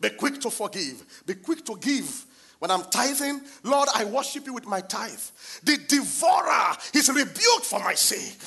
Be 0.01 0.11
quick 0.11 0.40
to 0.42 0.51
forgive. 0.51 1.22
Be 1.26 1.34
quick 1.34 1.64
to 1.66 1.76
give. 1.76 2.26
When 2.59 2.70
I'm 2.70 2.84
tithing, 2.84 3.42
Lord, 3.62 3.88
I 3.94 4.05
worship 4.05 4.47
you 4.47 4.55
with 4.55 4.66
my 4.66 4.80
tithe. 4.80 5.20
The 5.62 5.78
devourer 5.88 6.76
is 6.94 7.09
rebuked 7.09 7.64
for 7.64 7.80
my 7.80 7.94
sake. 7.94 8.38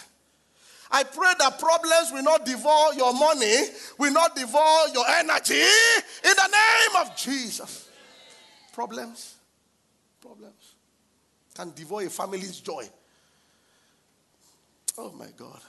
I 0.92 1.04
pray 1.04 1.32
that 1.38 1.60
problems 1.60 2.12
will 2.12 2.24
not 2.24 2.46
devour 2.46 2.94
your 2.96 3.14
money, 3.14 3.56
will 4.00 4.12
not 4.12 4.36
devour 4.36 4.88
your 4.94 5.08
energy 5.08 5.54
in 5.54 6.34
the 6.36 6.48
name 6.48 7.02
of 7.02 7.16
Jesus. 7.16 7.88
Problems, 8.74 9.36
problems 10.20 10.74
can 11.54 11.72
devour 11.76 12.04
a 12.04 12.10
family's 12.10 12.60
joy. 12.60 12.90
Oh 14.98 15.12
my 15.12 15.28
God. 15.38 15.60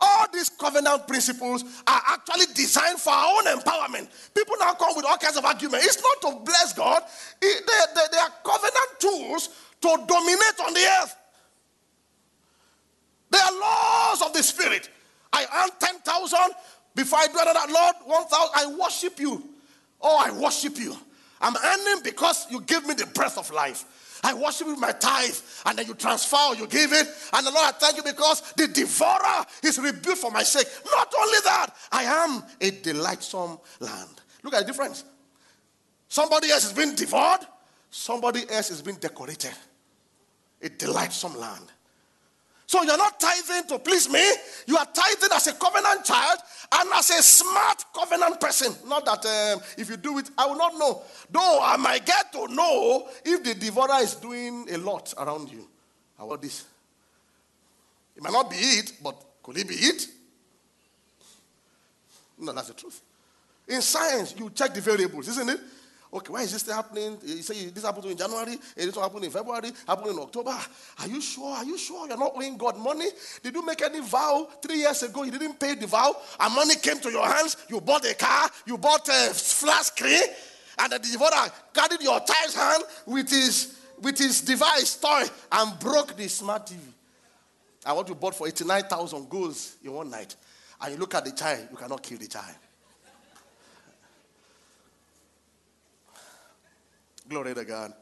All 0.00 0.26
these 0.32 0.48
covenant 0.48 1.06
principles 1.06 1.64
are 1.86 2.02
actually 2.08 2.46
designed 2.54 2.98
for 2.98 3.10
our 3.10 3.38
own 3.38 3.44
empowerment. 3.46 4.08
People 4.34 4.56
now 4.58 4.74
come 4.74 4.96
with 4.96 5.04
all 5.04 5.16
kinds 5.16 5.36
of 5.36 5.44
arguments. 5.44 5.86
It's 5.86 6.02
not 6.02 6.32
to 6.32 6.44
bless 6.44 6.72
God, 6.72 7.02
it, 7.40 7.66
they, 7.66 8.00
they, 8.00 8.06
they 8.12 8.18
are 8.18 8.32
covenant 8.44 9.00
tools 9.00 9.48
to 9.80 9.88
dominate 10.06 10.60
on 10.66 10.74
the 10.74 10.86
earth. 11.02 11.16
They 13.30 13.38
are 13.38 13.60
laws 13.60 14.22
of 14.22 14.32
the 14.32 14.42
Spirit. 14.42 14.88
I 15.32 15.46
earn 15.62 15.70
10,000 15.80 16.38
before 16.94 17.18
I 17.18 17.26
do 17.26 17.38
another, 17.40 17.72
Lord, 17.72 17.94
1,000. 18.04 18.50
I 18.54 18.66
worship 18.78 19.18
you. 19.18 19.42
Oh, 20.00 20.16
I 20.18 20.30
worship 20.30 20.78
you. 20.78 20.96
I'm 21.40 21.56
earning 21.56 22.02
because 22.04 22.46
you 22.50 22.60
give 22.60 22.86
me 22.86 22.94
the 22.94 23.06
breath 23.06 23.36
of 23.36 23.50
life. 23.50 23.84
I 24.24 24.32
worship 24.32 24.66
with 24.68 24.78
my 24.78 24.90
tithe, 24.92 25.36
and 25.66 25.78
then 25.78 25.86
you 25.86 25.94
transfer, 25.94 26.38
or 26.48 26.56
you 26.56 26.66
give 26.66 26.94
it. 26.94 27.06
And 27.34 27.46
the 27.46 27.50
Lord, 27.50 27.66
I 27.66 27.72
thank 27.72 27.98
you 27.98 28.02
because 28.02 28.40
the 28.56 28.66
devourer 28.66 29.44
is 29.62 29.78
rebuked 29.78 30.16
for 30.16 30.30
my 30.30 30.42
sake. 30.42 30.66
Not 30.86 31.12
only 31.20 31.38
that, 31.44 31.76
I 31.92 32.04
am 32.04 32.42
a 32.58 32.70
delightsome 32.70 33.58
land. 33.80 34.22
Look 34.42 34.54
at 34.54 34.60
the 34.60 34.66
difference. 34.66 35.04
Somebody 36.08 36.50
else 36.50 36.64
is 36.64 36.72
being 36.72 36.94
devoured, 36.94 37.46
somebody 37.90 38.48
else 38.50 38.70
is 38.70 38.80
being 38.80 38.96
decorated. 38.96 39.52
A 40.62 40.70
delightsome 40.70 41.38
land. 41.38 41.70
So 42.66 42.82
you're 42.82 42.96
not 42.96 43.20
tithing 43.20 43.68
to 43.68 43.78
please 43.78 44.08
me. 44.08 44.24
You 44.66 44.76
are 44.76 44.86
tithing 44.86 45.28
as 45.34 45.46
a 45.48 45.52
covenant 45.52 46.04
child 46.04 46.38
and 46.72 46.90
as 46.94 47.10
a 47.10 47.22
smart 47.22 47.84
covenant 47.94 48.40
person. 48.40 48.74
Not 48.88 49.04
that 49.04 49.24
um, 49.26 49.62
if 49.76 49.90
you 49.90 49.96
do 49.96 50.18
it, 50.18 50.30
I 50.38 50.46
will 50.46 50.56
not 50.56 50.74
know. 50.78 51.02
Though 51.30 51.60
I 51.62 51.76
might 51.76 52.06
get 52.06 52.32
to 52.32 52.48
know 52.48 53.08
if 53.24 53.44
the 53.44 53.54
devourer 53.54 54.02
is 54.02 54.14
doing 54.14 54.66
a 54.70 54.78
lot 54.78 55.12
around 55.18 55.50
you. 55.50 55.68
How 56.16 56.26
about 56.26 56.42
this? 56.42 56.64
It 58.16 58.22
might 58.22 58.32
not 58.32 58.50
be 58.50 58.56
it, 58.56 58.92
but 59.02 59.22
could 59.42 59.58
it 59.58 59.68
be 59.68 59.74
it? 59.74 60.06
No, 62.38 62.52
that's 62.52 62.68
the 62.68 62.74
truth. 62.74 63.00
In 63.68 63.80
science, 63.80 64.34
you 64.36 64.50
check 64.50 64.74
the 64.74 64.80
variables, 64.80 65.28
isn't 65.28 65.48
it? 65.48 65.60
Okay, 66.14 66.32
why 66.32 66.42
is 66.42 66.52
this 66.52 66.72
happening? 66.72 67.18
You 67.24 67.42
say 67.42 67.66
this 67.70 67.82
happened 67.84 68.04
in 68.04 68.16
January, 68.16 68.52
eh, 68.52 68.86
this 68.86 68.94
happened 68.94 69.24
in 69.24 69.32
February, 69.32 69.72
happened 69.84 70.10
in 70.12 70.18
October. 70.20 70.56
Are 71.00 71.08
you 71.08 71.20
sure? 71.20 71.56
Are 71.56 71.64
you 71.64 71.76
sure 71.76 72.06
you're 72.06 72.16
not 72.16 72.34
owing 72.36 72.56
God 72.56 72.78
money? 72.78 73.08
Did 73.42 73.52
you 73.52 73.66
make 73.66 73.82
any 73.82 74.00
vow 74.00 74.48
three 74.62 74.76
years 74.76 75.02
ago? 75.02 75.24
You 75.24 75.32
didn't 75.32 75.58
pay 75.58 75.74
the 75.74 75.88
vow, 75.88 76.14
and 76.38 76.54
money 76.54 76.76
came 76.76 77.00
to 77.00 77.10
your 77.10 77.26
hands. 77.26 77.56
You 77.68 77.80
bought 77.80 78.04
a 78.04 78.14
car, 78.14 78.48
you 78.64 78.78
bought 78.78 79.08
a 79.08 79.34
flat 79.34 79.86
screen, 79.86 80.22
and 80.78 80.92
the 80.92 81.00
devourer 81.00 81.50
carried 81.72 82.00
your 82.00 82.20
child's 82.20 82.54
hand 82.54 82.84
with 83.06 83.28
his 83.28 83.76
with 84.00 84.16
his 84.16 84.40
device 84.42 84.96
toy 84.96 85.24
and 85.50 85.78
broke 85.80 86.16
the 86.16 86.28
smart 86.28 86.66
TV. 86.66 86.78
And 87.86 87.96
what 87.96 88.08
you 88.08 88.14
bought 88.14 88.36
for 88.36 88.46
89,000 88.46 89.28
goes 89.28 89.76
in 89.82 89.92
one 89.92 90.10
night. 90.10 90.36
And 90.80 90.92
you 90.92 90.98
look 90.98 91.14
at 91.14 91.24
the 91.24 91.32
child, 91.32 91.68
you 91.72 91.76
cannot 91.76 92.02
kill 92.02 92.18
the 92.18 92.28
child. 92.28 92.54
Glory 97.28 97.54
to 97.54 97.64
God. 97.64 97.92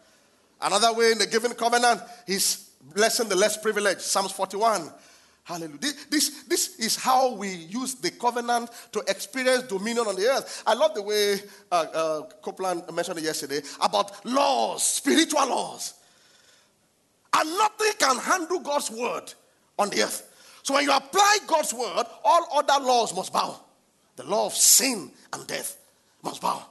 Another 0.60 0.92
way 0.92 1.12
in 1.12 1.18
the 1.18 1.26
given 1.26 1.52
covenant 1.52 2.00
is 2.26 2.70
blessing 2.94 3.28
the 3.28 3.36
less 3.36 3.56
privileged. 3.56 4.00
Psalms 4.00 4.32
41. 4.32 4.90
Hallelujah. 5.44 5.78
This, 6.08 6.44
this 6.44 6.78
is 6.78 6.96
how 6.96 7.34
we 7.34 7.48
use 7.48 7.96
the 7.96 8.12
covenant 8.12 8.70
to 8.92 9.00
experience 9.08 9.64
dominion 9.64 10.06
on 10.06 10.14
the 10.14 10.26
earth. 10.28 10.62
I 10.66 10.74
love 10.74 10.94
the 10.94 11.02
way 11.02 11.40
uh, 11.70 11.74
uh, 11.74 12.22
Copeland 12.42 12.84
mentioned 12.92 13.18
it 13.18 13.24
yesterday 13.24 13.60
about 13.80 14.24
laws, 14.24 14.84
spiritual 14.84 15.48
laws. 15.48 15.94
And 17.34 17.48
nothing 17.58 17.92
can 17.98 18.18
handle 18.18 18.60
God's 18.60 18.90
word 18.90 19.32
on 19.78 19.90
the 19.90 20.02
earth. 20.02 20.28
So 20.62 20.74
when 20.74 20.84
you 20.84 20.92
apply 20.92 21.38
God's 21.46 21.74
word, 21.74 22.04
all 22.24 22.46
other 22.54 22.84
laws 22.84 23.14
must 23.14 23.32
bow. 23.32 23.58
The 24.14 24.24
law 24.24 24.46
of 24.46 24.54
sin 24.54 25.10
and 25.32 25.46
death 25.46 25.76
must 26.22 26.40
bow. 26.40 26.64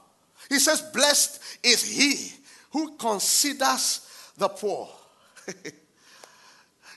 He 0.48 0.58
says, 0.58 0.80
Blessed 0.94 1.42
is 1.62 1.82
he 1.82 2.32
who 2.72 2.96
considers 2.96 4.32
the 4.36 4.48
poor. 4.48 4.88
he 5.46 5.52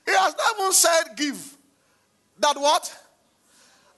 has 0.08 0.36
never 0.36 0.72
said 0.72 1.16
give. 1.16 1.58
That 2.40 2.56
what? 2.58 2.98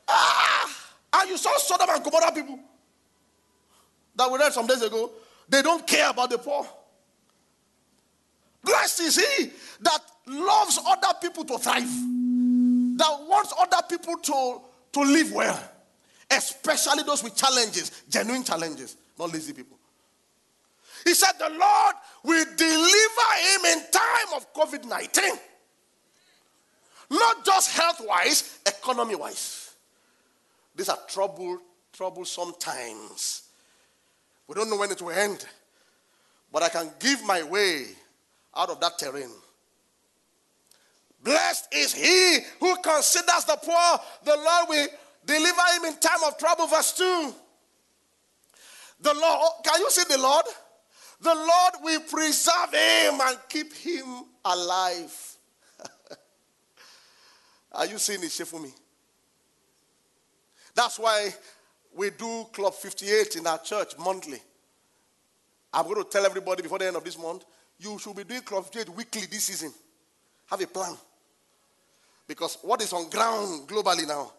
Ah, 0.07 0.93
and 1.13 1.30
you 1.30 1.38
saw 1.38 1.57
Sodom 1.57 1.89
and 1.89 2.03
Gomorrah 2.03 2.32
people 2.32 2.59
that 4.15 4.32
we 4.32 4.38
read 4.38 4.53
some 4.53 4.67
days 4.67 4.82
ago. 4.82 5.11
They 5.49 5.61
don't 5.61 5.86
care 5.86 6.09
about 6.09 6.30
the 6.30 6.38
poor. 6.38 6.67
Blessed 8.63 8.99
is 9.01 9.15
he 9.15 9.51
that 9.82 9.99
loves 10.25 10.80
other 10.86 11.17
people 11.21 11.45
to 11.45 11.57
thrive, 11.57 11.88
that 12.97 13.17
wants 13.28 13.53
other 13.57 13.86
people 13.89 14.17
to, 14.17 14.61
to 14.91 14.99
live 15.01 15.32
well, 15.32 15.59
especially 16.30 17.03
those 17.03 17.23
with 17.23 17.36
challenges, 17.36 18.03
genuine 18.09 18.43
challenges, 18.43 18.97
not 19.17 19.32
lazy 19.32 19.53
people. 19.53 19.76
He 21.07 21.13
said, 21.13 21.31
The 21.39 21.49
Lord 21.49 21.95
will 22.23 22.45
deliver 22.57 23.29
him 23.39 23.65
in 23.65 23.79
time 23.91 24.35
of 24.35 24.53
COVID 24.53 24.83
19. 24.83 25.23
Not 27.09 27.45
just 27.45 27.71
health 27.77 28.01
wise, 28.05 28.59
economy 28.65 29.15
wise. 29.15 29.73
These 30.75 30.89
are 30.89 30.97
trouble, 31.07 31.59
troublesome 31.93 32.55
times. 32.59 33.43
We 34.49 34.55
don't 34.55 34.69
know 34.69 34.75
when 34.75 34.91
it 34.91 35.01
will 35.01 35.11
end, 35.11 35.45
but 36.51 36.63
I 36.63 36.67
can 36.67 36.91
give 36.99 37.25
my 37.25 37.41
way 37.41 37.85
out 38.53 38.69
of 38.69 38.81
that 38.81 38.99
terrain. 38.99 39.31
Blessed 41.23 41.69
is 41.73 41.93
he 41.93 42.39
who 42.59 42.75
considers 42.81 43.45
the 43.45 43.57
poor. 43.63 43.99
The 44.25 44.35
Lord 44.35 44.69
will 44.69 44.87
deliver 45.25 45.61
him 45.77 45.85
in 45.85 45.97
time 46.01 46.23
of 46.27 46.37
trouble. 46.37 46.67
Verse 46.67 46.91
2. 46.97 47.33
The 48.99 49.13
Lord, 49.13 49.51
can 49.63 49.79
you 49.79 49.89
see 49.89 50.03
the 50.09 50.21
Lord? 50.21 50.45
The 51.20 51.34
Lord 51.34 51.74
will 51.82 52.01
preserve 52.01 52.74
him 52.74 53.20
and 53.22 53.38
keep 53.49 53.74
him 53.74 54.05
alive. 54.45 55.38
Are 57.72 57.86
you 57.86 57.97
seeing 57.97 58.24
it, 58.24 58.53
me? 58.61 58.70
That's 60.76 60.99
why 60.99 61.34
we 61.95 62.11
do 62.11 62.45
Club 62.53 62.74
58 62.74 63.38
in 63.38 63.47
our 63.47 63.57
church 63.59 63.97
monthly. 63.97 64.39
I'm 65.74 65.86
going 65.86 66.03
to 66.03 66.09
tell 66.09 66.26
everybody 66.26 66.61
before 66.61 66.80
the 66.80 66.88
end 66.88 66.95
of 66.95 67.03
this 67.03 67.18
month, 67.18 67.45
you 67.80 67.97
should 67.99 68.15
be 68.15 68.24
doing 68.24 68.41
Club 68.41 68.63
58 68.65 68.89
weekly 68.95 69.22
this 69.30 69.45
season. 69.45 69.74
Have 70.47 70.61
a 70.61 70.68
plan. 70.68 70.95
Because 72.28 72.57
what 72.61 72.82
is 72.82 72.93
on 72.93 73.09
ground 73.09 73.68
globally 73.68 74.07
now, 74.07 74.32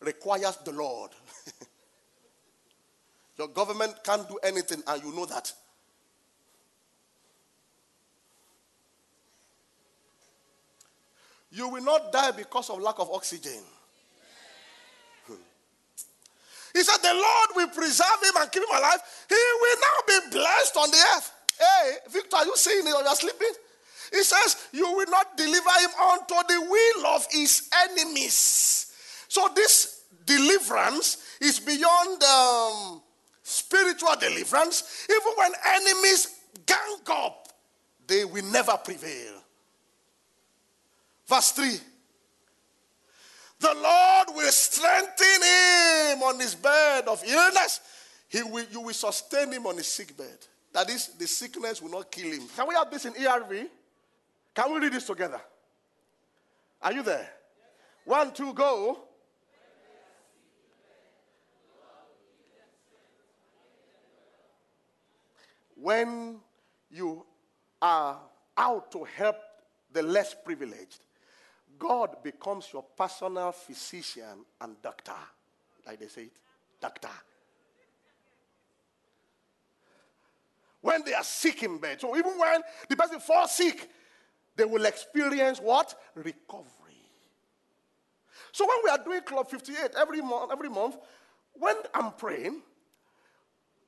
requires 0.00 0.56
the 0.64 0.72
Lord. 0.72 1.10
Your 3.38 3.48
government 3.48 3.94
can't 4.02 4.28
do 4.28 4.38
anything, 4.42 4.82
and 4.86 5.02
you 5.02 5.14
know 5.14 5.26
that. 5.26 5.52
You 11.56 11.68
will 11.68 11.82
not 11.82 12.12
die 12.12 12.32
because 12.32 12.68
of 12.68 12.80
lack 12.80 12.98
of 12.98 13.08
oxygen. 13.10 13.62
He 16.74 16.82
said, 16.82 16.98
The 16.98 17.14
Lord 17.14 17.48
will 17.56 17.68
preserve 17.68 18.22
him 18.22 18.36
and 18.36 18.52
keep 18.52 18.62
him 18.62 18.76
alive. 18.76 19.00
He 19.26 19.34
will 19.34 19.76
now 19.80 19.96
be 20.06 20.36
blessed 20.36 20.76
on 20.76 20.90
the 20.90 20.98
earth. 21.16 21.32
Hey, 21.58 21.92
Victor, 22.10 22.36
are 22.36 22.44
you 22.44 22.54
seeing 22.56 22.86
it 22.86 22.94
or 22.94 23.02
you're 23.02 23.14
sleeping? 23.14 23.52
He 24.12 24.22
says, 24.22 24.68
You 24.70 24.84
will 24.84 25.10
not 25.10 25.38
deliver 25.38 25.70
him 25.80 25.90
unto 26.12 26.34
the 26.46 26.60
will 26.60 27.06
of 27.06 27.26
his 27.30 27.70
enemies. 27.88 28.92
So, 29.28 29.48
this 29.56 30.02
deliverance 30.26 31.38
is 31.40 31.58
beyond 31.58 32.22
um, 32.22 33.00
spiritual 33.42 34.14
deliverance. 34.20 35.06
Even 35.08 35.32
when 35.36 35.52
enemies 35.74 36.36
gang 36.66 36.98
up, 37.06 37.48
they 38.06 38.26
will 38.26 38.44
never 38.44 38.76
prevail. 38.76 39.42
Verse 41.26 41.50
3 41.52 41.80
The 43.60 43.74
Lord 43.74 44.28
will 44.34 44.52
strengthen 44.52 45.42
him 45.42 46.22
on 46.22 46.38
his 46.40 46.54
bed 46.54 47.08
of 47.08 47.22
illness. 47.26 47.80
He 48.28 48.42
will, 48.42 48.64
you 48.70 48.80
will 48.80 48.94
sustain 48.94 49.52
him 49.52 49.66
on 49.66 49.76
his 49.76 49.86
sick 49.86 50.16
bed. 50.16 50.38
That 50.72 50.90
is, 50.90 51.08
the 51.18 51.26
sickness 51.26 51.80
will 51.80 51.90
not 51.90 52.10
kill 52.10 52.30
him. 52.30 52.42
Can 52.54 52.68
we 52.68 52.74
have 52.74 52.90
this 52.90 53.04
in 53.06 53.14
ERV? 53.14 53.66
Can 54.54 54.72
we 54.72 54.80
read 54.80 54.92
this 54.92 55.04
together? 55.04 55.40
Are 56.82 56.92
you 56.92 57.02
there? 57.02 57.28
One, 58.04 58.32
two, 58.32 58.52
go. 58.52 59.00
When 65.74 66.36
you 66.90 67.24
are 67.82 68.18
out 68.56 68.90
to 68.92 69.04
help 69.04 69.36
the 69.92 70.02
less 70.02 70.34
privileged, 70.34 71.00
God 71.78 72.22
becomes 72.22 72.68
your 72.72 72.82
personal 72.82 73.52
physician 73.52 74.44
and 74.60 74.80
doctor. 74.82 75.12
Like 75.86 76.00
they 76.00 76.08
say 76.08 76.22
it, 76.22 76.36
doctor. 76.80 77.08
When 80.80 81.04
they 81.04 81.14
are 81.14 81.24
sick 81.24 81.62
in 81.62 81.78
bed. 81.78 82.00
So 82.00 82.16
even 82.16 82.38
when 82.38 82.60
the 82.88 82.96
person 82.96 83.20
falls 83.20 83.52
sick, 83.52 83.90
they 84.56 84.64
will 84.64 84.86
experience 84.86 85.58
what? 85.58 85.94
Recovery. 86.14 86.72
So 88.52 88.66
when 88.66 88.78
we 88.84 88.90
are 88.90 89.04
doing 89.04 89.20
Club 89.22 89.50
58 89.50 89.90
every 89.98 90.22
month, 90.22 90.50
every 90.52 90.68
month, 90.68 90.96
when 91.54 91.76
I'm 91.94 92.12
praying, 92.12 92.62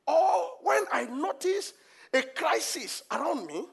or 0.06 0.50
when 0.62 0.84
I 0.92 1.04
notice 1.04 1.72
a 2.12 2.22
crisis 2.22 3.02
around 3.10 3.46
me, 3.46 3.66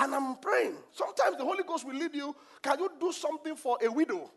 and 0.00 0.14
I'm 0.14 0.36
praying. 0.36 0.74
Sometimes 0.92 1.36
the 1.36 1.44
Holy 1.44 1.62
Ghost 1.62 1.86
will 1.86 1.94
lead 1.94 2.14
you. 2.14 2.34
Can 2.62 2.78
you 2.78 2.90
do 2.98 3.12
something 3.12 3.54
for 3.54 3.78
a 3.82 3.90
widow? 3.90 4.30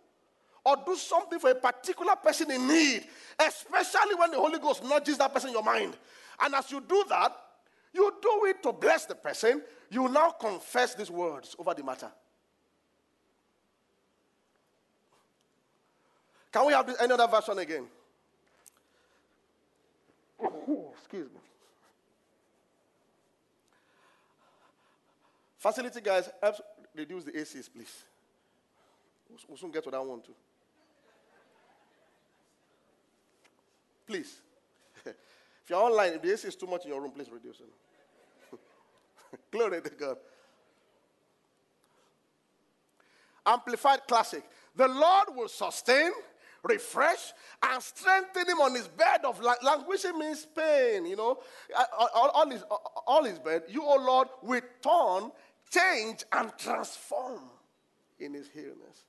Or 0.66 0.76
do 0.86 0.96
something 0.96 1.40
for 1.40 1.50
a 1.52 1.56
particular 1.56 2.16
person 2.16 2.52
in 2.52 2.68
need, 2.68 3.06
especially 3.40 4.16
when 4.16 4.32
the 4.32 4.38
Holy 4.38 4.60
Ghost 4.60 4.84
nudges 4.84 5.18
that 5.18 5.34
person 5.34 5.50
in 5.50 5.54
your 5.54 5.64
mind. 5.64 5.96
And 6.42 6.54
as 6.56 6.72
you 6.72 6.82
do 6.82 7.04
that, 7.10 7.36
you 7.94 8.14
do 8.22 8.46
it 8.46 8.62
to 8.64 8.74
bless 8.74 9.06
the 9.06 9.16
person. 9.16 9.62
You 9.90 10.10
now 10.10 10.32
confess 10.32 10.96
these 10.96 11.12
words 11.12 11.56
over 11.58 11.74
the 11.74 11.84
matter. 11.84 12.12
Can 16.52 16.68
we 16.68 16.74
have 16.74 16.94
any 17.00 17.14
other 17.14 17.28
version 17.28 17.58
again? 17.60 17.86
Oh, 20.42 20.94
excuse 20.98 21.30
me. 21.30 21.40
Facility 25.64 26.02
guys, 26.02 26.30
help 26.42 26.56
reduce 26.94 27.24
the 27.24 27.32
ACs, 27.32 27.70
please. 27.74 28.04
We'll 29.48 29.58
soon 29.58 29.72
get 29.72 29.82
to 29.86 29.92
that 29.92 30.06
one 30.06 30.20
too. 30.20 30.34
Please. 34.06 34.42
if 35.06 35.70
you're 35.70 35.80
online, 35.80 36.16
if 36.16 36.22
the 36.22 36.34
AC 36.34 36.50
is 36.50 36.58
too 36.58 36.68
much 36.68 36.84
in 36.84 36.92
your 36.92 37.00
room, 37.00 37.12
please 37.12 37.30
reduce 37.32 37.62
it. 37.62 38.60
Glory 39.52 39.82
to 39.82 39.90
God. 39.92 40.18
Amplified 43.46 44.02
Classic. 44.06 44.44
The 44.76 44.90
Lord 44.90 45.30
will 45.34 45.48
sustain, 45.48 46.12
refresh, 46.62 47.32
and 47.72 47.82
strengthen 47.82 48.50
him 48.50 48.60
on 48.60 48.76
his 48.76 48.90
bed 48.90 49.22
of 49.24 49.42
languishing 49.64 50.20
means 50.20 50.46
pain. 50.46 51.06
You 51.06 51.16
know, 51.16 51.40
all, 52.14 52.50
his, 52.50 52.64
all 53.08 53.24
his 53.24 53.40
bed. 53.40 53.64
You, 53.70 53.82
O 53.84 53.96
Lord, 53.96 54.28
will 54.42 54.62
turn 54.82 55.32
change 55.74 56.24
and 56.32 56.52
transform 56.58 57.42
in 58.20 58.34
his 58.34 58.50
illness. 58.56 59.06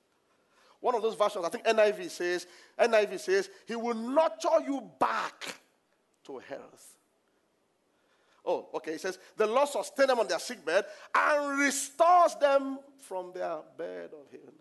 One 0.79 0.95
of 0.95 1.01
those 1.01 1.15
versions, 1.15 1.45
I 1.45 1.49
think 1.49 1.65
NIV 1.65 2.09
says, 2.09 2.47
NIV 2.79 3.19
says, 3.19 3.49
he 3.65 3.75
will 3.75 3.95
nurture 3.95 4.61
you 4.65 4.89
back 4.99 5.59
to 6.25 6.37
health. 6.39 6.95
Oh, 8.45 8.67
okay. 8.75 8.93
He 8.93 8.97
says, 8.97 9.17
the 9.35 9.47
Lord 9.47 9.67
sustains 9.67 10.07
them 10.07 10.19
on 10.19 10.27
their 10.27 10.39
sick 10.39 10.63
bed 10.63 10.85
and 11.15 11.59
restores 11.59 12.35
them 12.35 12.79
from 12.99 13.31
their 13.33 13.57
bed 13.77 14.11
of 14.13 14.31
illness. 14.31 14.53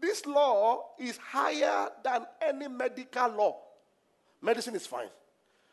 This 0.00 0.26
law 0.26 0.90
is 0.98 1.16
higher 1.18 1.88
than 2.02 2.26
any 2.40 2.66
medical 2.66 3.28
law. 3.28 3.56
Medicine 4.40 4.74
is 4.74 4.86
fine. 4.86 5.06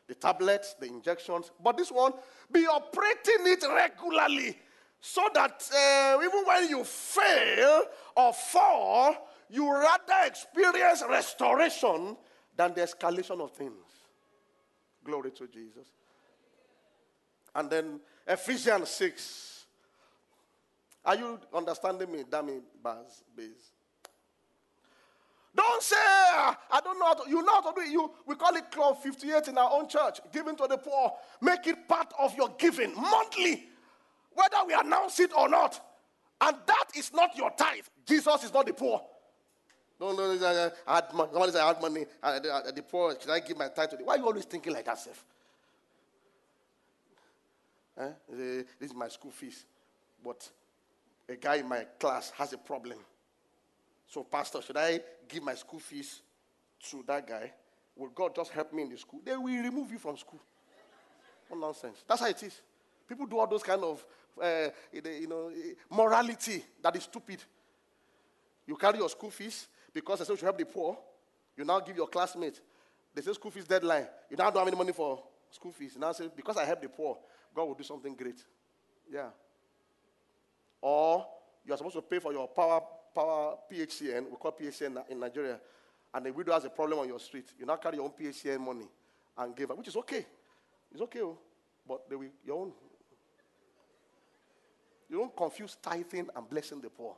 The 0.08 0.14
tablets, 0.14 0.76
the 0.80 0.86
injections, 0.86 1.50
but 1.64 1.78
this 1.78 1.92
one, 1.92 2.14
be 2.52 2.68
operating 2.68 3.48
it 3.48 3.64
regularly 3.68 4.56
so 5.02 5.22
that 5.34 5.70
uh, 5.74 6.20
even 6.24 6.44
when 6.46 6.70
you 6.70 6.84
fail 6.84 7.84
or 8.16 8.34
fall, 8.34 9.16
you 9.50 9.72
rather 9.72 10.26
experience 10.26 11.04
restoration 11.08 12.18
than 12.56 12.74
the 12.74 12.82
escalation 12.82 13.40
of 13.42 13.52
things. 13.52 13.74
Glory 15.04 15.32
to 15.32 15.48
Jesus. 15.48 15.88
And 17.56 17.70
then 17.70 18.00
Ephesians 18.28 18.90
6. 18.90 19.66
Are 21.06 21.16
you 21.16 21.40
understanding 21.54 22.12
me, 22.12 22.24
Dammy 22.30 22.60
Baz? 22.84 23.24
Base? 23.36 23.72
Don't 25.56 25.82
say, 25.82 25.96
I 25.96 26.80
don't 26.84 27.00
know 27.00 27.06
how 27.06 27.14
to. 27.16 27.30
You 27.30 27.42
know 27.42 27.54
how 27.62 27.72
to 27.72 27.76
do 27.76 27.82
it. 27.82 27.92
You, 27.92 28.12
we 28.28 28.36
call 28.36 28.56
it 28.56 28.70
Club 28.70 29.02
58 29.02 29.48
in 29.48 29.58
our 29.58 29.72
own 29.72 29.90
church. 29.90 30.20
Giving 30.32 30.56
to 30.58 30.68
the 30.68 30.78
poor. 30.78 31.12
Make 31.42 31.66
it 31.68 31.88
part 31.88 32.14
of 32.20 32.36
your 32.36 32.50
giving 32.60 32.94
monthly 32.96 33.68
whether 34.40 34.66
we 34.66 34.74
announce 34.74 35.20
it 35.20 35.32
or 35.38 35.50
not. 35.50 35.80
And 36.42 36.56
that 36.66 36.86
is 36.96 37.14
not 37.14 37.36
your 37.36 37.52
tithe. 37.52 37.84
Jesus 38.06 38.44
is 38.46 38.54
not 38.54 38.66
the 38.66 38.74
poor. 38.74 39.02
No, 40.00 40.14
no, 40.14 40.34
no, 40.34 40.72
I 40.88 40.96
had 40.96 41.14
money. 41.14 41.30
Somebody 41.34 41.52
said, 41.52 41.62
I 41.62 41.68
had 41.68 41.82
money. 41.82 42.06
I, 42.24 42.40
the, 42.40 42.74
the 42.74 42.84
poor, 42.84 43.16
can 43.16 43.32
I 43.32 43.40
give 43.42 43.58
my 43.58 43.68
tithe 43.68 43.90
to 43.90 43.98
them? 43.98 44.06
Why 44.06 44.16
are 44.16 44.18
you 44.18 44.26
always 44.26 44.46
thinking 44.46 44.74
like 44.74 44.86
that, 44.86 44.98
Seth? 44.98 45.24
Eh? 47.98 48.10
This 48.32 48.66
is 48.80 48.94
my 48.94 49.10
school 49.10 49.32
fees. 49.32 49.66
But 50.24 50.50
a 51.28 51.36
guy 51.36 51.56
in 51.56 51.68
my 51.68 51.86
class 52.00 52.32
has 52.38 52.54
a 52.54 52.58
problem. 52.58 52.98
So, 54.08 54.24
Pastor, 54.24 54.62
should 54.62 54.78
I 54.78 55.02
give 55.28 55.44
my 55.44 55.56
school 55.56 55.80
fees 55.80 56.22
to 56.90 57.04
that 57.08 57.28
guy? 57.28 57.52
Will 57.98 58.10
God 58.10 58.34
just 58.34 58.52
help 58.52 58.72
me 58.72 58.84
in 58.84 58.90
the 58.90 58.98
school? 58.98 59.20
They 59.26 59.36
will 59.36 59.64
remove 59.64 59.92
you 59.92 60.00
from 60.00 60.16
school. 60.16 60.40
No 61.52 61.58
nonsense. 61.58 61.98
That's 62.08 62.22
how 62.22 62.28
it 62.28 62.42
is. 62.42 62.62
People 63.08 63.26
do 63.26 63.38
all 63.38 63.48
those 63.48 63.64
kind 63.64 63.84
of 63.84 64.06
uh, 64.42 64.70
you 64.92 65.28
know, 65.28 65.52
morality 65.90 66.64
that 66.82 66.96
is 66.96 67.04
stupid. 67.04 67.44
You 68.66 68.76
carry 68.76 69.00
your 69.00 69.10
school 69.10 69.32
fees 69.32 69.68
because 69.94 70.20
they 70.20 70.26
say 70.26 70.34
you 70.34 70.38
should 70.38 70.46
help 70.46 70.58
the 70.58 70.66
poor. 70.66 70.98
You 71.58 71.66
now 71.66 71.80
give 71.80 71.98
your 71.98 72.08
classmate. 72.08 72.62
They 73.14 73.22
say 73.22 73.34
school 73.34 73.52
fees 73.52 73.66
deadline. 73.66 74.08
You 74.30 74.38
now 74.38 74.50
don't 74.50 74.60
have 74.60 74.68
any 74.68 74.78
money 74.78 74.92
for 74.94 75.24
school 75.52 75.72
fees. 75.72 75.98
Now 75.98 76.12
say, 76.12 76.30
because 76.36 76.58
I 76.58 76.66
help 76.66 76.82
the 76.82 76.90
poor, 76.90 77.18
God 77.56 77.66
will 77.66 77.74
do 77.74 77.84
something 77.84 78.16
great. 78.16 78.44
Yeah. 79.12 79.30
Or 80.82 81.26
you 81.66 81.74
are 81.74 81.78
supposed 81.78 81.96
to 81.96 82.02
pay 82.02 82.20
for 82.20 82.32
your 82.32 82.48
power, 82.48 82.82
power 83.14 83.56
PHCN, 83.72 84.30
we 84.30 84.38
call 84.38 84.52
PHCN 84.52 85.10
in 85.10 85.20
Nigeria, 85.20 85.60
and 86.14 86.26
the 86.26 86.32
widow 86.32 86.54
has 86.54 86.66
a 86.66 86.70
problem 86.70 87.00
on 87.00 87.08
your 87.08 87.20
street. 87.20 87.46
You 87.60 87.66
now 87.66 87.76
carry 87.76 87.98
your 87.98 88.06
own 88.06 88.12
PHCN 88.12 88.60
money 88.60 88.88
and 89.38 89.56
give 89.56 89.70
her, 89.70 89.76
which 89.76 89.88
is 89.88 89.96
okay. 89.98 90.26
It's 90.92 91.02
okay, 91.02 91.22
oh. 91.22 91.38
but 91.88 92.10
they 92.10 92.16
will, 92.16 92.30
your 92.46 92.62
own 92.62 92.72
you 95.10 95.18
don't 95.18 95.36
confuse 95.36 95.78
tithing 95.82 96.30
and 96.36 96.50
blessing 96.50 96.82
the 96.82 96.90
poor. 96.90 97.16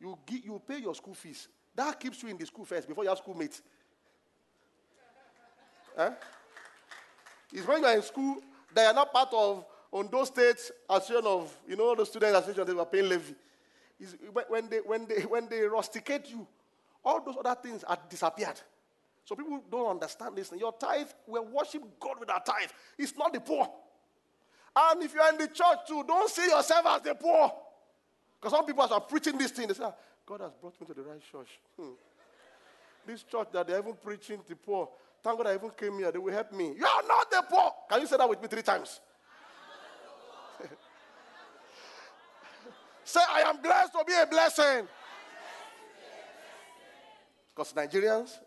You, 0.00 0.18
give, 0.26 0.44
you 0.44 0.60
pay 0.66 0.78
your 0.78 0.94
school 0.94 1.14
fees. 1.14 1.48
That 1.74 1.98
keeps 1.98 2.22
you 2.22 2.28
in 2.28 2.36
the 2.36 2.46
school 2.46 2.64
first 2.64 2.88
before 2.88 3.04
you 3.04 3.10
have 3.10 3.18
schoolmates. 3.18 3.62
eh? 5.96 6.10
It's 7.52 7.66
when 7.66 7.80
you 7.80 7.86
are 7.86 7.96
in 7.96 8.02
school, 8.02 8.38
they 8.74 8.84
are 8.84 8.94
not 8.94 9.12
part 9.12 9.32
of 9.32 9.64
on 9.92 10.08
those 10.10 10.28
states 10.28 10.72
association 10.90 11.24
of, 11.26 11.56
you 11.68 11.76
know, 11.76 11.94
the 11.94 12.04
student 12.04 12.34
association, 12.34 12.66
they 12.66 12.74
were 12.74 12.84
paying 12.84 13.08
levy. 13.08 13.34
It's 14.00 14.16
when 14.48 14.68
they, 14.68 14.78
when, 14.78 15.06
they, 15.06 15.20
when 15.22 15.48
they 15.48 15.62
rusticate 15.62 16.28
you 16.30 16.46
All 17.04 17.20
those 17.20 17.36
other 17.44 17.60
things 17.60 17.84
are 17.84 17.98
disappeared. 18.08 18.60
So 19.24 19.34
people 19.34 19.62
don't 19.70 19.90
understand 19.90 20.36
this. 20.36 20.52
Your 20.58 20.72
tithe, 20.72 21.08
we 21.26 21.38
worship 21.40 21.82
God 22.00 22.18
with 22.18 22.30
our 22.30 22.42
tithe. 22.42 22.70
It's 22.98 23.16
not 23.16 23.32
the 23.32 23.40
poor. 23.40 23.70
And 24.76 25.02
if 25.02 25.14
you're 25.14 25.28
in 25.28 25.38
the 25.38 25.46
church 25.48 25.78
too, 25.86 26.04
don't 26.06 26.28
see 26.28 26.48
yourself 26.48 26.86
as 26.86 27.02
the 27.02 27.14
poor. 27.14 27.52
Because 28.40 28.56
some 28.56 28.66
people 28.66 28.82
are 28.82 29.00
preaching 29.00 29.38
this 29.38 29.52
thing, 29.52 29.68
they 29.68 29.74
say, 29.74 29.84
ah, 29.84 29.94
God 30.26 30.40
has 30.40 30.52
brought 30.60 30.80
me 30.80 30.86
to 30.86 30.94
the 30.94 31.02
right 31.02 31.20
church. 31.30 31.60
Hmm. 31.80 31.92
This 33.06 33.22
church 33.22 33.48
that 33.52 33.66
they're 33.66 33.78
even 33.80 33.94
preaching 34.02 34.38
to 34.38 34.48
the 34.48 34.56
poor. 34.56 34.88
Thank 35.22 35.36
God 35.36 35.46
I 35.46 35.54
even 35.54 35.70
came 35.70 35.98
here. 35.98 36.10
They 36.10 36.18
will 36.18 36.32
help 36.32 36.52
me. 36.52 36.74
You 36.76 36.86
are 36.86 37.02
not 37.06 37.30
the 37.30 37.44
poor. 37.50 37.70
Can 37.90 38.00
you 38.00 38.06
say 38.06 38.16
that 38.16 38.28
with 38.28 38.40
me 38.40 38.48
three 38.48 38.62
times? 38.62 39.00
say, 43.04 43.20
I 43.30 43.42
am 43.42 43.60
blessed 43.60 43.92
to 43.92 44.04
be 44.06 44.14
a 44.14 44.26
blessing. 44.26 44.88
Because 47.54 47.72
Nigerians, 47.74 48.38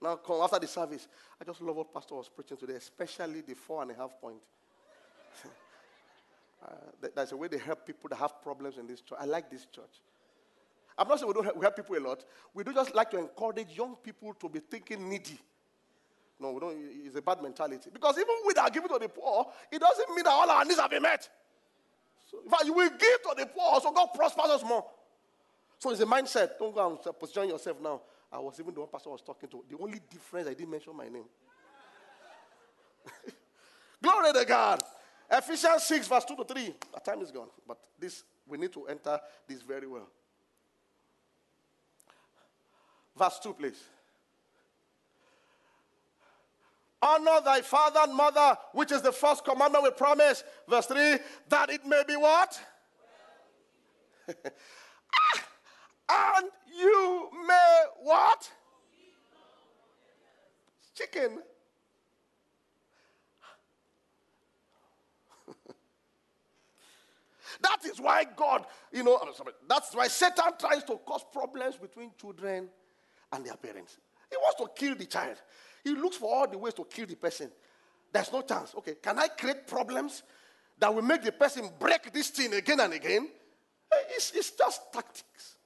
now 0.00 0.16
come 0.16 0.42
after 0.42 0.58
the 0.58 0.66
service, 0.66 1.08
I 1.40 1.44
just 1.44 1.60
love 1.62 1.76
what 1.76 1.92
Pastor 1.92 2.14
was 2.14 2.28
preaching 2.28 2.56
today, 2.56 2.74
especially 2.74 3.40
the 3.40 3.54
four 3.54 3.82
and 3.82 3.90
a 3.90 3.94
half 3.94 4.20
point. 4.20 4.36
uh, 6.66 7.08
that's 7.14 7.32
a 7.32 7.36
way 7.36 7.48
they 7.48 7.58
help 7.58 7.86
people 7.86 8.08
that 8.10 8.16
have 8.16 8.42
problems 8.42 8.78
in 8.78 8.86
this 8.86 9.00
church. 9.00 9.18
I 9.20 9.24
like 9.24 9.50
this 9.50 9.66
church. 9.66 10.00
I'm 10.96 11.08
not 11.08 11.18
saying 11.18 11.28
we 11.28 11.34
don't 11.34 11.44
help, 11.44 11.56
we 11.56 11.62
help 11.62 11.76
people 11.76 11.96
a 11.96 12.00
lot. 12.00 12.24
We 12.52 12.62
do 12.62 12.72
just 12.72 12.94
like 12.94 13.10
to 13.10 13.18
encourage 13.18 13.76
young 13.76 13.96
people 13.96 14.34
to 14.34 14.48
be 14.48 14.60
thinking 14.60 15.08
needy. 15.08 15.38
No, 16.38 16.52
we 16.52 16.60
don't. 16.60 16.76
It's 17.04 17.16
a 17.16 17.22
bad 17.22 17.42
mentality. 17.42 17.90
Because 17.92 18.16
even 18.16 18.34
with 18.44 18.58
our 18.58 18.70
giving 18.70 18.88
to 18.88 18.98
the 18.98 19.08
poor, 19.08 19.46
it 19.70 19.80
doesn't 19.80 20.14
mean 20.14 20.24
that 20.24 20.30
all 20.30 20.50
our 20.50 20.64
needs 20.64 20.80
have 20.80 20.90
been 20.90 21.02
met. 21.02 21.28
So, 22.30 22.38
in 22.44 22.50
fact, 22.50 22.64
you 22.64 22.72
will 22.72 22.90
give 22.90 23.22
to 23.22 23.34
the 23.36 23.46
poor, 23.46 23.80
so 23.80 23.92
God 23.92 24.08
prospers 24.14 24.50
us 24.50 24.64
more. 24.64 24.84
So 25.78 25.90
it's 25.90 26.00
a 26.00 26.06
mindset. 26.06 26.58
Don't 26.58 26.74
go 26.74 26.90
and 26.90 27.18
position 27.18 27.48
yourself 27.48 27.80
now. 27.80 28.00
I 28.32 28.38
was 28.38 28.58
even 28.58 28.74
the 28.74 28.80
one 28.80 28.88
pastor 28.90 29.10
I 29.10 29.12
was 29.12 29.22
talking 29.22 29.48
to. 29.50 29.64
The 29.68 29.76
only 29.78 30.00
difference 30.10 30.48
I 30.48 30.54
didn't 30.54 30.70
mention 30.70 30.96
my 30.96 31.08
name. 31.08 31.24
Glory 34.02 34.32
to 34.32 34.44
God. 34.44 34.82
Ephesians 35.30 35.82
6, 35.84 36.08
verse 36.08 36.24
2 36.24 36.36
to 36.36 36.44
3. 36.44 36.74
Our 36.94 37.00
time 37.00 37.22
is 37.22 37.30
gone. 37.30 37.48
But 37.66 37.78
this 37.98 38.24
we 38.46 38.58
need 38.58 38.72
to 38.72 38.86
enter 38.86 39.18
this 39.48 39.62
very 39.62 39.86
well. 39.86 40.08
Verse 43.16 43.38
2, 43.42 43.54
please. 43.54 43.82
Honor 47.00 47.40
thy 47.44 47.60
father 47.60 48.00
and 48.02 48.14
mother, 48.14 48.56
which 48.72 48.90
is 48.90 49.02
the 49.02 49.12
first 49.12 49.44
commandment 49.44 49.84
we 49.84 49.90
promise. 49.90 50.42
Verse 50.68 50.86
3 50.86 51.18
that 51.48 51.70
it 51.70 51.84
may 51.86 52.02
be 52.06 52.16
what? 52.16 52.58
and 56.08 56.48
you 56.76 57.28
may 57.46 57.82
what? 58.02 58.50
Chicken. 60.94 61.42
That 67.64 67.84
is 67.84 68.00
why 68.00 68.24
God, 68.36 68.66
you 68.92 69.02
know, 69.02 69.18
sorry, 69.34 69.52
that's 69.68 69.94
why 69.94 70.06
Satan 70.08 70.52
tries 70.58 70.84
to 70.84 70.96
cause 71.04 71.24
problems 71.32 71.76
between 71.76 72.10
children 72.20 72.68
and 73.32 73.44
their 73.44 73.56
parents. 73.56 73.98
He 74.30 74.36
wants 74.36 74.60
to 74.60 74.68
kill 74.74 74.94
the 74.94 75.06
child. 75.06 75.36
He 75.82 75.90
looks 75.90 76.16
for 76.16 76.34
all 76.34 76.48
the 76.48 76.58
ways 76.58 76.74
to 76.74 76.84
kill 76.84 77.06
the 77.06 77.16
person. 77.16 77.50
There's 78.12 78.32
no 78.32 78.42
chance. 78.42 78.74
Okay, 78.78 78.94
can 79.02 79.18
I 79.18 79.28
create 79.28 79.66
problems 79.66 80.22
that 80.78 80.94
will 80.94 81.02
make 81.02 81.22
the 81.22 81.32
person 81.32 81.68
break 81.78 82.12
this 82.12 82.28
thing 82.30 82.54
again 82.54 82.80
and 82.80 82.92
again? 82.92 83.28
It's, 84.10 84.32
it's 84.32 84.50
just 84.52 84.92
tactics. 84.92 85.56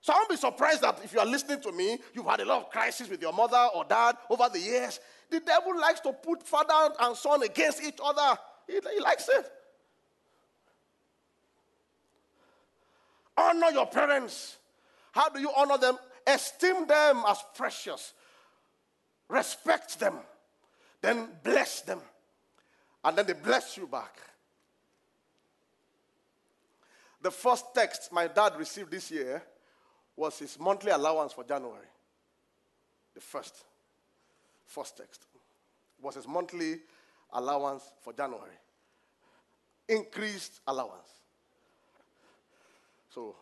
So 0.00 0.12
I 0.12 0.16
won't 0.16 0.30
be 0.30 0.36
surprised 0.36 0.82
that 0.82 1.00
if 1.02 1.14
you 1.14 1.20
are 1.20 1.26
listening 1.26 1.62
to 1.62 1.72
me, 1.72 1.98
you've 2.12 2.26
had 2.26 2.40
a 2.40 2.44
lot 2.44 2.60
of 2.60 2.70
crises 2.70 3.08
with 3.08 3.22
your 3.22 3.32
mother 3.32 3.68
or 3.74 3.84
dad 3.84 4.16
over 4.28 4.50
the 4.52 4.60
years. 4.60 5.00
The 5.30 5.40
devil 5.40 5.78
likes 5.80 6.00
to 6.00 6.12
put 6.12 6.42
father 6.42 6.94
and 7.00 7.16
son 7.16 7.42
against 7.42 7.82
each 7.82 7.98
other. 8.04 8.38
He, 8.66 8.74
he 8.74 9.00
likes 9.00 9.28
it. 9.28 9.50
Honor 13.36 13.70
your 13.70 13.86
parents. 13.86 14.56
How 15.12 15.28
do 15.28 15.40
you 15.40 15.50
honor 15.56 15.78
them? 15.78 15.96
Esteem 16.26 16.86
them 16.86 17.22
as 17.28 17.38
precious. 17.54 18.12
Respect 19.28 19.98
them. 19.98 20.14
Then 21.00 21.28
bless 21.42 21.82
them. 21.82 22.00
And 23.04 23.18
then 23.18 23.26
they 23.26 23.32
bless 23.34 23.76
you 23.76 23.86
back. 23.86 24.18
The 27.20 27.30
first 27.30 27.66
text 27.74 28.12
my 28.12 28.26
dad 28.26 28.52
received 28.58 28.90
this 28.90 29.10
year 29.10 29.42
was 30.16 30.38
his 30.38 30.58
monthly 30.58 30.90
allowance 30.90 31.32
for 31.32 31.44
January. 31.44 31.86
The 33.14 33.20
first. 33.20 33.64
First 34.66 34.96
text 34.96 35.26
was 36.00 36.16
his 36.16 36.26
monthly 36.26 36.80
allowance 37.34 37.82
for 38.00 38.12
January. 38.12 38.56
Increased 39.88 40.60
allowance. 40.66 41.08
So 43.10 43.36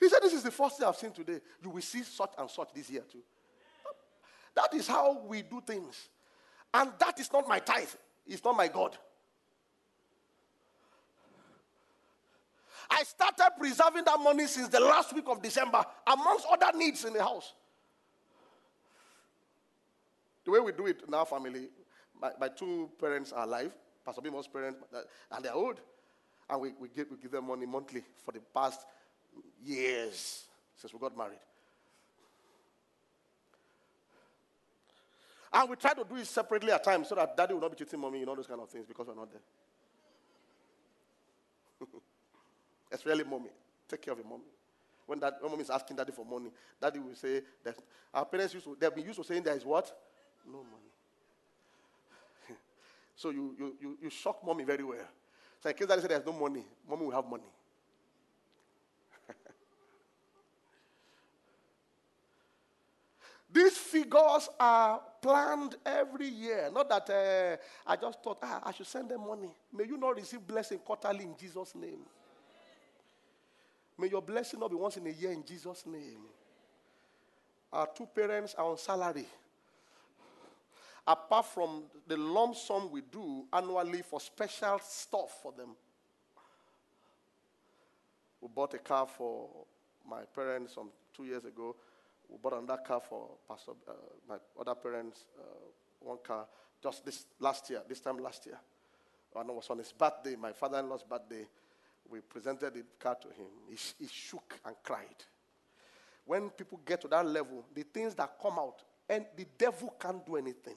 he 0.00 0.08
said, 0.08 0.20
This 0.22 0.32
is 0.32 0.42
the 0.42 0.50
first 0.50 0.78
thing 0.78 0.88
I've 0.88 0.96
seen 0.96 1.12
today. 1.12 1.40
You 1.62 1.70
will 1.70 1.82
see 1.82 2.02
such 2.02 2.32
and 2.36 2.50
such 2.50 2.72
this 2.74 2.90
year 2.90 3.04
too. 3.10 3.22
That 4.54 4.74
is 4.74 4.86
how 4.86 5.22
we 5.26 5.42
do 5.42 5.62
things. 5.64 6.08
And 6.74 6.90
that 6.98 7.18
is 7.20 7.32
not 7.32 7.48
my 7.48 7.58
tithe, 7.58 7.88
it's 8.26 8.44
not 8.44 8.56
my 8.56 8.68
God. 8.68 8.96
I 12.90 13.04
started 13.04 13.50
preserving 13.58 14.04
that 14.04 14.20
money 14.20 14.46
since 14.46 14.68
the 14.68 14.80
last 14.80 15.14
week 15.14 15.24
of 15.26 15.40
December, 15.40 15.82
amongst 16.06 16.46
other 16.50 16.76
needs 16.76 17.04
in 17.04 17.14
the 17.14 17.22
house. 17.22 17.54
The 20.44 20.50
way 20.50 20.60
we 20.60 20.72
do 20.72 20.86
it 20.86 21.00
in 21.06 21.14
our 21.14 21.24
family, 21.24 21.68
my, 22.22 22.30
my 22.40 22.48
two 22.48 22.88
parents 23.00 23.32
are 23.32 23.42
alive, 23.42 23.72
Pastor 24.06 24.22
Bimo's 24.22 24.46
parents, 24.46 24.78
and 25.32 25.44
they're 25.44 25.52
old. 25.52 25.80
And 26.48 26.60
we, 26.60 26.72
we, 26.80 26.88
give, 26.88 27.10
we 27.10 27.16
give 27.16 27.32
them 27.32 27.48
money 27.48 27.66
monthly 27.66 28.02
for 28.24 28.30
the 28.30 28.40
past 28.54 28.80
years 29.64 30.44
since 30.76 30.92
we 30.94 31.00
got 31.00 31.16
married. 31.16 31.38
And 35.52 35.68
we 35.68 35.76
try 35.76 35.92
to 35.94 36.04
do 36.04 36.16
it 36.16 36.26
separately 36.26 36.72
at 36.72 36.82
times 36.82 37.08
so 37.08 37.14
that 37.16 37.36
daddy 37.36 37.52
will 37.54 37.60
not 37.60 37.76
be 37.76 37.84
cheating 37.84 38.00
mommy 38.00 38.20
and 38.20 38.28
all 38.28 38.36
those 38.36 38.46
kind 38.46 38.60
of 38.60 38.70
things 38.70 38.86
because 38.86 39.06
we're 39.06 39.14
not 39.14 39.28
there. 39.30 39.42
it's 42.92 43.04
really 43.04 43.24
mommy. 43.24 43.50
Take 43.88 44.02
care 44.02 44.12
of 44.12 44.18
your 44.18 44.28
mommy. 44.28 44.44
When, 45.06 45.18
that, 45.20 45.38
when 45.42 45.50
mommy 45.50 45.64
is 45.64 45.70
asking 45.70 45.96
daddy 45.96 46.12
for 46.12 46.24
money, 46.24 46.50
daddy 46.80 47.00
will 47.00 47.14
say 47.14 47.42
that 47.64 47.76
our 48.14 48.24
parents 48.24 48.54
used 48.54 48.66
to, 48.66 48.76
they've 48.80 48.94
been 48.94 49.04
used 49.04 49.18
to 49.18 49.24
saying 49.24 49.42
there 49.42 49.56
is 49.56 49.64
what? 49.64 49.92
No 50.46 50.58
money. 50.58 50.91
So 53.14 53.30
you, 53.30 53.54
you, 53.58 53.74
you, 53.80 53.98
you 54.02 54.10
shock 54.10 54.44
mommy 54.44 54.64
very 54.64 54.84
well. 54.84 55.06
So 55.62 55.68
in 55.68 55.76
case 55.76 55.86
daddy 55.86 56.00
said 56.00 56.10
there's 56.10 56.26
no 56.26 56.32
money, 56.32 56.64
mommy 56.88 57.04
will 57.04 57.12
have 57.12 57.26
money. 57.26 57.44
These 63.52 63.76
figures 63.76 64.48
are 64.58 65.00
planned 65.20 65.76
every 65.84 66.28
year. 66.28 66.70
Not 66.72 66.88
that 66.88 67.10
uh, 67.10 67.56
I 67.86 67.96
just 67.96 68.22
thought, 68.22 68.38
ah, 68.42 68.60
I 68.64 68.72
should 68.72 68.86
send 68.86 69.08
them 69.10 69.26
money. 69.26 69.54
May 69.72 69.84
you 69.84 69.96
not 69.96 70.16
receive 70.16 70.46
blessing 70.46 70.78
quarterly 70.78 71.24
in 71.24 71.36
Jesus' 71.38 71.74
name. 71.74 72.00
May 73.98 74.08
your 74.08 74.22
blessing 74.22 74.58
not 74.58 74.70
be 74.70 74.76
once 74.76 74.96
in 74.96 75.06
a 75.06 75.10
year 75.10 75.30
in 75.30 75.44
Jesus' 75.44 75.86
name. 75.86 76.22
Our 77.72 77.86
two 77.94 78.06
parents 78.06 78.54
are 78.56 78.66
on 78.66 78.78
salary. 78.78 79.26
Apart 81.06 81.46
from 81.46 81.84
the 82.06 82.16
lump 82.16 82.54
sum 82.54 82.90
we 82.90 83.00
do 83.00 83.44
annually 83.52 84.02
for 84.02 84.20
special 84.20 84.78
stuff 84.82 85.40
for 85.42 85.52
them. 85.52 85.70
We 88.40 88.48
bought 88.48 88.74
a 88.74 88.78
car 88.78 89.06
for 89.06 89.48
my 90.08 90.22
parents 90.34 90.74
some 90.74 90.90
two 91.14 91.24
years 91.24 91.44
ago 91.44 91.76
we 92.32 92.38
bought 92.38 92.54
another 92.54 92.80
car 92.82 93.00
for 93.00 93.28
Pastor, 93.46 93.72
uh, 93.86 93.92
my 94.28 94.36
other 94.58 94.74
parents, 94.74 95.26
uh, 95.38 95.42
one 96.00 96.18
car, 96.24 96.46
just 96.82 97.04
this 97.04 97.26
last 97.38 97.68
year, 97.68 97.82
this 97.86 98.00
time 98.00 98.18
last 98.18 98.46
year. 98.46 98.58
And 99.36 99.48
it 99.50 99.54
was 99.54 99.68
on 99.70 99.78
his 99.78 99.92
birthday, 99.92 100.36
my 100.36 100.52
father 100.52 100.78
in 100.78 100.88
law's 100.88 101.02
birthday. 101.02 101.46
We 102.10 102.20
presented 102.20 102.74
the 102.74 102.84
car 102.98 103.16
to 103.16 103.28
him. 103.28 103.46
He, 103.68 103.76
he 103.98 104.08
shook 104.10 104.58
and 104.64 104.74
cried. 104.82 105.24
When 106.24 106.50
people 106.50 106.80
get 106.84 107.00
to 107.02 107.08
that 107.08 107.26
level, 107.26 107.64
the 107.74 107.82
things 107.82 108.14
that 108.14 108.34
come 108.40 108.58
out, 108.58 108.82
and 109.12 109.26
the 109.36 109.44
devil 109.58 109.94
can't 110.00 110.24
do 110.24 110.36
anything. 110.36 110.76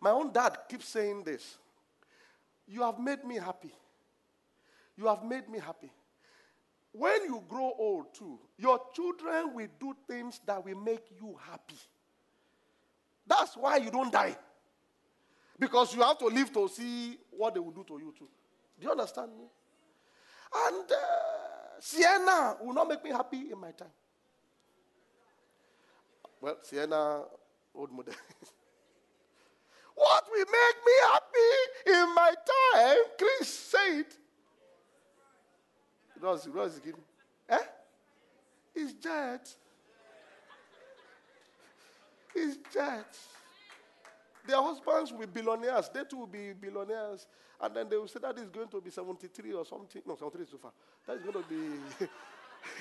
My 0.00 0.10
own 0.10 0.32
dad 0.32 0.58
keeps 0.68 0.88
saying 0.88 1.24
this 1.24 1.58
You 2.66 2.82
have 2.82 2.98
made 3.00 3.24
me 3.24 3.36
happy. 3.36 3.72
You 4.96 5.06
have 5.08 5.24
made 5.24 5.48
me 5.48 5.58
happy. 5.58 5.90
When 6.92 7.24
you 7.24 7.42
grow 7.48 7.72
old, 7.78 8.14
too, 8.14 8.38
your 8.58 8.78
children 8.94 9.54
will 9.54 9.68
do 9.80 9.96
things 10.06 10.40
that 10.46 10.64
will 10.64 10.76
make 10.76 11.06
you 11.18 11.36
happy. 11.50 11.80
That's 13.26 13.56
why 13.56 13.78
you 13.78 13.90
don't 13.90 14.12
die. 14.12 14.36
Because 15.58 15.94
you 15.94 16.02
have 16.02 16.18
to 16.18 16.26
live 16.26 16.52
to 16.52 16.68
see 16.68 17.18
what 17.30 17.54
they 17.54 17.60
will 17.60 17.70
do 17.70 17.84
to 17.84 17.98
you 17.98 18.14
too. 18.16 18.28
Do 18.78 18.86
you 18.86 18.90
understand 18.90 19.30
me? 19.36 19.44
And 20.54 20.92
uh, 20.92 21.51
Sienna 21.84 22.58
will 22.60 22.74
not 22.74 22.86
make 22.86 23.02
me 23.02 23.10
happy 23.10 23.50
in 23.50 23.58
my 23.58 23.72
time. 23.72 23.88
Well, 26.40 26.56
Sienna, 26.62 27.24
old 27.74 27.90
model. 27.90 28.14
what 29.96 30.24
will 30.30 30.44
make 30.44 30.76
me 30.86 30.92
happy 31.12 31.98
in 31.98 32.14
my 32.14 32.34
time? 32.72 32.98
Chris, 33.18 33.48
say 33.48 33.98
it. 33.98 34.16
Was, 36.22 36.48
was 36.48 36.80
he? 36.84 36.92
Eh? 37.48 37.58
It's 38.76 38.92
jet. 38.92 39.52
It's 42.32 42.58
jet. 42.72 43.18
Their 44.46 44.62
husbands 44.62 45.10
will 45.10 45.18
be 45.18 45.26
billionaires. 45.26 45.90
They 45.92 46.04
too 46.04 46.18
will 46.18 46.26
be 46.28 46.52
billionaires. 46.52 47.26
And 47.62 47.76
then 47.76 47.88
they 47.88 47.96
will 47.96 48.08
say 48.08 48.18
that 48.20 48.36
is 48.38 48.50
going 48.50 48.66
to 48.68 48.80
be 48.80 48.90
73 48.90 49.52
or 49.52 49.64
something. 49.64 50.02
No, 50.04 50.16
73 50.16 50.42
is 50.42 50.50
too 50.50 50.58
far. 50.58 50.72
That 51.06 51.16
is 51.16 51.22
going 51.22 51.34
to 51.34 51.44
be 51.48 51.56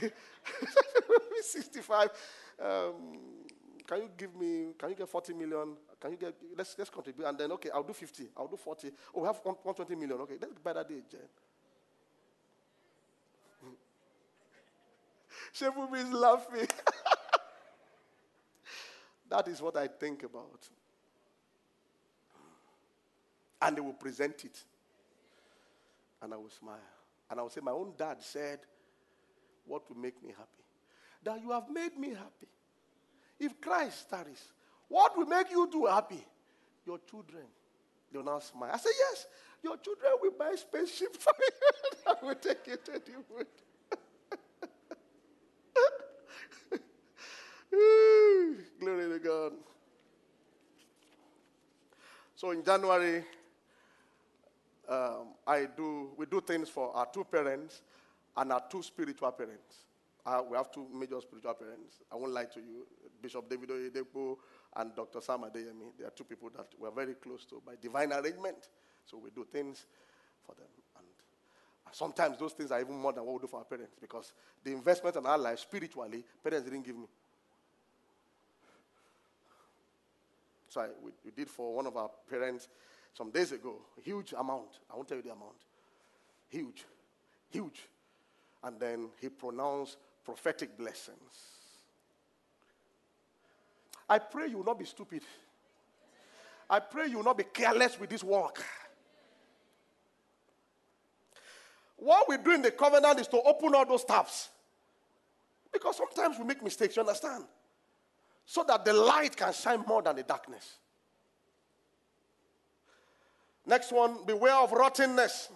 65. 1.41 2.09
Um, 2.59 3.45
can 3.87 4.01
you 4.01 4.09
give 4.17 4.35
me, 4.35 4.73
can 4.79 4.89
you 4.89 4.95
get 4.95 5.07
40 5.07 5.33
million? 5.33 5.77
Can 5.99 6.11
you 6.11 6.17
get, 6.17 6.33
let's, 6.57 6.75
let's 6.79 6.89
contribute. 6.89 7.27
And 7.27 7.37
then, 7.37 7.51
okay, 7.51 7.69
I'll 7.71 7.83
do 7.83 7.93
50. 7.93 8.29
I'll 8.35 8.47
do 8.47 8.57
40. 8.57 8.91
Oh, 9.13 9.21
we 9.21 9.27
have 9.27 9.39
120 9.43 9.93
million. 9.95 10.19
Okay, 10.21 10.37
let's 10.41 10.53
buy 10.63 10.73
that 10.73 10.89
day, 10.89 11.03
Jen. 11.11 11.19
Shefu 15.53 15.93
is 15.95 16.11
laughing. 16.11 16.67
that 19.29 19.47
is 19.47 19.61
what 19.61 19.77
I 19.77 19.87
think 19.87 20.23
about 20.23 20.67
and 23.61 23.77
they 23.77 23.81
will 23.81 23.93
present 23.93 24.43
it. 24.43 24.63
And 26.21 26.33
I 26.33 26.37
will 26.37 26.49
smile. 26.49 26.77
And 27.29 27.39
I 27.39 27.43
will 27.43 27.49
say, 27.49 27.61
My 27.61 27.71
own 27.71 27.93
dad 27.97 28.17
said, 28.21 28.59
What 29.65 29.89
will 29.89 29.97
make 29.97 30.21
me 30.23 30.29
happy? 30.29 30.63
That 31.23 31.41
you 31.41 31.51
have 31.51 31.69
made 31.69 31.97
me 31.97 32.09
happy. 32.09 32.47
If 33.39 33.59
Christ 33.59 34.09
tarries, 34.09 34.51
what 34.87 35.17
will 35.17 35.25
make 35.25 35.49
you 35.49 35.67
do 35.71 35.85
happy? 35.85 36.23
Your 36.85 36.99
children. 37.09 37.45
They 38.11 38.17
will 38.17 38.25
now 38.25 38.39
smile. 38.39 38.71
I 38.73 38.77
say, 38.77 38.89
Yes, 38.97 39.27
your 39.63 39.77
children 39.77 40.11
will 40.21 40.33
buy 40.37 40.55
spaceship 40.55 41.15
for 41.17 41.33
you. 41.39 41.47
I 42.21 42.25
will 42.25 42.35
take 42.35 42.67
it 42.67 42.89
anyway. 42.89 43.45
Glory 48.79 49.09
to 49.09 49.19
God. 49.19 49.53
So 52.35 52.51
in 52.51 52.63
January, 52.63 53.23
um, 54.91 55.27
I 55.47 55.67
do, 55.75 56.09
we 56.17 56.25
do 56.25 56.41
things 56.41 56.67
for 56.69 56.93
our 56.95 57.07
two 57.11 57.23
parents 57.23 57.81
and 58.35 58.51
our 58.51 58.61
two 58.69 58.83
spiritual 58.83 59.31
parents. 59.31 59.85
Uh, 60.25 60.41
we 60.49 60.57
have 60.57 60.71
two 60.71 60.85
major 60.93 61.19
spiritual 61.21 61.53
parents. 61.53 61.99
I 62.11 62.15
won't 62.15 62.33
lie 62.33 62.45
to 62.45 62.59
you. 62.59 62.85
Bishop 63.21 63.49
David 63.49 63.69
Oyedepo 63.69 64.37
and 64.75 64.95
Dr. 64.95 65.21
Sam 65.21 65.39
Adeyemi. 65.41 65.97
They 65.97 66.05
are 66.05 66.11
two 66.11 66.25
people 66.25 66.49
that 66.55 66.67
we're 66.77 66.91
very 66.91 67.13
close 67.15 67.45
to 67.45 67.61
by 67.65 67.73
divine 67.81 68.11
arrangement. 68.11 68.67
So 69.05 69.17
we 69.17 69.29
do 69.31 69.45
things 69.51 69.85
for 70.45 70.53
them. 70.55 70.67
And 70.97 71.05
sometimes 71.91 72.37
those 72.37 72.53
things 72.53 72.71
are 72.71 72.79
even 72.79 72.95
more 72.95 73.13
than 73.13 73.25
what 73.25 73.33
we 73.33 73.39
do 73.39 73.47
for 73.47 73.59
our 73.59 73.65
parents 73.65 73.95
because 73.99 74.33
the 74.63 74.71
investment 74.71 75.15
in 75.15 75.25
our 75.25 75.37
life 75.37 75.59
spiritually, 75.59 76.23
parents 76.43 76.69
didn't 76.69 76.85
give 76.85 76.97
me. 76.97 77.07
So 80.69 80.81
I, 80.81 80.87
we, 81.03 81.11
we 81.25 81.31
did 81.31 81.49
for 81.49 81.73
one 81.75 81.87
of 81.87 81.97
our 81.97 82.09
parents 82.29 82.67
some 83.13 83.31
days 83.31 83.51
ago. 83.51 83.75
Huge 84.03 84.33
amount. 84.33 84.79
I 84.89 84.95
won't 84.95 85.07
tell 85.07 85.17
you 85.17 85.23
the 85.23 85.31
amount. 85.31 85.57
Huge. 86.49 86.85
Huge. 87.49 87.87
And 88.63 88.79
then 88.79 89.09
he 89.19 89.29
pronounced 89.29 89.97
prophetic 90.23 90.77
blessings. 90.77 91.17
I 94.07 94.19
pray 94.19 94.47
you 94.47 94.57
will 94.57 94.65
not 94.65 94.79
be 94.79 94.85
stupid. 94.85 95.23
I 96.69 96.79
pray 96.79 97.07
you 97.07 97.17
will 97.17 97.23
not 97.23 97.37
be 97.37 97.43
careless 97.43 97.99
with 97.99 98.09
this 98.09 98.23
work. 98.23 98.63
What 101.97 102.27
we 102.27 102.37
do 102.37 102.51
in 102.51 102.61
the 102.61 102.71
covenant 102.71 103.19
is 103.19 103.27
to 103.27 103.41
open 103.41 103.75
all 103.75 103.85
those 103.85 104.03
tabs. 104.03 104.49
Because 105.71 105.97
sometimes 105.97 106.37
we 106.39 106.45
make 106.45 106.63
mistakes, 106.63 106.95
you 106.95 107.01
understand? 107.01 107.45
So 108.45 108.63
that 108.67 108.83
the 108.83 108.93
light 108.93 109.35
can 109.37 109.53
shine 109.53 109.83
more 109.87 110.01
than 110.01 110.15
the 110.15 110.23
darkness. 110.23 110.77
Next 113.65 113.91
one, 113.91 114.25
beware 114.25 114.55
of 114.55 114.71
rottenness. 114.71 115.49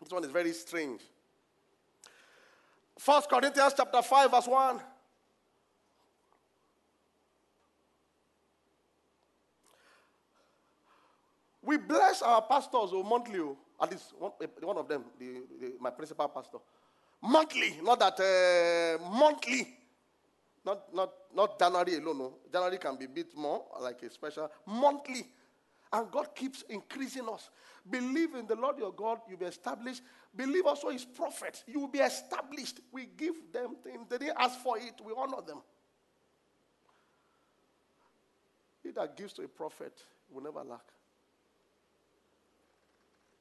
This 0.00 0.10
one 0.10 0.24
is 0.24 0.30
very 0.30 0.52
strange. 0.52 1.00
First 2.98 3.28
Corinthians 3.30 3.74
chapter 3.76 4.02
5, 4.02 4.30
verse 4.30 4.46
1. 4.46 4.80
We 11.62 11.76
bless 11.76 12.22
our 12.22 12.42
pastors 12.42 12.90
oh, 12.92 13.02
monthly, 13.02 13.40
oh, 13.40 13.56
at 13.80 13.90
least 13.90 14.14
one, 14.18 14.32
eh, 14.42 14.46
one 14.62 14.78
of 14.78 14.88
them, 14.88 15.04
the, 15.18 15.42
the, 15.60 15.72
my 15.78 15.90
principal 15.90 16.26
pastor. 16.28 16.58
Monthly, 17.22 17.78
not 17.82 17.98
that 17.98 18.18
uh, 18.18 19.04
monthly. 19.10 19.76
Not, 20.64 20.94
not, 20.94 21.12
not 21.34 21.58
January 21.58 21.96
alone. 21.96 22.18
No. 22.18 22.34
January 22.52 22.78
can 22.78 22.96
be 22.96 23.04
a 23.06 23.08
bit 23.08 23.36
more, 23.36 23.64
like 23.80 24.02
a 24.02 24.10
special. 24.10 24.50
Monthly. 24.66 25.26
And 25.92 26.10
God 26.10 26.34
keeps 26.34 26.62
increasing 26.68 27.28
us. 27.28 27.50
Believe 27.88 28.34
in 28.34 28.46
the 28.46 28.54
Lord 28.54 28.78
your 28.78 28.92
God, 28.92 29.20
you'll 29.28 29.38
be 29.38 29.46
established. 29.46 30.02
Believe 30.36 30.66
also 30.66 30.90
his 30.90 31.04
prophet, 31.04 31.64
you 31.66 31.80
will 31.80 31.88
be 31.88 32.00
established. 32.00 32.80
We 32.92 33.06
give 33.16 33.34
them 33.52 33.76
things. 33.82 34.06
They 34.08 34.18
didn't 34.18 34.36
ask 34.38 34.58
for 34.60 34.78
it, 34.78 34.94
we 35.04 35.12
honor 35.16 35.42
them. 35.46 35.58
He 38.82 38.90
that 38.90 39.16
gives 39.16 39.32
to 39.34 39.42
a 39.42 39.48
prophet 39.48 40.02
will 40.30 40.42
never 40.42 40.62
lack. 40.62 40.84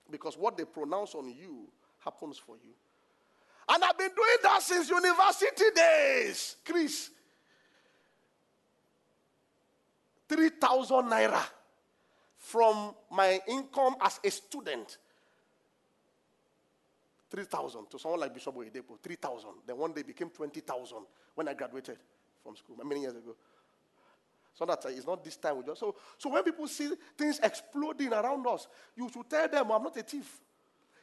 Because 0.10 0.38
what 0.38 0.56
they 0.58 0.64
pronounce 0.66 1.16
on 1.16 1.30
you 1.30 1.68
happens 2.00 2.38
for 2.38 2.56
you. 2.56 2.72
And 3.70 3.84
I've 3.84 3.98
been 3.98 4.12
doing 4.16 4.38
that 4.44 4.62
since 4.62 4.90
university 4.90 5.66
days. 5.76 6.56
Chris. 6.66 7.10
3,000 10.30 11.10
naira 11.10 11.42
from 12.48 12.96
my 13.12 13.42
income 13.48 13.96
as 14.02 14.22
a 14.24 14.32
student. 14.32 14.98
3,000 17.30 17.90
to 17.90 18.00
someone 18.00 18.22
like 18.22 18.34
Bishop 18.34 18.56
Oyedepo, 18.56 18.98
3,000. 19.04 19.50
Then 19.66 19.78
one 19.78 19.92
day 19.92 20.04
became 20.04 20.30
20,000 20.30 20.98
when 21.36 21.50
I 21.50 21.54
graduated 21.54 21.98
from 22.42 22.56
school 22.56 22.78
many 22.86 23.02
years 23.02 23.16
ago. 23.16 23.36
So 24.54 24.66
that 24.66 24.84
it's 24.88 25.06
not 25.06 25.26
this 25.26 25.36
time. 25.36 25.58
We 25.58 25.64
just, 25.64 25.82
so, 25.82 25.96
so 26.18 26.30
when 26.30 26.42
people 26.44 26.68
see 26.70 26.90
things 27.18 27.38
exploding 27.44 28.14
around 28.14 28.48
us, 28.48 28.68
you 28.96 29.10
should 29.14 29.30
tell 29.30 29.50
them, 29.50 29.70
I'm 29.70 29.84
not 29.84 29.98
a 29.98 30.04
thief. 30.04 30.40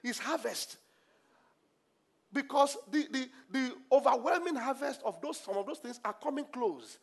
It's 0.02 0.18
harvest. 0.18 0.78
Because 2.32 2.78
the, 2.90 3.06
the, 3.12 3.28
the 3.50 3.72
overwhelming 3.92 4.56
harvest 4.56 5.02
of 5.04 5.20
those, 5.20 5.38
some 5.40 5.58
of 5.58 5.66
those 5.66 5.78
things 5.78 6.00
are 6.04 6.14
coming 6.14 6.46
close. 6.50 6.98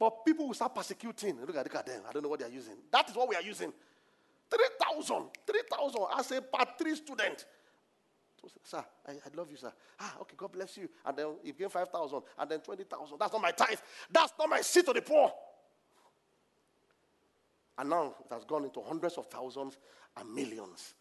But 0.00 0.24
people 0.24 0.46
will 0.46 0.54
start 0.54 0.74
persecuting. 0.74 1.38
Look 1.46 1.54
at, 1.54 1.64
look 1.64 1.74
at 1.74 1.84
them. 1.84 2.00
I 2.08 2.12
don't 2.12 2.22
know 2.22 2.30
what 2.30 2.40
they're 2.40 2.48
using. 2.48 2.72
That 2.90 3.10
is 3.10 3.14
what 3.14 3.28
we 3.28 3.36
are 3.36 3.42
using. 3.42 3.70
3,000. 4.50 5.26
3,000 5.46 6.00
as 6.18 6.30
a 6.32 6.40
part 6.40 6.70
three 6.78 6.94
student. 6.96 7.44
Sir, 8.64 8.82
I, 9.06 9.10
I, 9.10 9.36
love 9.36 9.50
you, 9.50 9.58
sir. 9.58 9.70
Ah, 10.00 10.14
okay, 10.22 10.34
God 10.38 10.52
bless 10.52 10.78
you. 10.78 10.88
And 11.04 11.14
then 11.14 11.26
he 11.44 11.52
gave 11.52 11.70
5,000 11.70 12.22
and 12.38 12.50
then 12.50 12.60
20,000. 12.60 13.18
That's 13.18 13.32
not 13.34 13.42
my 13.42 13.50
tithe. 13.50 13.78
That's 14.10 14.32
not 14.38 14.48
my 14.48 14.62
seat 14.62 14.86
to 14.86 14.94
the 14.94 15.02
poor. 15.02 15.30
And 17.76 17.90
now 17.90 18.14
it 18.24 18.32
has 18.32 18.44
gone 18.44 18.64
into 18.64 18.80
hundreds 18.80 19.18
of 19.18 19.26
thousands 19.26 19.76
and 20.16 20.34
millions. 20.34 20.94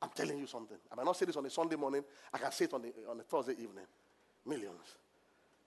I'm 0.00 0.10
telling 0.14 0.38
you 0.38 0.46
something. 0.46 0.78
I 0.90 0.94
might 0.94 1.04
not 1.04 1.16
say 1.18 1.26
this 1.26 1.36
on 1.36 1.44
a 1.44 1.50
Sunday 1.50 1.76
morning. 1.76 2.02
I 2.32 2.38
can 2.38 2.52
say 2.52 2.64
it 2.64 2.72
on, 2.72 2.80
the, 2.80 2.92
on 3.10 3.20
a 3.20 3.22
Thursday 3.22 3.52
evening. 3.52 3.84
Millions. 4.46 4.96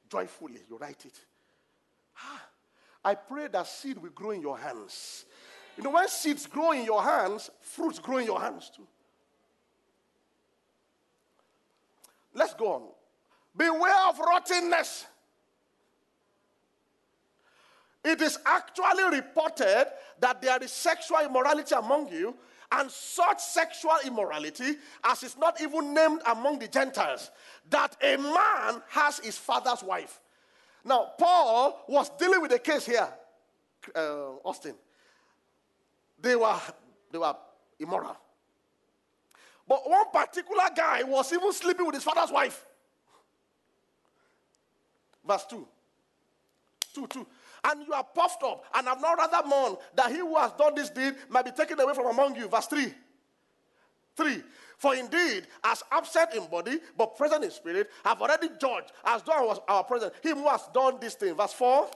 Joyfully, 0.10 0.62
you 0.68 0.78
write 0.78 1.06
it. 1.06 1.20
I 3.05 3.16
pray 3.16 3.47
that 3.47 3.68
seed 3.68 3.97
will 3.97 4.11
grow 4.11 4.32
in 4.32 4.41
your 4.41 4.57
hands. 4.57 5.26
You 5.78 5.84
know, 5.84 5.89
when 5.89 6.07
seeds 6.07 6.45
grow 6.45 6.72
in 6.72 6.86
your 6.86 7.03
hands, 7.03 7.49
fruits 7.61 7.99
grow 7.99 8.18
in 8.18 8.26
your 8.26 8.39
hands 8.39 8.72
too. 8.76 8.88
Let's 12.34 12.53
go 12.53 12.74
on. 12.74 12.84
Beware 13.55 14.07
of 14.09 14.20
rottenness. 14.20 15.05
It 18.03 18.22
is 18.22 18.38
actually 18.45 19.03
reported 19.18 19.88
that 20.20 20.41
there 20.41 20.61
is 20.61 20.72
sexual 20.72 21.20
immorality 21.20 21.76
among 21.76 22.11
you, 22.11 22.36
and 22.72 22.89
such 22.89 23.39
sexual 23.39 23.95
immorality 24.05 24.78
as 25.03 25.24
is 25.24 25.38
not 25.38 25.61
even 25.61 25.93
named 25.93 26.22
among 26.26 26.59
the 26.59 26.68
Gentiles, 26.68 27.30
that 27.70 27.95
a 28.01 28.18
man 28.18 28.82
has 28.89 29.20
his 29.20 29.38
father's 29.38 29.84
wife. 29.84 30.20
Now, 30.84 31.11
Paul 31.17 31.86
was 31.88 32.09
dealing 32.17 32.41
with 32.41 32.51
a 32.51 32.59
case 32.59 32.86
here. 32.86 33.07
uh, 33.95 34.31
Austin. 34.43 34.75
They 36.21 36.36
were, 36.36 36.59
they 37.11 37.17
were 37.17 37.36
immoral. 37.79 38.17
But 39.67 39.89
one 39.89 40.05
particular 40.11 40.63
guy 40.75 41.03
was 41.03 41.31
even 41.31 41.51
sleeping 41.53 41.86
with 41.86 41.95
his 41.95 42.03
father's 42.03 42.31
wife. 42.31 42.65
Verse 45.25 45.45
2. 45.49 45.67
2 46.95 47.07
2. 47.07 47.27
And 47.65 47.88
you 47.88 47.93
are 47.93 48.03
puffed 48.03 48.43
up 48.43 48.65
and 48.75 48.88
have 48.88 48.99
not 48.99 49.17
rather 49.17 49.47
mourned 49.47 49.77
that 49.95 50.11
he 50.11 50.17
who 50.17 50.36
has 50.38 50.51
done 50.53 50.75
this 50.75 50.89
deed 50.89 51.15
might 51.29 51.45
be 51.45 51.51
taken 51.51 51.79
away 51.79 51.93
from 51.93 52.07
among 52.07 52.36
you. 52.36 52.49
Verse 52.49 52.67
3. 52.67 52.93
3. 54.16 54.43
For 54.78 54.95
indeed, 54.95 55.47
as 55.64 55.82
absent 55.91 56.34
in 56.34 56.45
body, 56.47 56.80
but 56.97 57.16
present 57.16 57.43
in 57.43 57.51
spirit, 57.51 57.89
have 58.03 58.22
already 58.22 58.49
judged, 58.59 58.91
as 59.05 59.24
though 59.24 59.32
I 59.32 59.41
was 59.41 59.59
our 59.68 59.84
present, 59.84 60.14
him 60.22 60.38
who 60.38 60.49
has 60.49 60.68
done 60.74 60.97
this 60.99 61.16
thing. 61.16 61.36
Verse 61.36 61.53
4. 61.53 61.89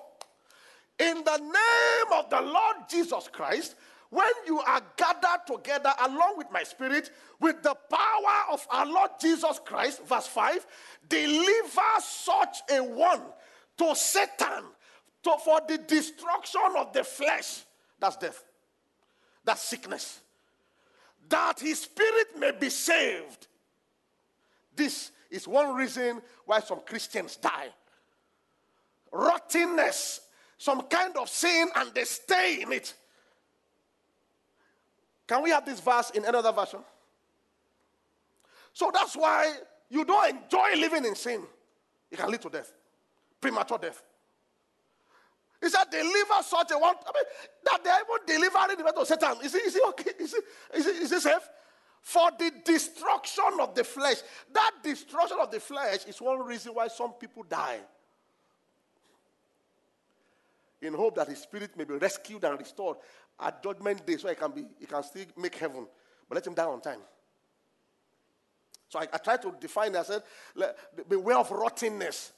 In 1.00 1.24
the 1.24 1.38
name 1.38 2.20
of 2.20 2.30
the 2.30 2.42
Lord 2.42 2.78
Jesus 2.90 3.28
Christ, 3.32 3.76
when 4.10 4.32
you 4.46 4.60
are 4.60 4.82
gathered 4.96 5.46
together 5.46 5.92
along 6.02 6.38
with 6.38 6.48
my 6.52 6.64
spirit, 6.64 7.12
with 7.40 7.62
the 7.62 7.76
power 7.90 8.54
of 8.54 8.66
our 8.72 8.86
Lord 8.86 9.12
Jesus 9.20 9.60
Christ, 9.66 10.06
verse 10.06 10.28
5, 10.28 10.66
deliver 11.10 11.82
such 12.00 12.60
a 12.72 12.80
one 12.80 13.22
to 13.78 13.96
Satan 13.96 14.64
to, 15.24 15.32
for 15.44 15.60
the 15.68 15.78
destruction 15.78 16.62
of 16.78 16.94
the 16.94 17.04
flesh. 17.04 17.64
That's 18.00 18.16
death. 18.16 18.44
That's 19.44 19.62
sickness. 19.62 20.22
That 21.30 21.60
his 21.60 21.82
spirit 21.82 22.38
may 22.38 22.52
be 22.52 22.70
saved. 22.70 23.48
This 24.76 25.12
is 25.30 25.48
one 25.48 25.76
reason 25.76 26.22
why 26.46 26.60
some 26.60 26.80
Christians 26.86 27.36
die. 27.36 27.70
Rottenness, 29.12 30.22
some 30.58 30.84
kind 30.84 31.16
of 31.18 31.30
sin, 31.30 31.70
and 31.76 31.94
they 31.94 32.04
stay 32.04 32.62
in 32.62 32.72
it. 32.72 32.94
Can 35.28 35.44
we 35.44 35.50
have 35.50 35.66
this 35.66 35.80
verse 35.80 36.12
in 36.12 36.24
another 36.24 36.52
version? 36.52 36.80
So 38.74 38.92
that's 38.94 39.16
why 39.16 39.54
you 39.90 40.06
don't 40.06 40.30
enjoy 40.30 40.76
living 40.80 41.06
in 41.06 41.16
sin. 41.16 41.42
It 42.12 42.20
can 42.20 42.30
lead 42.30 42.42
to 42.42 42.50
death, 42.50 42.72
premature 43.42 43.78
death. 43.78 44.02
He 45.62 45.70
said, 45.70 45.86
deliver 45.90 46.44
such 46.44 46.72
a 46.72 46.78
one. 46.78 46.96
I 47.06 47.12
mean, 47.14 47.24
that 47.66 47.84
they 47.84 47.90
even 47.90 48.42
delivering 48.42 48.78
the 48.78 48.92
to 48.92 49.06
Satan. 49.06 49.38
Is 49.44 49.54
he, 49.54 49.60
is 49.60 49.74
he 49.74 49.82
okay? 49.90 50.12
Is 50.20 50.34
he, 50.34 50.78
is, 50.78 50.86
he, 50.86 50.92
is 51.04 51.10
he 51.12 51.20
safe? 51.20 51.50
For 52.02 52.30
the 52.38 52.52
destruction 52.64 53.60
of 53.60 53.74
the 53.74 53.84
flesh. 53.84 54.18
That 54.54 54.72
destruction 54.84 55.38
of 55.42 55.52
the 55.52 55.60
flesh 55.60 56.06
is 56.06 56.22
one 56.22 56.46
reason 56.46 56.74
why 56.74 56.88
some 56.88 57.14
people 57.14 57.44
die. 57.44 57.80
In 60.82 60.94
hope 60.94 61.16
that 61.16 61.28
his 61.28 61.40
spirit 61.40 61.76
may 61.76 61.86
be 61.86 61.96
rescued 61.96 62.44
and 62.44 62.60
restored 62.60 62.98
at 63.40 63.64
judgment 63.64 64.06
day 64.06 64.18
so 64.18 64.30
he 64.30 64.36
can 64.36 64.52
be 64.52 64.64
he 64.80 64.86
can 64.86 65.02
still 65.02 65.26
make 65.36 65.56
heaven. 65.56 65.88
But 66.30 66.36
let 66.36 66.46
him 66.46 66.54
die 66.54 66.66
on 66.66 66.82
time. 66.82 67.00
So 68.90 69.00
I, 69.00 69.08
I 69.12 69.18
tried 69.18 69.42
to 69.42 69.54
define. 69.60 69.96
I 69.96 70.04
said, 70.04 70.22
beware 71.10 71.38
of 71.38 71.50
rottenness. 71.50 72.32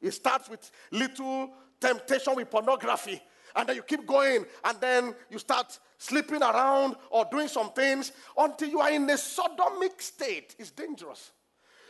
It 0.00 0.12
starts 0.12 0.48
with 0.48 0.70
little 0.90 1.50
temptation 1.80 2.34
with 2.36 2.50
pornography. 2.50 3.20
And 3.56 3.68
then 3.68 3.76
you 3.76 3.82
keep 3.82 4.06
going, 4.06 4.44
and 4.64 4.80
then 4.80 5.14
you 5.28 5.38
start 5.38 5.78
sleeping 5.98 6.42
around 6.42 6.94
or 7.10 7.24
doing 7.30 7.48
some 7.48 7.70
things 7.72 8.12
until 8.38 8.68
you 8.68 8.80
are 8.80 8.90
in 8.90 9.08
a 9.10 9.14
sodomic 9.14 10.00
state. 10.00 10.54
It's 10.58 10.70
dangerous. 10.70 11.32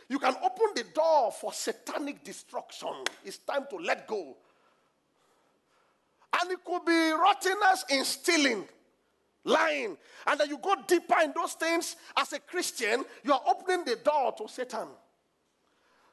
You 0.09 0.19
can 0.19 0.35
open 0.43 0.67
the 0.75 0.83
door 0.93 1.31
for 1.31 1.53
satanic 1.53 2.23
destruction. 2.23 2.89
It's 3.23 3.37
time 3.37 3.65
to 3.69 3.77
let 3.77 4.07
go. 4.07 4.35
And 6.41 6.51
it 6.51 6.65
could 6.65 6.83
be 6.85 7.11
rottenness 7.11 7.85
in 7.89 8.03
stealing, 8.03 8.67
lying. 9.43 9.97
And 10.27 10.39
then 10.39 10.49
you 10.49 10.57
go 10.57 10.75
deeper 10.87 11.19
in 11.23 11.31
those 11.35 11.53
things 11.53 11.95
as 12.17 12.33
a 12.33 12.39
Christian, 12.39 13.05
you 13.23 13.33
are 13.33 13.41
opening 13.47 13.85
the 13.85 13.97
door 13.97 14.33
to 14.37 14.47
Satan. 14.47 14.87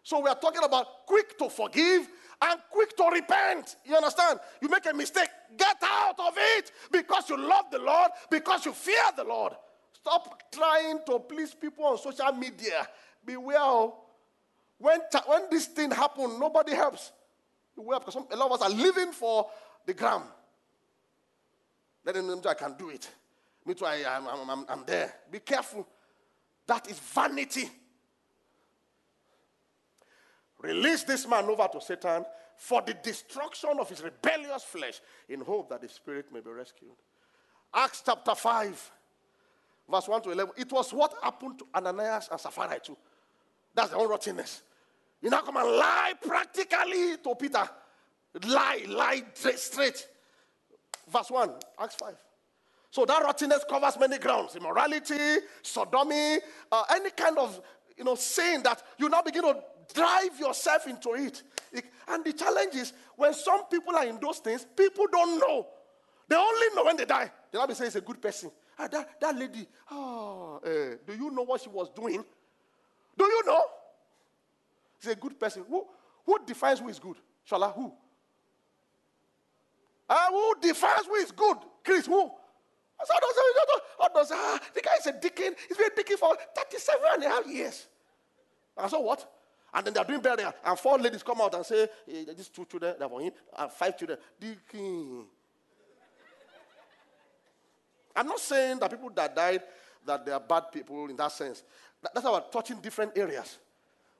So 0.08 0.20
we 0.20 0.30
are 0.30 0.40
talking 0.40 0.64
about 0.64 1.04
quick 1.04 1.36
to 1.36 1.50
forgive 1.50 2.08
and 2.40 2.60
quick 2.70 2.96
to 2.96 3.10
repent. 3.12 3.76
You 3.84 3.94
understand? 3.94 4.40
You 4.62 4.70
make 4.70 4.86
a 4.86 4.94
mistake, 4.94 5.28
get 5.54 5.76
out 5.82 6.18
of 6.18 6.32
it 6.34 6.72
because 6.90 7.28
you 7.28 7.36
love 7.36 7.66
the 7.70 7.78
Lord, 7.78 8.12
because 8.30 8.64
you 8.64 8.72
fear 8.72 9.02
the 9.14 9.24
Lord. 9.24 9.52
Stop 9.92 10.50
trying 10.50 11.00
to 11.04 11.18
please 11.18 11.52
people 11.52 11.84
on 11.84 11.98
social 11.98 12.32
media. 12.32 12.88
Beware. 13.22 13.58
Oh. 13.60 13.98
When, 14.78 14.98
when 15.26 15.42
this 15.50 15.66
thing 15.66 15.90
happens, 15.90 16.38
nobody 16.40 16.74
helps. 16.74 17.12
Beware 17.76 17.98
because 17.98 18.14
some, 18.14 18.28
a 18.32 18.36
lot 18.36 18.50
of 18.50 18.62
us 18.62 18.62
are 18.62 18.74
living 18.74 19.12
for 19.12 19.46
the 19.84 19.92
gram. 19.92 20.22
Let 22.06 22.14
them 22.14 22.28
know 22.28 22.40
I 22.48 22.54
can 22.54 22.74
do 22.78 22.88
it. 22.88 23.06
Me 23.66 23.74
too, 23.74 23.84
I, 23.84 24.04
I'm, 24.08 24.26
I'm, 24.48 24.64
I'm 24.70 24.84
there. 24.86 25.12
Be 25.30 25.40
careful. 25.40 25.86
That 26.66 26.90
is 26.90 26.98
vanity. 26.98 27.68
Release 30.60 31.04
this 31.04 31.26
man 31.26 31.44
over 31.44 31.68
to 31.72 31.80
Satan 31.80 32.24
for 32.56 32.82
the 32.82 32.94
destruction 32.94 33.70
of 33.78 33.88
his 33.88 34.02
rebellious 34.02 34.64
flesh 34.64 35.00
in 35.28 35.40
hope 35.40 35.68
that 35.70 35.80
the 35.80 35.88
spirit 35.88 36.26
may 36.32 36.40
be 36.40 36.50
rescued. 36.50 36.90
Acts 37.72 38.02
chapter 38.04 38.34
5, 38.34 38.90
verse 39.88 40.08
1 40.08 40.22
to 40.22 40.30
11. 40.30 40.54
It 40.56 40.72
was 40.72 40.92
what 40.92 41.14
happened 41.22 41.58
to 41.60 41.66
Ananias 41.74 42.28
and 42.30 42.40
Sapphira 42.40 42.80
too. 42.80 42.96
That's 43.74 43.90
the 43.90 43.96
whole 43.96 44.08
rottenness. 44.08 44.62
You 45.22 45.30
now 45.30 45.42
come 45.42 45.56
and 45.56 45.68
lie 45.68 46.14
practically 46.20 47.16
to 47.22 47.34
Peter. 47.36 47.68
Lie, 48.46 48.84
lie 48.88 49.22
straight. 49.34 50.06
Verse 51.08 51.30
1, 51.30 51.50
Acts 51.80 51.94
5. 51.96 52.14
So 52.90 53.04
that 53.04 53.22
rottenness 53.22 53.64
covers 53.68 53.98
many 53.98 54.18
grounds 54.18 54.56
immorality, 54.56 55.44
sodomy, 55.62 56.38
uh, 56.72 56.84
any 56.90 57.10
kind 57.10 57.38
of 57.38 57.60
you 57.96 58.04
know, 58.04 58.14
sin 58.14 58.62
that 58.62 58.82
you 58.98 59.08
now 59.08 59.22
begin 59.22 59.42
to 59.42 59.56
drive 59.94 60.38
yourself 60.38 60.86
into 60.86 61.14
it. 61.14 61.42
And 62.08 62.24
the 62.24 62.32
challenge 62.32 62.74
is 62.74 62.92
when 63.16 63.34
some 63.34 63.66
people 63.66 63.94
are 63.94 64.06
in 64.06 64.18
those 64.20 64.38
things, 64.38 64.66
people 64.76 65.06
don't 65.10 65.38
know. 65.38 65.66
They 66.28 66.36
only 66.36 66.66
know 66.74 66.84
when 66.84 66.96
they 66.96 67.04
die. 67.04 67.30
The 67.50 67.58
Bible 67.58 67.74
says 67.74 67.96
a 67.96 68.00
good 68.00 68.20
person. 68.20 68.50
Ah, 68.78 68.86
that, 68.88 69.20
that 69.20 69.36
lady, 69.36 69.66
oh, 69.90 70.60
uh, 70.64 70.96
do 71.06 71.12
you 71.14 71.30
know 71.30 71.42
what 71.42 71.60
she 71.60 71.68
was 71.68 71.90
doing? 71.90 72.24
Do 73.16 73.24
you 73.24 73.42
know? 73.46 73.62
She's 75.00 75.12
a 75.12 75.16
good 75.16 75.38
person. 75.38 75.64
Who, 75.68 75.86
who 76.24 76.38
defines 76.46 76.78
who 76.78 76.88
is 76.88 76.98
good? 76.98 77.16
Shala, 77.48 77.74
who? 77.74 77.92
Uh, 80.08 80.26
who 80.30 80.54
defines 80.60 81.06
who 81.06 81.14
is 81.14 81.32
good? 81.32 81.56
Chris, 81.84 82.06
who? 82.06 82.30
I 83.00 83.04
said, 83.04 83.16
who? 83.20 83.34
So 83.98 84.08
does, 84.14 84.32
ah, 84.32 84.60
the 84.74 84.80
guy 84.80 84.92
is 84.98 85.06
a 85.06 85.12
deacon. 85.12 85.54
He's 85.68 85.76
been 85.76 85.90
a 85.92 85.96
deacon 85.96 86.16
for 86.16 86.36
37 86.56 87.00
and 87.14 87.24
a 87.24 87.28
half 87.28 87.46
years. 87.46 87.86
And 88.76 88.90
so 88.90 89.00
what? 89.00 89.28
And 89.78 89.86
then 89.86 89.94
they're 89.94 90.02
doing 90.02 90.20
burial. 90.20 90.52
And 90.64 90.76
four 90.76 90.98
ladies 90.98 91.22
come 91.22 91.40
out 91.40 91.54
and 91.54 91.64
say, 91.64 91.86
hey, 92.04 92.26
these 92.36 92.48
two 92.48 92.64
children, 92.64 92.96
they're 92.98 93.08
for 93.08 93.20
him, 93.20 93.32
and 93.56 93.70
five 93.70 93.96
children. 93.96 94.18
Deacon. 94.40 95.24
I'm 98.16 98.26
not 98.26 98.40
saying 98.40 98.80
that 98.80 98.90
people 98.90 99.10
that 99.14 99.36
died, 99.36 99.62
that 100.04 100.26
they 100.26 100.32
are 100.32 100.40
bad 100.40 100.72
people 100.72 101.08
in 101.08 101.14
that 101.14 101.30
sense. 101.30 101.62
That's 102.02 102.26
we're 102.26 102.40
touching 102.50 102.78
different 102.80 103.16
areas. 103.16 103.58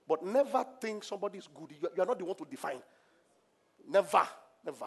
But 0.07 0.25
never 0.25 0.65
think 0.81 1.03
somebody 1.03 1.39
is 1.39 1.49
good. 1.53 1.75
You 1.97 2.03
are 2.05 2.07
not 2.07 2.21
the 2.21 2.25
one 2.25 2.37
to 2.37 2.47
define. 2.49 2.81
Never, 3.89 4.29
never. 4.65 4.87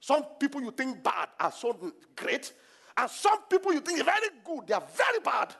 Some 0.00 0.22
people 0.40 0.62
you 0.62 0.70
think 0.70 1.02
bad 1.02 1.28
are 1.38 1.52
so 1.52 1.92
great, 2.16 2.50
and 2.96 3.10
some 3.10 3.42
people 3.42 3.74
you 3.74 3.80
think 3.80 4.00
are 4.00 4.04
very 4.04 4.28
good, 4.42 4.68
they 4.68 4.72
are 4.72 4.86
very 4.96 5.20
bad. 5.22 5.54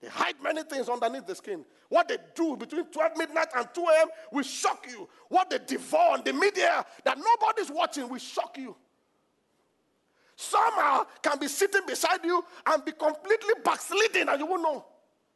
They 0.00 0.08
hide 0.08 0.36
many 0.42 0.62
things 0.62 0.88
underneath 0.88 1.26
the 1.26 1.34
skin. 1.34 1.64
What 1.88 2.08
they 2.08 2.16
do 2.34 2.56
between 2.56 2.86
12 2.86 3.16
midnight 3.18 3.48
and 3.54 3.68
2 3.74 3.80
a.m. 3.80 4.08
will 4.32 4.42
shock 4.42 4.86
you. 4.88 5.08
What 5.28 5.50
they 5.50 5.58
devour 5.58 6.14
on 6.14 6.22
the 6.24 6.32
media 6.32 6.84
that 7.04 7.18
nobody's 7.18 7.70
watching 7.70 8.08
will 8.08 8.18
shock 8.18 8.56
you. 8.56 8.74
Somehow 10.36 11.04
can 11.22 11.38
be 11.38 11.48
sitting 11.48 11.82
beside 11.86 12.24
you 12.24 12.42
and 12.64 12.82
be 12.82 12.92
completely 12.92 13.54
backsliding 13.62 14.28
and 14.28 14.40
you 14.40 14.46
won't 14.46 14.62
know. 14.62 14.86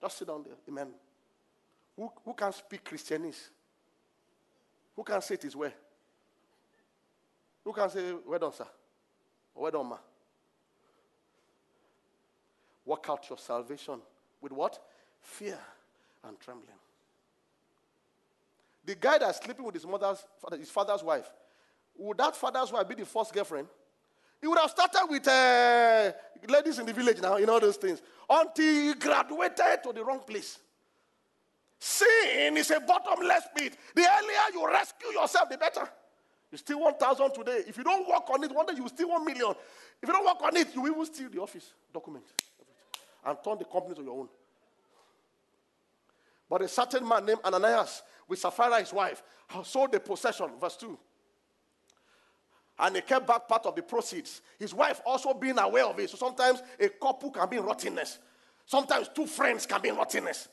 Just 0.01 0.19
sit 0.19 0.29
down 0.29 0.43
there. 0.43 0.55
Amen. 0.67 0.89
Who, 1.97 2.11
who 2.25 2.33
can 2.33 2.53
speak 2.53 2.85
Christianese? 2.85 3.51
Who 4.97 5.05
can 5.05 5.21
say 5.21 5.35
it 5.35 5.43
his 5.43 5.55
way? 5.55 5.75
Who 7.65 7.73
can 7.73 7.91
say, 7.91 8.15
well 8.27 8.39
done, 8.39 8.53
sir? 8.55 8.67
Or 9.55 9.65
well 9.65 9.73
done, 9.73 9.89
ma? 9.91 9.99
Work 12.87 13.07
out 13.11 13.29
your 13.29 13.39
salvation 13.39 14.01
with 14.45 14.53
what? 14.53 14.79
Fear 15.23 15.59
and 16.29 16.39
trembling. 16.39 16.69
The 18.85 18.95
guy 18.95 19.17
that's 19.17 19.43
sleeping 19.43 19.65
with 19.65 19.75
his 19.75 19.87
mother's, 19.87 20.23
his 20.59 20.71
father's 20.71 21.03
wife, 21.03 21.29
would 21.97 22.19
that 22.19 22.37
father's 22.37 22.71
wife 22.71 22.87
be 22.87 22.95
the 22.95 23.07
first 23.07 23.33
girlfriend? 23.33 23.67
He 24.43 24.47
would 24.47 24.59
have 24.59 24.71
started 24.71 25.07
with 25.09 25.27
uh, 25.27 26.13
ladies 26.47 26.79
in 26.79 26.85
the 26.85 26.93
village 26.93 27.23
now, 27.23 27.39
you 27.39 27.47
know 27.47 27.59
those 27.59 27.77
things, 27.77 28.03
until 28.29 28.65
he 28.65 28.95
graduated 28.95 29.83
to 29.83 29.93
the 29.95 30.05
wrong 30.05 30.21
place. 30.21 30.59
Sin 31.79 32.55
is 32.59 32.71
a 32.71 32.81
bottomless 32.81 33.45
pit. 33.57 33.79
The 33.95 34.03
earlier 34.03 34.53
you 34.53 34.67
rescue 34.71 35.09
yourself, 35.19 35.49
the 35.49 35.57
better. 35.57 35.89
You 36.53 36.59
steal 36.59 36.81
1,000 36.81 37.33
today. 37.33 37.63
If 37.67 37.79
you 37.79 37.85
don't 37.85 38.07
work 38.07 38.29
on 38.29 38.45
it, 38.45 38.55
one 38.55 38.67
day 38.67 38.75
you 38.77 38.83
will 38.83 38.91
steal 38.91 39.09
1 39.09 39.25
million. 39.25 39.55
If 40.03 40.09
you 40.09 40.13
don't 40.13 40.27
work 40.27 40.43
on 40.43 40.55
it, 40.57 40.69
you 40.75 40.83
will 40.83 41.07
steal 41.07 41.31
the 41.31 41.41
office 41.41 41.73
document 41.93 42.25
and 43.27 43.39
turn 43.43 43.59
the 43.59 43.65
company 43.65 43.95
to 43.95 44.03
your 44.03 44.19
own. 44.21 44.29
But 46.49 46.63
a 46.63 46.69
certain 46.69 47.07
man 47.07 47.27
named 47.27 47.41
Ananias 47.45 48.03
with 48.29 48.39
Sapphira, 48.39 48.81
his 48.81 48.93
wife, 48.93 49.23
sold 49.65 49.93
the 49.93 50.01
possession. 50.01 50.51
Verse 50.61 50.77
2. 50.77 50.99
And 52.79 52.97
he 52.97 53.03
kept 53.03 53.27
back 53.27 53.47
part 53.49 53.67
of 53.67 53.77
the 53.77 53.83
proceeds. 53.83 54.43
His 54.59 54.75
wife 54.75 55.01
also 55.07 55.33
being 55.33 55.59
aware 55.59 55.87
of 55.87 55.99
it. 55.99 56.11
So 56.11 56.17
sometimes 56.17 56.63
a 56.79 56.89
couple 56.89 57.31
can 57.31 57.49
be 57.49 57.57
in 57.57 57.65
rottenness. 57.65 58.19
Sometimes 58.67 59.09
two 59.15 59.27
friends 59.27 59.67
can 59.67 59.81
be 59.81 59.91
in 59.91 59.97
rottenness. 59.97 60.49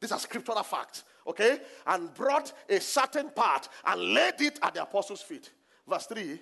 These 0.00 0.12
are 0.12 0.18
scriptural 0.18 0.62
facts. 0.62 1.04
Okay? 1.26 1.58
And 1.86 2.12
brought 2.12 2.52
a 2.68 2.80
certain 2.80 3.30
part 3.30 3.68
and 3.84 4.00
laid 4.14 4.40
it 4.40 4.58
at 4.62 4.74
the 4.74 4.82
apostles' 4.82 5.22
feet. 5.22 5.50
Verse 5.88 6.06
3. 6.06 6.40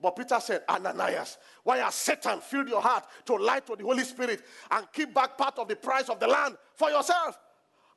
But 0.00 0.16
Peter 0.16 0.40
said, 0.40 0.62
Ananias, 0.68 1.36
why 1.62 1.78
has 1.78 1.94
Satan 1.94 2.40
filled 2.40 2.68
your 2.68 2.80
heart 2.80 3.04
to 3.26 3.34
lie 3.36 3.60
to 3.60 3.76
the 3.76 3.84
Holy 3.84 4.04
Spirit 4.04 4.42
and 4.70 4.86
keep 4.92 5.12
back 5.12 5.36
part 5.36 5.58
of 5.58 5.68
the 5.68 5.76
price 5.76 6.08
of 6.08 6.18
the 6.18 6.26
land 6.26 6.56
for 6.74 6.90
yourself? 6.90 7.38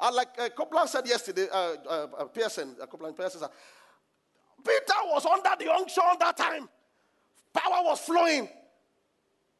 And 0.01 0.15
like 0.15 0.29
uh, 0.37 0.49
Copeland 0.49 0.89
said 0.89 1.07
yesterday, 1.07 1.47
uh, 1.49 1.75
uh, 1.87 2.07
uh 2.17 2.25
Pearson, 2.25 2.75
uh, 2.81 2.85
Copeland 2.87 3.15
Pearson 3.15 3.39
said, 3.39 3.49
Peter 4.65 4.99
was 5.05 5.25
under 5.25 5.63
the 5.63 5.71
unction 5.71 6.03
that 6.19 6.35
time. 6.35 6.67
Power 7.53 7.83
was 7.85 7.99
flowing. 7.99 8.49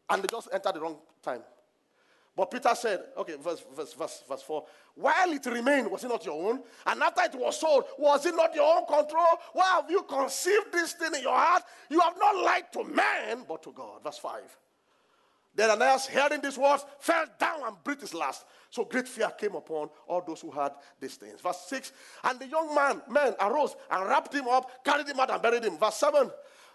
And 0.09 0.21
they 0.23 0.27
just 0.27 0.49
entered 0.51 0.75
the 0.75 0.81
wrong 0.81 0.97
time. 1.21 1.41
But 2.35 2.49
Peter 2.49 2.73
said, 2.73 3.03
okay, 3.17 3.35
verse, 3.39 3.63
verse, 3.75 3.93
verse, 3.93 4.23
verse 4.27 4.41
4 4.41 4.65
while 4.95 5.31
it 5.31 5.45
remained, 5.47 5.89
was 5.89 6.03
it 6.03 6.09
not 6.09 6.25
your 6.25 6.49
own? 6.49 6.61
And 6.85 7.01
after 7.01 7.23
it 7.23 7.35
was 7.35 7.59
sold, 7.59 7.85
was 7.97 8.25
it 8.25 8.35
not 8.35 8.53
your 8.53 8.77
own 8.77 8.85
control? 8.85 9.25
Why 9.53 9.65
have 9.65 9.89
you 9.89 10.03
conceived 10.03 10.71
this 10.71 10.93
thing 10.93 11.15
in 11.15 11.23
your 11.23 11.35
heart? 11.35 11.63
You 11.89 11.99
have 11.99 12.13
not 12.19 12.35
lied 12.35 12.71
to 12.73 12.83
man, 12.83 13.43
but 13.47 13.63
to 13.63 13.71
God. 13.71 14.03
Verse 14.03 14.19
5. 14.19 14.41
Then 15.55 15.69
Ananias, 15.71 16.07
hearing 16.07 16.41
these 16.41 16.57
words, 16.57 16.85
fell 16.99 17.25
down 17.39 17.61
and 17.65 17.83
breathed 17.83 18.01
his 18.01 18.13
last. 18.13 18.45
So 18.69 18.85
great 18.85 19.07
fear 19.07 19.29
came 19.37 19.55
upon 19.55 19.89
all 20.07 20.23
those 20.25 20.41
who 20.41 20.51
had 20.51 20.73
these 20.99 21.15
things. 21.15 21.41
Verse 21.41 21.65
6. 21.67 21.91
And 22.23 22.39
the 22.39 22.47
young 22.47 22.73
man, 22.73 23.01
man 23.09 23.35
arose 23.39 23.75
and 23.89 24.07
wrapped 24.07 24.33
him 24.33 24.47
up, 24.47 24.83
carried 24.83 25.07
him 25.07 25.19
out, 25.19 25.31
and 25.31 25.41
buried 25.41 25.63
him. 25.63 25.77
Verse 25.77 25.95
7. 25.95 26.29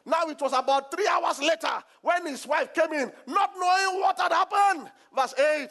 Now 0.09 0.27
it 0.29 0.41
was 0.41 0.53
about 0.55 0.91
three 0.91 1.07
hours 1.07 1.39
later 1.41 1.85
when 2.01 2.27
his 2.27 2.47
wife 2.47 2.73
came 2.73 2.93
in, 2.93 3.13
not 3.27 3.53
knowing 3.59 4.01
what 4.01 4.19
had 4.19 4.33
happened. 4.33 4.91
Verse 5.15 5.35
8. 5.39 5.69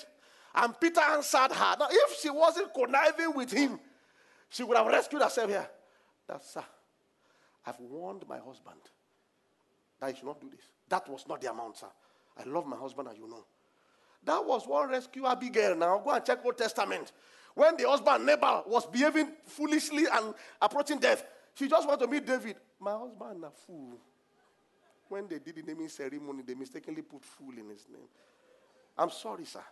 And 0.56 0.80
Peter 0.80 1.02
answered 1.02 1.52
her. 1.52 1.76
Now, 1.80 1.88
if 1.90 2.20
she 2.20 2.30
wasn't 2.30 2.74
conniving 2.74 3.34
with 3.36 3.52
him, 3.52 3.80
she 4.50 4.64
would 4.64 4.78
have 4.78 4.88
rescued 4.88 5.22
herself 5.22 5.50
here. 5.50 5.68
That, 6.28 6.44
sir, 6.44 6.64
I've 7.66 7.80
warned 7.80 8.28
my 8.28 8.38
husband 8.38 8.80
that 10.00 10.12
he 10.12 10.16
should 10.16 10.26
not 10.26 10.40
do 10.40 10.50
this. 10.50 10.66
That 10.90 11.10
was 11.10 11.26
not 11.28 11.42
the 11.42 11.52
amount, 11.52 11.78
sir. 11.78 11.88
I 12.38 12.48
love 12.48 12.66
my 12.68 12.78
husband, 12.78 13.08
as 13.12 13.18
you 13.18 13.28
know. 13.28 13.46
That 14.24 14.46
was 14.46 14.68
one 14.68 14.90
rescue 14.90 15.26
Abigail. 15.26 15.76
Now, 15.76 16.00
go 16.00 16.12
and 16.12 16.24
check 16.24 16.46
Old 16.46 16.58
Testament. 16.58 17.12
When 17.56 17.76
the 17.76 17.90
husband 17.90 18.26
Nabal 18.26 18.66
was 18.68 18.86
behaving 18.86 19.32
foolishly 19.46 20.06
and 20.12 20.34
approaching 20.62 21.00
death, 21.00 21.24
she 21.56 21.68
just 21.68 21.88
wanted 21.88 22.06
to 22.06 22.12
meet 22.12 22.26
David. 22.26 22.58
My 22.80 22.92
husband, 22.92 23.44
a 23.44 23.50
fool. 23.50 24.00
When 25.10 25.28
they 25.28 25.40
did 25.40 25.56
the 25.56 25.64
naming 25.64 25.90
ceremony, 25.90 26.44
they 26.46 26.54
mistakenly 26.54 27.02
put 27.02 27.24
fool 27.24 27.54
in 27.58 27.70
his 27.70 27.86
name. 27.92 28.08
I'm 28.98 29.12
sorry, 29.12 29.46
sir. 29.46 29.64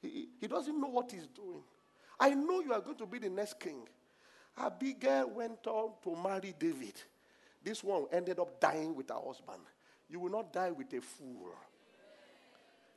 He, 0.00 0.28
he 0.40 0.46
doesn't 0.46 0.78
know 0.78 0.88
what 0.88 1.10
he's 1.10 1.26
doing. 1.26 1.62
I 2.18 2.30
know 2.30 2.60
you 2.60 2.72
are 2.72 2.80
going 2.80 2.96
to 2.98 3.06
be 3.06 3.18
the 3.18 3.30
next 3.30 3.58
king. 3.58 3.86
Abigail 4.58 5.30
went 5.30 5.66
on 5.66 5.92
to 6.02 6.16
marry 6.16 6.54
David. 6.58 6.94
This 7.62 7.82
one 7.82 8.06
ended 8.12 8.38
up 8.38 8.60
dying 8.60 8.94
with 8.94 9.08
her 9.08 9.20
husband. 9.24 9.60
You 10.08 10.20
will 10.20 10.30
not 10.30 10.52
die 10.52 10.70
with 10.70 10.92
a 10.92 11.00
fool. 11.00 11.50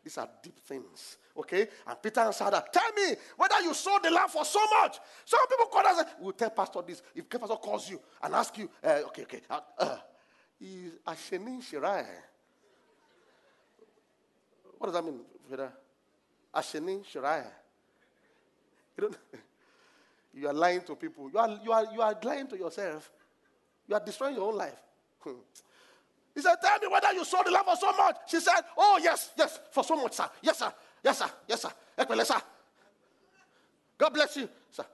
These 0.04 0.18
are 0.18 0.30
deep 0.42 0.58
things. 0.60 1.18
Okay? 1.36 1.68
And 1.86 2.02
Peter 2.02 2.22
answered 2.22 2.54
her, 2.54 2.64
Tell 2.72 2.92
me 2.94 3.16
whether 3.36 3.62
you 3.62 3.74
sold 3.74 4.04
the 4.04 4.12
land 4.12 4.32
for 4.32 4.46
so 4.46 4.60
much. 4.82 5.00
Some 5.26 5.46
people 5.48 5.66
call 5.66 5.86
us, 5.86 6.06
we'll 6.20 6.32
tell 6.34 6.50
Pastor 6.52 6.82
this. 6.86 7.02
If 7.14 7.30
Pastor 7.30 7.56
calls 7.56 7.90
you 7.90 8.00
and 8.24 8.34
asks 8.34 8.58
you, 8.58 8.70
uh, 8.84 9.02
okay, 9.08 9.24
okay, 9.24 9.42
uh, 9.50 9.60
uh, 9.78 9.98
is 10.62 10.94
Ashenin 11.08 11.62
Shirai. 11.62 12.06
What 14.78 14.88
does 14.88 14.94
that 14.94 15.04
mean, 15.04 15.20
Peter? 15.50 15.72
Asheni 16.56 17.04
Shariah. 17.06 17.52
You, 18.98 19.02
don't, 19.02 19.18
you 20.34 20.48
are 20.48 20.54
lying 20.54 20.82
to 20.82 20.96
people. 20.96 21.30
You 21.32 21.38
are, 21.38 21.60
you, 21.64 21.72
are, 21.72 21.86
you 21.94 22.02
are 22.02 22.18
lying 22.24 22.48
to 22.48 22.58
yourself. 22.58 23.12
You 23.88 23.96
are 23.96 24.04
destroying 24.04 24.36
your 24.36 24.50
own 24.50 24.58
life. 24.58 24.80
He 26.36 26.42
said, 26.42 26.56
Tell 26.62 26.80
me 26.80 26.88
whether 26.88 27.12
you 27.12 27.26
sold 27.26 27.46
the 27.48 27.52
land 27.52 27.66
for 27.66 27.76
so 27.76 27.92
much. 27.92 28.16
She 28.28 28.40
said, 28.40 28.62
Oh, 28.78 29.00
yes, 29.04 29.32
yes, 29.38 29.60
for 29.72 29.84
so 29.84 29.96
much, 29.96 30.14
sir. 30.14 30.30
Yes, 30.42 30.60
sir. 30.60 30.72
Yes, 31.04 31.18
sir. 31.18 31.30
Yes, 31.48 31.62
sir. 31.64 31.72
Sir. 32.24 32.42
God 33.98 34.14
bless 34.14 34.38
you, 34.38 34.48
sir. 34.72 34.86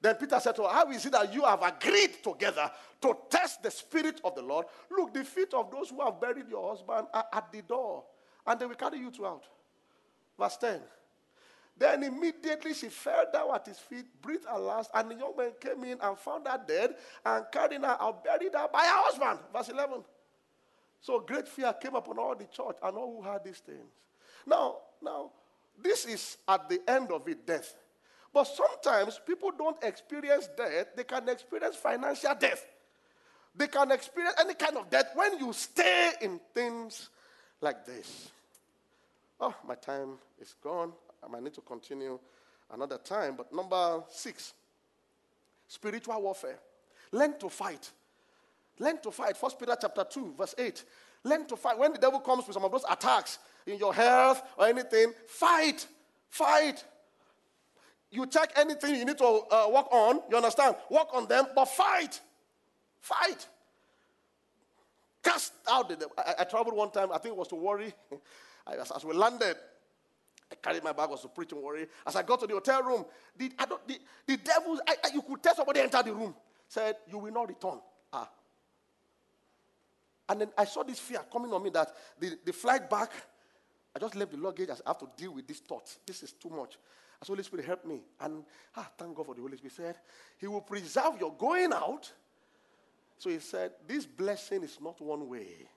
Then 0.00 0.14
Peter 0.14 0.38
said 0.38 0.54
to 0.56 0.62
her, 0.62 0.68
How 0.68 0.90
is 0.90 1.04
it 1.04 1.12
that 1.12 1.32
you 1.32 1.42
have 1.42 1.62
agreed 1.62 2.22
together 2.22 2.70
to 3.02 3.16
test 3.30 3.62
the 3.62 3.70
spirit 3.70 4.20
of 4.24 4.34
the 4.34 4.42
Lord? 4.42 4.66
Look, 4.90 5.14
the 5.14 5.24
feet 5.24 5.54
of 5.54 5.70
those 5.70 5.90
who 5.90 6.00
have 6.00 6.20
buried 6.20 6.48
your 6.48 6.70
husband 6.70 7.06
are 7.12 7.26
at 7.32 7.50
the 7.52 7.62
door, 7.62 8.04
and 8.46 8.60
they 8.60 8.66
will 8.66 8.74
carry 8.74 8.98
you 8.98 9.10
two 9.10 9.26
out. 9.26 9.44
Verse 10.38 10.56
10. 10.56 10.80
Then 11.76 12.02
immediately 12.02 12.74
she 12.74 12.88
fell 12.88 13.24
down 13.32 13.54
at 13.54 13.66
his 13.66 13.78
feet, 13.78 14.04
breathed 14.20 14.44
her 14.44 14.58
last, 14.58 14.90
and 14.94 15.10
the 15.10 15.14
young 15.14 15.34
man 15.36 15.52
came 15.58 15.82
in 15.84 15.98
and 16.00 16.18
found 16.18 16.46
her 16.46 16.60
dead 16.66 16.94
and 17.24 17.44
carried 17.50 17.80
her 17.80 17.96
out, 17.98 18.22
buried 18.22 18.52
her 18.54 18.68
by 18.70 18.80
her 18.80 19.02
husband. 19.04 19.38
Verse 19.50 19.70
11. 19.70 20.04
So 21.00 21.20
great 21.20 21.48
fear 21.48 21.72
came 21.80 21.94
upon 21.94 22.18
all 22.18 22.34
the 22.34 22.44
church 22.44 22.76
and 22.82 22.96
all 22.96 23.22
who 23.22 23.26
had 23.26 23.42
these 23.42 23.60
things. 23.60 23.90
Now, 24.46 24.76
now, 25.02 25.30
this 25.82 26.04
is 26.04 26.36
at 26.46 26.68
the 26.68 26.80
end 26.86 27.10
of 27.10 27.26
it, 27.26 27.46
death. 27.46 27.74
But 28.32 28.44
sometimes 28.44 29.18
people 29.26 29.50
don't 29.56 29.82
experience 29.82 30.48
death, 30.56 30.88
they 30.94 31.04
can 31.04 31.28
experience 31.28 31.76
financial 31.76 32.34
death. 32.38 32.66
They 33.54 33.66
can 33.66 33.90
experience 33.90 34.36
any 34.40 34.54
kind 34.54 34.76
of 34.76 34.88
death 34.88 35.10
when 35.14 35.38
you 35.38 35.52
stay 35.52 36.12
in 36.20 36.40
things 36.54 37.08
like 37.60 37.84
this. 37.84 38.30
Oh, 39.40 39.54
my 39.66 39.74
time 39.74 40.18
is 40.40 40.54
gone. 40.62 40.92
I 41.22 41.28
might 41.28 41.42
need 41.42 41.54
to 41.54 41.60
continue 41.60 42.18
another 42.72 42.98
time. 42.98 43.34
But 43.36 43.52
number 43.52 44.02
six, 44.08 44.54
spiritual 45.66 46.20
warfare. 46.22 46.58
Learn 47.12 47.38
to 47.38 47.48
fight. 47.48 47.90
Learn 48.78 49.00
to 49.02 49.10
fight. 49.10 49.36
First 49.36 49.58
Peter 49.58 49.76
chapter 49.80 50.04
2, 50.04 50.34
verse 50.38 50.54
8. 50.56 50.84
Learn 51.24 51.46
to 51.46 51.56
fight. 51.56 51.78
When 51.78 51.92
the 51.92 51.98
devil 51.98 52.20
comes 52.20 52.46
with 52.46 52.54
some 52.54 52.64
of 52.64 52.72
those 52.72 52.84
attacks 52.88 53.38
in 53.66 53.78
your 53.78 53.92
health 53.92 54.42
or 54.56 54.66
anything, 54.66 55.12
fight. 55.26 55.86
Fight. 56.28 56.84
You 58.10 58.26
check 58.26 58.52
anything 58.56 58.94
you 58.96 59.04
need 59.04 59.18
to 59.18 59.24
uh, 59.24 59.68
work 59.72 59.92
on, 59.92 60.20
you 60.30 60.36
understand? 60.36 60.76
Work 60.90 61.08
on 61.14 61.28
them, 61.28 61.46
but 61.54 61.66
fight. 61.66 62.20
Fight. 63.00 63.46
Cast 65.22 65.52
out 65.68 65.88
the 65.88 65.96
devil. 65.96 66.14
I, 66.16 66.34
I 66.40 66.44
traveled 66.44 66.76
one 66.76 66.90
time, 66.90 67.12
I 67.12 67.18
think 67.18 67.34
it 67.34 67.38
was 67.38 67.48
to 67.48 67.56
Warri. 67.56 67.92
As, 68.66 68.92
as 68.92 69.04
we 69.04 69.14
landed, 69.14 69.56
I 70.52 70.54
carried 70.56 70.84
my 70.84 70.92
bag, 70.92 71.10
was 71.10 71.22
to 71.22 71.28
preach 71.28 71.52
and 71.52 71.62
Warri. 71.62 71.86
As 72.06 72.14
I 72.14 72.22
got 72.22 72.40
to 72.40 72.46
the 72.46 72.52
hotel 72.54 72.82
room, 72.82 73.04
the, 73.36 73.50
I 73.58 73.66
don't, 73.66 73.86
the, 73.88 73.98
the 74.26 74.36
devils, 74.36 74.80
I, 74.86 74.96
I, 75.04 75.08
you 75.14 75.22
could 75.22 75.42
tell 75.42 75.54
somebody 75.54 75.80
entered 75.80 76.04
the 76.04 76.12
room, 76.12 76.34
said, 76.68 76.96
You 77.08 77.18
will 77.18 77.32
not 77.32 77.48
return. 77.48 77.80
Ah. 78.12 78.28
And 80.28 80.42
then 80.42 80.48
I 80.56 80.64
saw 80.66 80.82
this 80.82 80.98
fear 80.98 81.20
coming 81.32 81.52
on 81.52 81.62
me 81.62 81.70
that 81.70 81.92
the, 82.18 82.38
the 82.44 82.52
flight 82.52 82.88
back, 82.88 83.10
I 83.94 83.98
just 83.98 84.14
left 84.14 84.32
the 84.32 84.38
luggage. 84.38 84.70
I 84.70 84.88
have 84.88 84.98
to 84.98 85.08
deal 85.16 85.34
with 85.34 85.48
this 85.48 85.58
thought. 85.58 85.96
This 86.06 86.22
is 86.22 86.32
too 86.32 86.50
much. 86.50 86.76
As 87.20 87.28
Holy 87.28 87.42
Spirit 87.42 87.66
help 87.66 87.84
me. 87.84 88.02
And 88.20 88.44
ah, 88.76 88.88
thank 88.96 89.16
God 89.16 89.26
for 89.26 89.34
the 89.34 89.40
Holy 89.40 89.56
Spirit. 89.56 89.74
Said, 89.74 89.96
He 90.38 90.46
will 90.46 90.60
preserve 90.60 91.18
your 91.18 91.32
going 91.32 91.72
out. 91.72 92.10
So 93.20 93.28
he 93.28 93.38
said, 93.38 93.72
This 93.86 94.06
blessing 94.06 94.62
is 94.62 94.78
not 94.80 94.98
one 94.98 95.28
way. 95.28 95.68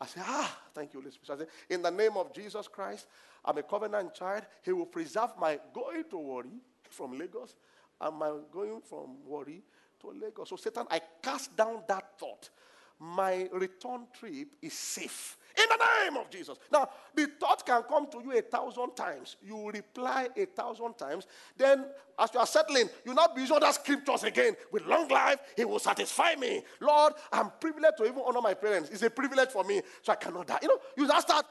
I 0.00 0.06
said, 0.06 0.22
Ah, 0.26 0.58
thank 0.74 0.94
you, 0.94 1.00
Holy 1.00 1.12
Spirit. 1.12 1.38
I 1.38 1.44
said, 1.44 1.52
In 1.68 1.82
the 1.82 1.90
name 1.90 2.16
of 2.16 2.32
Jesus 2.32 2.66
Christ, 2.66 3.06
I'm 3.44 3.58
a 3.58 3.62
covenant 3.62 4.14
child. 4.14 4.44
He 4.62 4.72
will 4.72 4.86
preserve 4.86 5.32
my 5.38 5.60
going 5.74 6.04
to 6.08 6.16
Warri 6.16 6.62
from 6.88 7.18
Lagos 7.18 7.56
and 8.00 8.16
my 8.16 8.32
going 8.50 8.80
from 8.80 9.18
Warri 9.26 9.62
to 10.00 10.12
Lagos. 10.18 10.48
So, 10.48 10.56
Satan, 10.56 10.86
I 10.90 11.02
cast 11.20 11.54
down 11.54 11.82
that 11.88 12.18
thought. 12.18 12.48
My 12.98 13.46
return 13.52 14.06
trip 14.18 14.48
is 14.62 14.72
safe. 14.72 15.36
In 15.56 15.66
the 15.68 15.84
name 16.02 16.16
of 16.16 16.30
Jesus. 16.30 16.58
Now, 16.72 16.88
the 17.14 17.28
thought 17.38 17.64
can 17.64 17.82
come 17.82 18.10
to 18.10 18.20
you 18.24 18.36
a 18.36 18.42
thousand 18.42 18.96
times. 18.96 19.36
You 19.40 19.70
reply 19.70 20.28
a 20.36 20.46
thousand 20.46 20.98
times. 20.98 21.26
Then, 21.56 21.86
as 22.18 22.30
you 22.34 22.40
are 22.40 22.46
settling, 22.46 22.88
you 23.04 23.14
not 23.14 23.36
be 23.36 23.46
other 23.52 23.72
scriptures 23.72 24.24
again. 24.24 24.56
With 24.72 24.84
long 24.86 25.06
life, 25.08 25.38
He 25.56 25.64
will 25.64 25.78
satisfy 25.78 26.34
me. 26.34 26.62
Lord, 26.80 27.12
I'm 27.32 27.52
privileged 27.60 27.98
to 27.98 28.04
even 28.04 28.22
honor 28.26 28.40
my 28.40 28.54
parents. 28.54 28.90
It's 28.90 29.02
a 29.02 29.10
privilege 29.10 29.50
for 29.50 29.62
me, 29.62 29.80
so 30.02 30.12
I 30.12 30.16
cannot 30.16 30.48
die. 30.48 30.58
You 30.60 30.68
know, 30.68 30.78
you 30.96 31.06
just 31.06 31.28
start. 31.28 31.46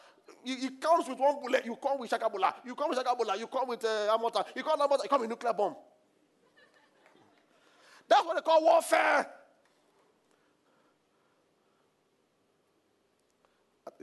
It 0.46 0.82
comes 0.82 1.08
with 1.08 1.20
one 1.20 1.42
bullet. 1.42 1.66
You 1.66 1.78
come 1.78 2.00
with 2.00 2.12
shakabula. 2.12 2.54
You 2.66 2.76
come 2.76 2.90
with 2.90 3.00
shakabula. 3.00 3.40
You 3.40 3.48
come 3.48 3.70
with 3.70 3.86
uh, 3.86 4.18
amota. 4.18 4.46
You 4.54 4.64
come 4.64 4.80
with 4.80 4.90
amota. 4.90 5.04
You 5.04 5.10
come 5.10 5.22
with 5.22 5.30
nuclear 5.30 5.54
bomb. 5.54 5.76
That's 8.10 8.26
what 8.26 8.36
they 8.36 8.42
call 8.42 8.64
warfare. 8.64 9.28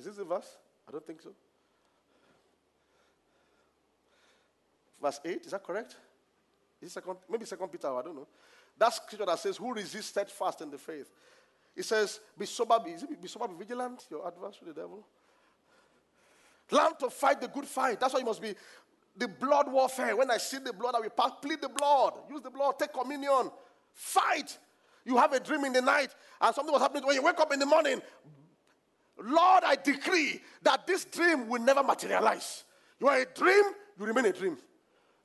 Is 0.00 0.06
this 0.06 0.16
the 0.16 0.24
verse? 0.24 0.56
I 0.88 0.92
don't 0.92 1.06
think 1.06 1.20
so. 1.20 1.28
Verse 5.02 5.20
8, 5.22 5.44
is 5.44 5.50
that 5.52 5.62
correct? 5.62 5.94
Is 6.80 6.94
second, 6.94 7.16
maybe 7.30 7.44
second 7.44 7.68
Peter, 7.68 7.94
I 7.94 8.00
don't 8.00 8.16
know. 8.16 8.26
That 8.78 8.94
scripture 8.94 9.26
that 9.26 9.38
says, 9.38 9.58
Who 9.58 9.74
resists 9.74 10.06
steadfast 10.06 10.62
in 10.62 10.70
the 10.70 10.78
faith? 10.78 11.10
It 11.76 11.84
says, 11.84 12.18
Be 12.38 12.46
sober, 12.46 12.78
be, 12.82 12.94
be 13.20 13.28
sober, 13.28 13.46
be 13.48 13.56
vigilant, 13.58 14.06
your 14.10 14.26
adversary, 14.26 14.72
the 14.72 14.80
devil. 14.80 15.04
Learn 16.70 16.92
to 17.00 17.10
fight 17.10 17.42
the 17.42 17.48
good 17.48 17.66
fight. 17.66 18.00
That's 18.00 18.14
why 18.14 18.20
you 18.20 18.26
must 18.26 18.40
be 18.40 18.54
the 19.14 19.28
blood 19.28 19.70
warfare. 19.70 20.16
When 20.16 20.30
I 20.30 20.38
see 20.38 20.60
the 20.64 20.72
blood, 20.72 20.94
I 20.94 21.00
will 21.00 21.10
pass, 21.10 21.32
plead 21.42 21.60
the 21.60 21.68
blood. 21.68 22.14
Use 22.30 22.40
the 22.40 22.50
blood, 22.50 22.78
take 22.78 22.94
communion. 22.94 23.50
Fight. 23.92 24.56
You 25.04 25.18
have 25.18 25.34
a 25.34 25.40
dream 25.40 25.66
in 25.66 25.74
the 25.74 25.82
night, 25.82 26.14
and 26.40 26.54
something 26.54 26.72
was 26.72 26.80
happening 26.80 27.04
when 27.06 27.16
you 27.16 27.22
wake 27.22 27.38
up 27.38 27.52
in 27.52 27.58
the 27.58 27.66
morning. 27.66 28.00
Lord, 29.22 29.64
I 29.64 29.76
decree 29.76 30.40
that 30.62 30.86
this 30.86 31.04
dream 31.04 31.48
will 31.48 31.60
never 31.60 31.82
materialize. 31.82 32.64
You 32.98 33.08
are 33.08 33.18
a 33.18 33.26
dream, 33.26 33.64
you 33.98 34.06
remain 34.06 34.26
a 34.26 34.32
dream. 34.32 34.56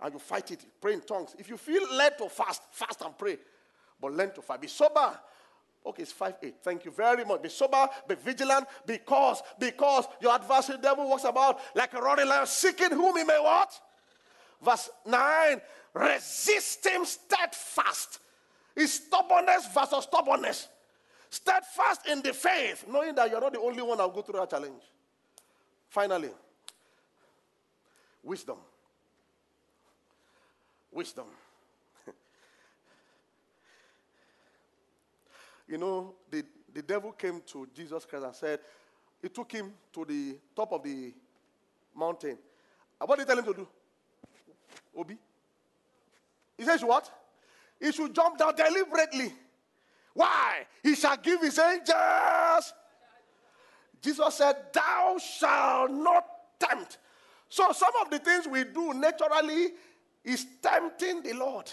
And 0.01 0.13
you 0.13 0.19
fight 0.19 0.51
it, 0.51 0.65
pray 0.81 0.93
in 0.93 1.01
tongues. 1.01 1.35
If 1.39 1.49
you 1.49 1.57
feel 1.57 1.81
led 1.93 2.17
to 2.17 2.29
fast, 2.29 2.61
fast 2.71 3.01
and 3.01 3.17
pray. 3.17 3.37
But 3.99 4.13
learn 4.13 4.33
to 4.33 4.41
fight. 4.41 4.61
Be 4.61 4.67
sober. 4.67 5.17
Okay, 5.85 6.01
it's 6.03 6.11
5 6.11 6.35
8. 6.41 6.55
Thank 6.63 6.85
you 6.85 6.91
very 6.91 7.23
much. 7.23 7.43
Be 7.43 7.49
sober, 7.49 7.87
be 8.07 8.15
vigilant, 8.15 8.67
because, 8.85 9.41
because 9.59 10.05
your 10.19 10.33
adversary 10.33 10.79
devil 10.81 11.07
walks 11.07 11.23
about 11.23 11.59
like 11.75 11.93
a 11.93 12.01
roaring 12.01 12.27
lion, 12.27 12.47
seeking 12.47 12.89
whom 12.89 13.15
he 13.17 13.23
may 13.23 13.39
what? 13.39 13.79
Verse 14.61 14.89
9. 15.05 15.61
Resist 15.93 16.85
him 16.85 17.05
steadfast. 17.05 18.19
Is 18.75 18.93
stubbornness 18.93 19.67
versus 19.73 20.03
stubbornness. 20.03 20.67
Steadfast 21.35 22.07
in 22.07 22.21
the 22.21 22.31
faith, 22.31 22.85
knowing 22.87 23.13
that 23.13 23.29
you're 23.29 23.41
not 23.41 23.51
the 23.51 23.59
only 23.59 23.81
one 23.81 23.97
that 23.97 24.05
will 24.05 24.13
go 24.13 24.21
through 24.21 24.39
that 24.39 24.49
challenge. 24.49 24.81
Finally, 25.89 26.29
wisdom. 28.23 28.55
Wisdom. 30.93 31.25
you 35.67 35.77
know, 35.77 36.13
the, 36.31 36.45
the 36.73 36.81
devil 36.81 37.11
came 37.11 37.41
to 37.47 37.67
Jesus 37.75 38.05
Christ 38.05 38.23
and 38.23 38.33
said, 38.33 38.61
he 39.21 39.27
took 39.27 39.51
him 39.51 39.73
to 39.91 40.05
the 40.05 40.37
top 40.55 40.71
of 40.71 40.83
the 40.83 41.13
mountain. 41.93 42.37
What 42.99 43.19
did 43.19 43.27
he 43.27 43.27
tell 43.27 43.39
him 43.39 43.45
to 43.45 43.53
do? 43.53 43.67
Obi. 44.95 45.17
He 46.57 46.63
says, 46.63 46.81
what? 46.81 47.11
He 47.81 47.91
should 47.91 48.15
jump 48.15 48.37
down 48.37 48.55
deliberately. 48.55 49.33
Why? 50.15 50.65
He 50.81 50.95
shall 50.95 51.17
give 51.17 51.41
his 51.41 51.59
angels. 51.59 52.73
Jesus 54.01 54.35
said, 54.35 54.55
Thou 54.73 55.17
shalt 55.17 55.91
not 55.91 56.25
tempt. 56.57 56.97
So 57.49 57.71
some 57.73 57.91
of 58.01 58.09
the 58.09 58.19
things 58.19 58.47
we 58.47 58.63
do 58.63 58.93
naturally 58.93 59.73
is 60.23 60.47
tempting 60.61 61.21
the 61.21 61.33
Lord. 61.33 61.71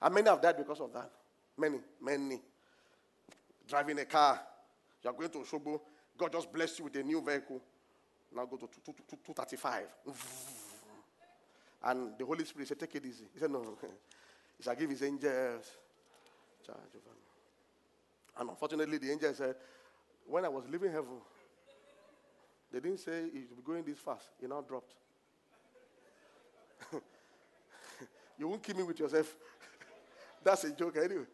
And 0.00 0.14
many 0.14 0.30
have 0.30 0.40
died 0.40 0.56
because 0.56 0.80
of 0.80 0.92
that. 0.92 1.10
Many, 1.58 1.80
many. 2.00 2.40
Driving 3.68 3.98
a 3.98 4.04
car, 4.04 4.40
you're 5.02 5.12
going 5.12 5.28
to 5.30 5.38
Osogbo, 5.38 5.80
God 6.16 6.32
just 6.32 6.52
blessed 6.52 6.78
you 6.78 6.84
with 6.84 6.96
a 6.96 7.02
new 7.02 7.20
vehicle. 7.20 7.60
Now 8.34 8.46
go 8.46 8.56
to 8.56 8.68
235. 8.84 9.84
And 11.82 12.12
the 12.16 12.24
Holy 12.24 12.44
Spirit 12.44 12.68
said, 12.68 12.78
Take 12.78 12.94
it 12.94 13.06
easy. 13.06 13.24
He 13.32 13.40
said, 13.40 13.50
No, 13.50 13.76
he 14.56 14.62
shall 14.62 14.76
give 14.76 14.90
his 14.90 15.02
angels 15.02 15.66
And 18.40 18.48
unfortunately, 18.48 18.98
the 18.98 19.12
angel 19.12 19.34
said, 19.34 19.54
When 20.26 20.44
I 20.44 20.48
was 20.48 20.64
leaving 20.70 20.90
heaven, 20.90 21.18
they 22.72 22.80
didn't 22.80 23.00
say 23.00 23.24
he 23.32 23.40
should 23.40 23.56
be 23.56 23.62
going 23.62 23.84
this 23.84 23.98
fast. 23.98 24.24
He 24.40 24.46
now 24.46 24.62
dropped. 24.62 24.94
you 28.38 28.48
won't 28.48 28.62
kill 28.62 28.76
me 28.76 28.82
with 28.84 28.98
yourself. 28.98 29.36
That's 30.44 30.64
a 30.64 30.70
joke 30.70 30.96
anyway. 30.96 31.26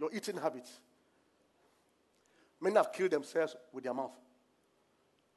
Your 0.00 0.10
eating 0.12 0.36
habits. 0.36 0.80
Many 2.60 2.76
have 2.76 2.92
killed 2.92 3.12
themselves 3.12 3.54
with 3.72 3.84
their 3.84 3.94
mouth. 3.94 4.18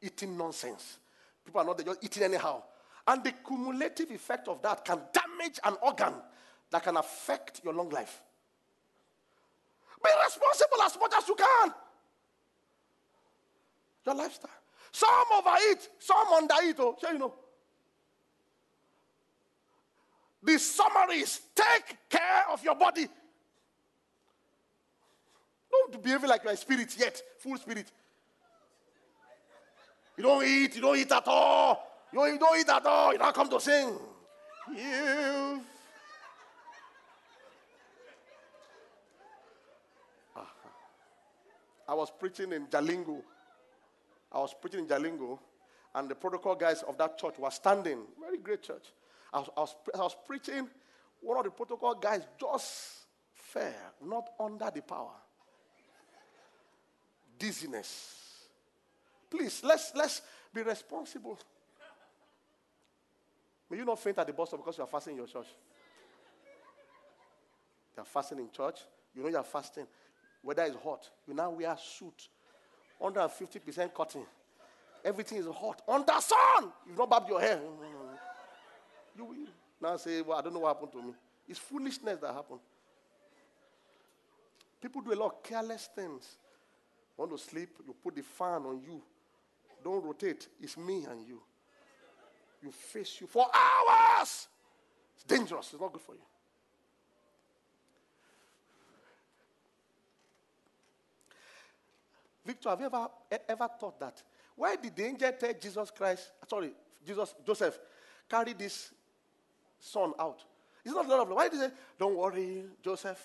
Eating 0.01 0.35
nonsense. 0.37 0.97
People 1.45 1.61
are 1.61 1.65
not 1.65 1.85
just 1.85 2.03
eating 2.03 2.23
anyhow. 2.23 2.63
And 3.05 3.23
the 3.23 3.33
cumulative 3.45 4.09
effect 4.11 4.47
of 4.47 4.61
that 4.63 4.83
can 4.83 5.01
damage 5.13 5.59
an 5.63 5.75
organ 5.81 6.13
that 6.71 6.83
can 6.83 6.97
affect 6.97 7.61
your 7.63 7.73
long 7.73 7.89
life. 7.89 8.21
Be 10.03 10.09
responsible 10.23 10.81
as 10.83 10.97
much 10.99 11.13
as 11.17 11.27
you 11.27 11.35
can. 11.35 11.73
Your 14.05 14.15
lifestyle. 14.15 14.51
Some 14.91 15.09
overeat, 15.33 15.89
some 15.99 16.27
undereat. 16.27 16.75
Oh, 16.79 16.95
sure 16.99 17.13
you 17.13 17.19
know. 17.19 17.33
The 20.43 20.57
summary 20.59 21.17
is 21.17 21.41
take 21.53 21.97
care 22.09 22.45
of 22.51 22.63
your 22.63 22.75
body. 22.75 23.07
Don't 25.69 26.01
behave 26.01 26.23
like 26.23 26.43
you're 26.43 26.53
a 26.53 26.57
spirit 26.57 26.95
yet, 26.97 27.21
full 27.39 27.57
spirit. 27.57 27.91
You 30.15 30.23
don't 30.23 30.45
eat, 30.45 30.75
you 30.75 30.81
don't 30.81 30.97
eat 30.97 31.11
at 31.11 31.27
all. 31.27 31.83
You 32.11 32.19
don't, 32.19 32.33
you 32.33 32.39
don't 32.39 32.59
eat 32.59 32.69
at 32.69 32.85
all. 32.85 33.11
You 33.11 33.19
don't 33.19 33.35
come 33.35 33.49
to 33.49 33.59
sing. 33.59 33.97
You 34.75 35.61
I 41.87 41.93
was 41.93 42.11
preaching 42.11 42.51
in 42.51 42.67
Jalingo. 42.67 43.21
I 44.31 44.39
was 44.39 44.53
preaching 44.59 44.81
in 44.81 44.87
Jalingo, 44.87 45.39
and 45.95 46.09
the 46.09 46.15
protocol 46.15 46.55
guys 46.55 46.83
of 46.83 46.97
that 46.97 47.17
church 47.17 47.35
were 47.39 47.51
standing. 47.51 47.99
Very 48.19 48.37
great 48.37 48.61
church. 48.61 48.91
I 49.33 49.39
was, 49.39 49.49
I 49.55 49.59
was, 49.61 49.75
I 49.95 49.97
was 49.99 50.15
preaching. 50.25 50.67
One 51.21 51.37
of 51.37 51.45
the 51.45 51.51
protocol 51.51 51.95
guys 51.95 52.23
just 52.39 53.05
fell, 53.33 53.73
not 54.05 54.29
under 54.39 54.69
the 54.73 54.81
power. 54.81 55.13
Dizziness. 57.39 58.15
Please, 59.29 59.61
let's, 59.63 59.91
let's 59.95 60.21
be 60.53 60.61
responsible. 60.61 61.37
May 63.69 63.77
you 63.77 63.85
not 63.85 63.99
faint 63.99 64.17
at 64.17 64.27
the 64.27 64.33
bus 64.33 64.49
stop 64.49 64.61
because 64.61 64.77
you 64.77 64.83
are 64.83 64.87
fasting 64.87 65.13
in 65.13 65.17
your 65.17 65.27
church. 65.27 65.47
You 67.95 68.03
are 68.03 68.05
fasting 68.05 68.39
in 68.39 68.49
church. 68.51 68.79
You 69.15 69.23
know 69.23 69.29
you 69.29 69.37
are 69.37 69.43
fasting. 69.43 69.85
Weather 70.43 70.63
is 70.63 70.75
hot. 70.83 71.09
You 71.27 71.33
now 71.33 71.49
wear 71.49 71.75
suit. 71.77 72.29
150% 73.01 73.93
cotton. 73.93 74.23
Everything 75.03 75.37
is 75.39 75.45
hot. 75.47 75.81
Under 75.87 76.13
sun. 76.19 76.71
You've 76.87 76.97
not 76.97 77.09
barbed 77.09 77.29
your 77.29 77.39
hair. 77.39 77.57
Mm, 77.57 77.61
mm, 77.61 77.83
mm. 77.83 78.17
You 79.17 79.25
will 79.25 79.35
now 79.81 79.97
say, 79.97 80.21
Well, 80.21 80.37
I 80.37 80.41
don't 80.41 80.53
know 80.53 80.59
what 80.59 80.75
happened 80.75 80.91
to 80.93 81.01
me. 81.01 81.13
It's 81.47 81.59
foolishness 81.59 82.19
that 82.21 82.33
happened. 82.33 82.59
People 84.81 85.01
do 85.01 85.13
a 85.13 85.15
lot 85.15 85.27
of 85.27 85.43
careless 85.43 85.89
things. 85.95 86.37
Want 87.15 87.31
to 87.31 87.37
sleep, 87.37 87.69
you 87.85 87.95
put 88.03 88.15
the 88.15 88.21
fan 88.21 88.61
on 88.63 88.79
you. 88.85 89.01
Don't 89.83 90.03
rotate. 90.03 90.47
It's 90.61 90.77
me 90.77 91.05
and 91.09 91.25
you. 91.27 91.41
You 92.61 92.71
face 92.71 93.19
you 93.21 93.27
for 93.27 93.45
hours. 93.53 94.47
It's 95.15 95.23
dangerous. 95.25 95.69
It's 95.71 95.81
not 95.81 95.93
good 95.93 96.01
for 96.01 96.13
you. 96.13 96.21
Victor, 102.47 102.69
have 102.69 102.79
you 102.79 102.85
ever, 102.85 103.07
ever 103.49 103.67
thought 103.77 103.99
that? 103.99 104.23
Why 104.55 104.77
did 104.77 104.95
the 104.95 105.03
angel 105.03 105.33
tell 105.37 105.53
Jesus 105.61 105.91
Christ, 105.91 106.31
sorry, 106.49 106.71
Jesus, 107.05 107.35
Joseph, 107.45 107.77
carry 108.29 108.53
this 108.53 108.93
son 109.77 110.13
out? 110.17 110.45
It's 110.85 110.95
not 110.95 111.09
Lord 111.09 111.27
of 111.27 111.35
Why 111.35 111.49
did 111.49 111.59
he 111.59 111.67
say, 111.67 111.71
Don't 111.99 112.15
worry, 112.15 112.63
Joseph, 112.81 113.21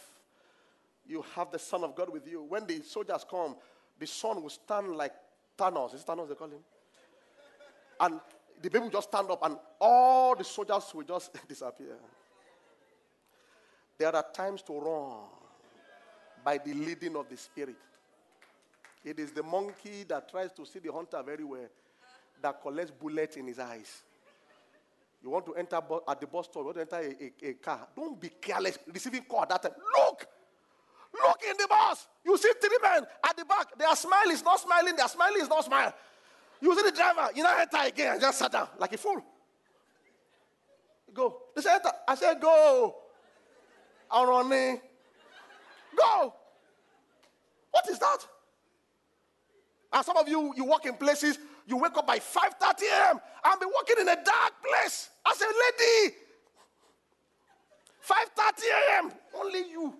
you 1.06 1.24
have 1.36 1.52
the 1.52 1.58
Son 1.60 1.84
of 1.84 1.94
God 1.94 2.10
with 2.10 2.26
you. 2.26 2.42
When 2.42 2.66
the 2.66 2.82
soldiers 2.82 3.24
come, 3.28 3.54
the 3.96 4.06
son 4.08 4.42
will 4.42 4.50
stand 4.50 4.96
like 4.96 5.12
Thanos. 5.56 5.94
Is 5.94 6.02
Thanos 6.02 6.28
they 6.28 6.34
call 6.34 6.48
him? 6.48 6.64
And 8.00 8.20
the 8.60 8.70
baby 8.70 8.84
will 8.84 8.90
just 8.90 9.08
stand 9.08 9.30
up 9.30 9.44
and 9.44 9.56
all 9.80 10.34
the 10.34 10.42
soldiers 10.42 10.92
will 10.92 11.04
just 11.04 11.30
disappear. 11.48 11.96
There 13.98 14.14
are 14.14 14.26
times 14.34 14.62
to 14.62 14.80
run 14.80 15.18
by 16.44 16.58
the 16.58 16.74
leading 16.74 17.14
of 17.14 17.28
the 17.28 17.36
Spirit. 17.36 17.76
It 19.04 19.18
is 19.18 19.32
the 19.32 19.42
monkey 19.42 20.04
that 20.08 20.30
tries 20.30 20.52
to 20.52 20.64
see 20.64 20.78
the 20.78 20.92
hunter 20.92 21.22
very 21.22 21.44
well 21.44 21.68
that 22.40 22.60
collects 22.60 22.90
bullets 22.90 23.36
in 23.36 23.46
his 23.46 23.58
eyes. 23.58 24.02
You 25.22 25.30
want 25.30 25.46
to 25.46 25.54
enter 25.54 25.80
at 26.08 26.20
the 26.20 26.26
bus 26.26 26.46
stop, 26.46 26.56
you 26.56 26.64
want 26.64 26.76
to 26.76 26.80
enter 26.80 26.96
a, 26.96 27.46
a, 27.46 27.50
a 27.50 27.52
car. 27.54 27.86
Don't 27.94 28.20
be 28.20 28.28
careless 28.28 28.78
receiving 28.92 29.22
call 29.22 29.42
at 29.42 29.50
that 29.50 29.62
time. 29.62 29.72
Look! 29.98 30.26
Look 31.14 31.42
in 31.48 31.56
the 31.58 31.66
bus. 31.68 32.08
You 32.24 32.36
see 32.38 32.52
three 32.60 32.78
men 32.82 33.04
at 33.28 33.36
the 33.36 33.44
back. 33.44 33.76
Their 33.78 33.94
smile 33.94 34.30
is 34.30 34.42
not 34.42 34.58
smiling. 34.58 34.96
Their 34.96 35.08
smile 35.08 35.34
is 35.36 35.48
not 35.48 35.64
smile. 35.64 35.94
You 36.60 36.74
see 36.74 36.82
the 36.82 36.92
driver. 36.92 37.28
You 37.34 37.42
now 37.42 37.58
enter 37.58 37.78
again 37.84 38.12
and 38.12 38.20
just 38.20 38.38
sat 38.38 38.52
down 38.52 38.68
like 38.78 38.92
a 38.94 38.98
fool. 38.98 39.22
Go. 41.12 41.42
They 41.54 41.62
said, 41.62 41.74
enter. 41.74 41.90
I 42.08 42.14
said, 42.14 42.40
go. 42.40 42.96
I'm 44.10 44.28
running. 44.28 44.80
Go. 45.96 46.34
What 47.70 47.88
is 47.90 47.98
that? 47.98 48.26
And 49.92 50.04
some 50.04 50.16
of 50.16 50.28
you, 50.28 50.54
you 50.56 50.64
work 50.64 50.86
in 50.86 50.94
places, 50.94 51.38
you 51.66 51.76
wake 51.76 51.96
up 51.96 52.06
by 52.06 52.18
5.30 52.18 52.82
a.m. 52.82 53.20
and 53.44 53.60
be 53.60 53.66
working 53.66 53.96
in 54.00 54.08
a 54.08 54.16
dark 54.16 54.52
place 54.66 55.10
as 55.30 55.40
a 55.40 55.44
lady. 55.44 56.14
5.30 58.08 58.62
a.m. 58.72 59.12
Only 59.38 59.70
you. 59.70 59.94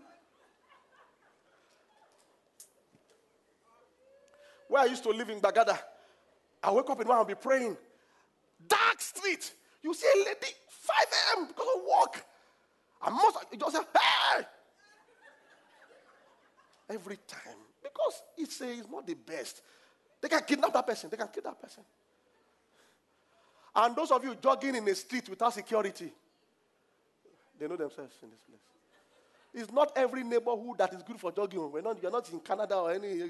Where 4.69 4.83
I 4.83 4.87
used 4.87 5.03
to 5.03 5.11
live 5.11 5.29
in 5.29 5.41
Bagada, 5.41 5.79
I 6.63 6.73
wake 6.73 6.89
up 6.89 7.01
in 7.01 7.07
one 7.07 7.19
and 7.19 7.27
be 7.29 7.35
praying. 7.35 7.77
Dark 8.67 9.01
street. 9.01 9.53
You 9.83 9.93
see 9.93 10.07
a 10.15 10.19
lady, 10.21 10.55
5 10.69 10.97
a.m. 11.37 11.47
because 11.49 11.67
of 11.77 11.83
work. 11.83 12.25
And 13.05 13.15
most 13.15 13.37
you 13.53 13.59
just 13.59 13.77
say, 13.77 13.83
hey! 13.83 14.45
Every 16.89 17.19
time. 17.27 17.57
Because 17.83 18.23
it's, 18.39 18.61
a, 18.61 18.71
it's 18.71 18.89
not 18.91 19.07
the 19.07 19.15
best. 19.15 19.63
They 20.23 20.29
can 20.29 20.41
kidnap 20.45 20.73
that 20.73 20.87
person. 20.87 21.11
They 21.11 21.17
can 21.17 21.29
kill 21.29 21.43
that 21.43 21.61
person. 21.61 21.83
And 23.75 23.97
those 23.97 24.13
of 24.13 24.23
you 24.23 24.37
jogging 24.41 24.77
in 24.77 24.85
the 24.85 24.95
street 24.95 25.29
without 25.29 25.53
security, 25.53 26.13
they 27.59 27.67
know 27.67 27.77
themselves 27.77 28.15
in 28.23 28.31
this 28.31 28.39
place. 28.41 28.61
It's 29.55 29.73
not 29.73 29.93
every 29.97 30.23
neighborhood 30.23 30.79
that 30.79 30.95
is 30.95 31.03
good 31.03 31.19
for 31.19 31.33
jogging. 31.33 31.71
We're 31.71 31.83
not, 31.83 32.01
you're 32.01 32.13
not 32.13 32.31
in 32.31 32.41
Canada 32.41 32.77
or 32.77 32.93
any. 32.93 33.09
you 33.15 33.27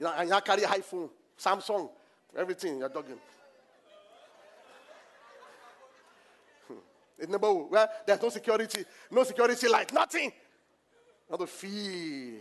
know, 0.00 0.12
and 0.16 0.28
you 0.28 0.40
carry 0.44 0.62
iPhone, 0.62 1.10
Samsung, 1.38 1.88
everything, 2.36 2.78
you're 2.78 2.88
jogging. 2.90 3.18
In 7.18 7.30
neighborhood 7.30 7.70
where 7.70 7.88
there's 8.06 8.20
no 8.20 8.28
security, 8.28 8.84
no 9.10 9.24
security 9.24 9.68
light, 9.68 9.92
nothing. 9.92 10.32
Not 11.30 11.48
feel. 11.48 12.34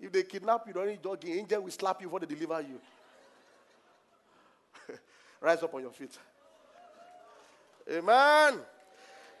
If 0.00 0.12
they 0.12 0.22
kidnap 0.22 0.66
you, 0.66 0.72
don't 0.72 1.22
need. 1.24 1.38
Angel 1.38 1.62
will 1.62 1.70
slap 1.70 2.00
you 2.00 2.08
before 2.08 2.20
they 2.20 2.26
deliver 2.26 2.60
you. 2.60 2.80
Rise 5.40 5.62
up 5.62 5.74
on 5.74 5.82
your 5.82 5.92
feet. 5.92 6.16
Amen. 7.90 8.60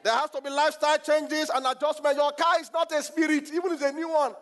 There 0.02 0.12
has 0.12 0.30
to 0.30 0.40
be 0.42 0.50
lifestyle 0.50 0.98
changes 0.98 1.50
and 1.50 1.66
adjustment. 1.66 2.16
Your 2.16 2.32
car 2.32 2.60
is 2.60 2.70
not 2.72 2.92
a 2.92 3.02
spirit, 3.02 3.48
even 3.52 3.72
if 3.72 3.80
it's 3.80 3.82
a 3.82 3.92
new 3.92 4.08
one. 4.08 4.34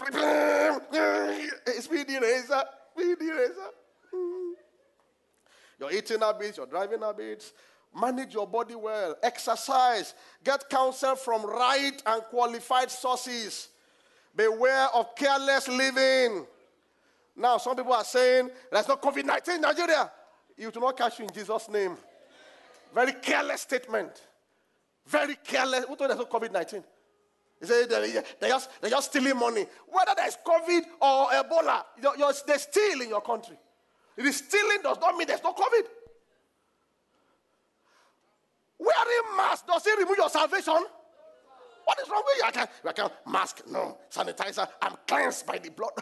Speed 1.80 2.10
eraser, 2.10 2.62
speed 2.92 3.20
eraser. 3.20 3.70
Your 5.80 5.90
eating 5.90 6.20
habits, 6.20 6.58
your 6.58 6.66
driving 6.66 7.00
habits. 7.00 7.52
Manage 7.98 8.34
your 8.34 8.46
body 8.46 8.74
well. 8.74 9.16
Exercise. 9.22 10.14
Get 10.44 10.68
counsel 10.68 11.16
from 11.16 11.44
right 11.44 12.00
and 12.06 12.22
qualified 12.24 12.90
sources. 12.90 13.68
Beware 14.36 14.88
of 14.94 15.14
careless 15.16 15.66
living. 15.66 16.46
Now, 17.34 17.56
some 17.56 17.74
people 17.74 17.94
are 17.94 18.04
saying 18.04 18.50
there's 18.70 18.86
no 18.86 18.96
COVID 18.96 19.24
19 19.24 19.54
in 19.56 19.60
Nigeria. 19.62 20.10
You 20.56 20.70
do 20.70 20.78
not 20.80 20.96
catch 20.96 21.18
you 21.18 21.24
in 21.24 21.32
Jesus' 21.32 21.68
name. 21.68 21.96
Very 22.94 23.12
careless 23.14 23.62
statement. 23.62 24.12
Very 25.06 25.36
careless. 25.42 25.86
Who 25.86 25.96
told 25.96 26.10
there's 26.10 26.18
no 26.18 26.26
COVID 26.26 26.52
19? 26.52 26.84
He 27.60 27.66
said 27.66 27.88
they're, 27.88 28.22
they're, 28.40 28.50
just, 28.50 28.70
they're 28.80 28.90
just 28.90 29.10
stealing 29.10 29.36
money. 29.36 29.66
Whether 29.88 30.12
there's 30.16 30.36
COVID 30.46 30.82
or 31.00 31.26
Ebola, 31.28 31.84
you're, 32.02 32.16
you're, 32.16 32.32
they 32.46 32.58
steal 32.58 33.00
in 33.00 33.08
your 33.08 33.20
country. 33.20 33.56
It 34.20 34.26
is 34.26 34.36
stealing 34.36 34.82
does 34.82 34.98
not 35.00 35.16
mean 35.16 35.26
there's 35.26 35.42
no 35.42 35.54
COVID. 35.54 35.86
Wearing 38.78 39.36
mask 39.36 39.66
does 39.66 39.86
it 39.86 39.98
remove 39.98 40.18
your 40.18 40.28
salvation? 40.28 40.84
What 41.86 41.98
is 42.00 42.08
wrong 42.10 42.22
with 42.26 42.36
you? 42.36 42.44
I 42.44 42.50
can't, 42.50 42.70
I 42.84 42.92
can't 42.92 43.12
mask, 43.26 43.62
no. 43.66 43.96
Sanitizer, 44.10 44.68
I'm 44.82 44.96
cleansed 45.06 45.46
by 45.46 45.56
the 45.56 45.70
blood. 45.70 45.92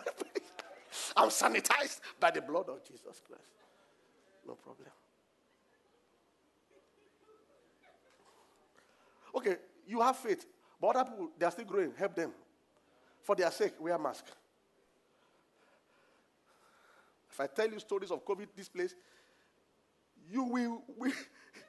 I'm 1.16 1.28
sanitized 1.28 2.00
by 2.18 2.32
the 2.32 2.42
blood 2.42 2.68
of 2.68 2.84
Jesus 2.84 3.22
Christ. 3.24 3.52
No 4.44 4.54
problem. 4.54 4.88
Okay, 9.36 9.56
you 9.86 10.00
have 10.00 10.16
faith, 10.16 10.44
but 10.80 10.96
other 10.96 11.08
people, 11.08 11.30
they 11.38 11.46
are 11.46 11.52
still 11.52 11.66
growing. 11.66 11.92
Help 11.96 12.16
them. 12.16 12.32
For 13.22 13.36
their 13.36 13.52
sake, 13.52 13.74
wear 13.78 13.96
mask. 13.96 14.24
If 17.38 17.42
I 17.42 17.46
tell 17.46 17.70
you 17.70 17.78
stories 17.78 18.10
of 18.10 18.24
COVID, 18.24 18.48
this 18.56 18.68
place, 18.68 18.96
you 20.28 20.42
will, 20.42 20.82
will 20.96 21.12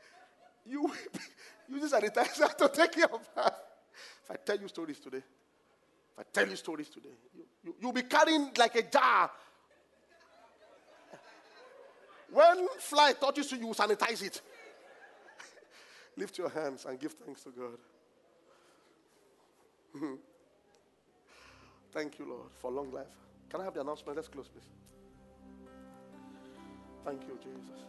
you 0.65 0.81
will 0.81 0.95
use 1.69 1.93
sanitizer 1.93 2.57
to 2.57 2.69
take 2.69 2.93
care 2.93 3.13
of 3.13 3.29
her. 3.35 3.51
If 4.23 4.31
I 4.31 4.35
tell 4.43 4.57
you 4.57 4.67
stories 4.67 4.99
today, 4.99 5.17
if 5.17 6.17
I 6.17 6.23
tell 6.33 6.49
you 6.49 6.55
stories 6.55 6.89
today, 6.89 7.09
you, 7.35 7.43
you, 7.63 7.75
you'll 7.79 7.93
be 7.93 8.01
carrying 8.01 8.49
like 8.57 8.75
a 8.77 8.81
jar. 8.81 9.29
When 12.31 12.67
fly 12.79 13.13
touches 13.13 13.51
you, 13.51 13.59
you 13.59 13.67
sanitize 13.67 14.23
it. 14.23 14.41
Lift 16.17 16.35
your 16.39 16.49
hands 16.49 16.85
and 16.85 16.99
give 16.99 17.13
thanks 17.13 17.43
to 17.43 17.51
God. 17.51 17.77
Thank 21.91 22.17
you, 22.17 22.27
Lord, 22.27 22.49
for 22.57 22.71
long 22.71 22.91
life. 22.91 23.07
Can 23.51 23.61
I 23.61 23.65
have 23.65 23.75
the 23.75 23.81
announcement? 23.81 24.15
Let's 24.15 24.27
close, 24.27 24.47
please. 24.47 24.88
Thank 27.05 27.21
you, 27.27 27.37
Jesus. 27.41 27.83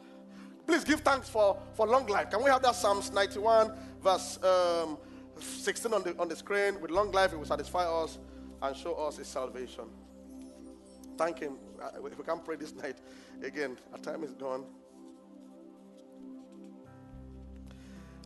Please 0.67 0.85
give 0.85 1.01
thanks 1.01 1.29
for, 1.29 1.59
for 1.75 1.87
long 1.87 2.07
life. 2.07 2.31
Can 2.31 2.45
we 2.45 2.51
have 2.51 2.63
that 2.63 2.75
Psalms 2.77 3.11
91, 3.13 3.73
verse 4.03 4.39
um, 4.45 4.99
16 5.39 5.93
on 5.93 6.03
the, 6.03 6.17
on 6.19 6.29
the 6.29 6.37
screen? 6.37 6.81
With 6.81 6.91
long 6.91 7.11
life, 7.11 7.33
it 7.33 7.39
will 7.39 7.45
satisfy 7.45 7.85
us 7.85 8.19
and 8.63 8.77
show 8.77 8.95
us 8.95 9.17
his 9.17 9.27
salvation. 9.27 9.85
Thank 11.17 11.41
him. 11.41 11.55
Uh, 11.83 12.07
if 12.07 12.17
we 12.19 12.25
can't 12.25 12.45
pray 12.45 12.57
this 12.57 12.75
night 12.83 12.99
again, 13.43 13.77
our 13.93 13.99
time 13.99 14.23
is 14.23 14.33
gone. 14.33 14.65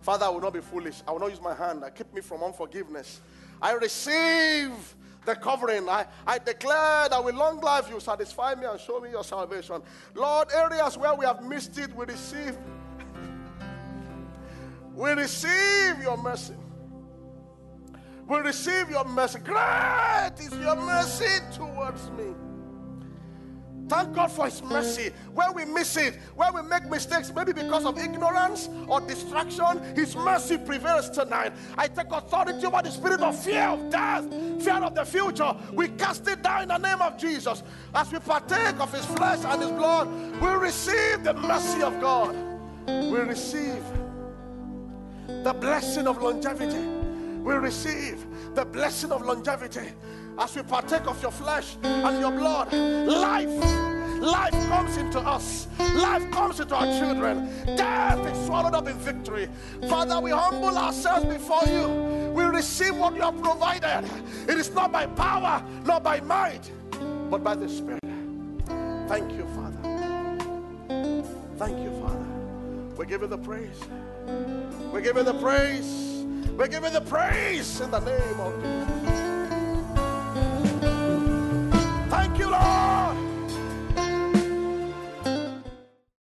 Father, 0.02 0.26
I 0.26 0.28
will 0.28 0.42
not 0.42 0.52
be 0.52 0.60
foolish. 0.60 1.02
I 1.08 1.12
will 1.12 1.20
not 1.20 1.30
use 1.30 1.40
my 1.40 1.54
hand. 1.54 1.82
Keep 1.96 2.12
me 2.12 2.20
from 2.20 2.42
unforgiveness. 2.42 3.20
I 3.64 3.72
receive 3.72 4.94
the 5.24 5.34
covering. 5.34 5.88
I, 5.88 6.04
I 6.26 6.36
declare 6.36 7.08
that 7.08 7.24
with 7.24 7.34
long 7.34 7.62
life 7.62 7.88
you 7.88 7.98
satisfy 7.98 8.54
me 8.54 8.66
and 8.66 8.78
show 8.78 9.00
me 9.00 9.08
your 9.08 9.24
salvation. 9.24 9.80
Lord, 10.14 10.48
areas 10.54 10.98
where 10.98 11.14
we 11.14 11.24
have 11.24 11.42
missed 11.42 11.78
it, 11.78 11.96
we 11.96 12.04
receive. 12.04 12.58
we 14.94 15.12
receive 15.12 15.98
your 16.02 16.18
mercy. 16.18 16.52
We 18.28 18.36
receive 18.40 18.90
your 18.90 19.06
mercy. 19.06 19.38
Great 19.38 20.32
is 20.40 20.52
your 20.52 20.76
mercy 20.76 21.40
towards 21.54 22.10
me. 22.10 22.34
Thank 23.88 24.14
God 24.14 24.30
for 24.30 24.46
His 24.46 24.62
mercy. 24.62 25.10
Where 25.34 25.52
we 25.52 25.64
miss 25.64 25.96
it, 25.96 26.16
where 26.34 26.52
we 26.52 26.62
make 26.62 26.88
mistakes, 26.88 27.32
maybe 27.34 27.52
because 27.52 27.84
of 27.84 27.98
ignorance 27.98 28.68
or 28.88 29.00
distraction, 29.00 29.82
His 29.94 30.16
mercy 30.16 30.56
prevails 30.58 31.10
tonight. 31.10 31.52
I 31.76 31.88
take 31.88 32.10
authority 32.10 32.64
over 32.66 32.82
the 32.82 32.90
spirit 32.90 33.20
of 33.20 33.38
fear 33.38 33.68
of 33.68 33.90
death, 33.90 34.24
fear 34.62 34.82
of 34.82 34.94
the 34.94 35.04
future. 35.04 35.54
We 35.72 35.88
cast 35.88 36.26
it 36.28 36.42
down 36.42 36.62
in 36.62 36.68
the 36.68 36.78
name 36.78 37.02
of 37.02 37.18
Jesus. 37.18 37.62
As 37.94 38.10
we 38.10 38.18
partake 38.20 38.80
of 38.80 38.92
His 38.92 39.04
flesh 39.04 39.40
and 39.44 39.60
His 39.60 39.70
blood, 39.72 40.08
we 40.40 40.48
receive 40.48 41.22
the 41.22 41.34
mercy 41.34 41.82
of 41.82 42.00
God. 42.00 42.34
We 42.86 43.18
receive 43.18 43.82
the 45.26 45.52
blessing 45.52 46.06
of 46.06 46.22
longevity. 46.22 46.86
We 47.42 47.54
receive 47.54 48.24
the 48.54 48.64
blessing 48.64 49.12
of 49.12 49.22
longevity 49.22 49.92
as 50.38 50.56
we 50.56 50.62
partake 50.62 51.06
of 51.06 51.20
your 51.22 51.30
flesh 51.30 51.76
and 51.82 52.20
your 52.20 52.32
blood, 52.32 52.72
life, 52.72 53.48
life 54.20 54.52
comes 54.68 54.96
into 54.96 55.20
us. 55.20 55.68
Life 55.78 56.28
comes 56.30 56.60
into 56.60 56.74
our 56.74 56.86
children. 56.98 57.48
Death 57.76 58.18
is 58.26 58.46
swallowed 58.46 58.74
up 58.74 58.88
in 58.88 58.96
victory. 58.98 59.48
Father, 59.88 60.20
we 60.20 60.30
humble 60.30 60.76
ourselves 60.76 61.26
before 61.26 61.62
you. 61.66 62.32
We 62.34 62.44
receive 62.44 62.96
what 62.96 63.14
you 63.14 63.22
have 63.22 63.40
provided. 63.40 64.08
It 64.48 64.58
is 64.58 64.72
not 64.74 64.90
by 64.90 65.06
power, 65.06 65.64
not 65.84 66.02
by 66.02 66.20
might, 66.20 66.70
but 67.30 67.44
by 67.44 67.54
the 67.54 67.68
Spirit. 67.68 68.00
Thank 69.06 69.32
you, 69.32 69.46
Father. 69.54 69.78
Thank 71.58 71.78
you, 71.78 71.92
Father. 72.00 72.26
We 72.96 73.06
give 73.06 73.22
you 73.22 73.28
the 73.28 73.38
praise. 73.38 73.80
We 74.92 75.02
give 75.02 75.16
you 75.16 75.22
the 75.22 75.34
praise. 75.34 76.24
We 76.56 76.68
give 76.68 76.84
you 76.84 76.90
the 76.90 77.00
praise 77.00 77.80
in 77.80 77.90
the 77.90 78.00
name 78.00 78.40
of 78.40 78.54
Jesus. 78.62 79.13
Thank 82.14 82.38
you, 82.38 82.48
Lord. 82.48 83.33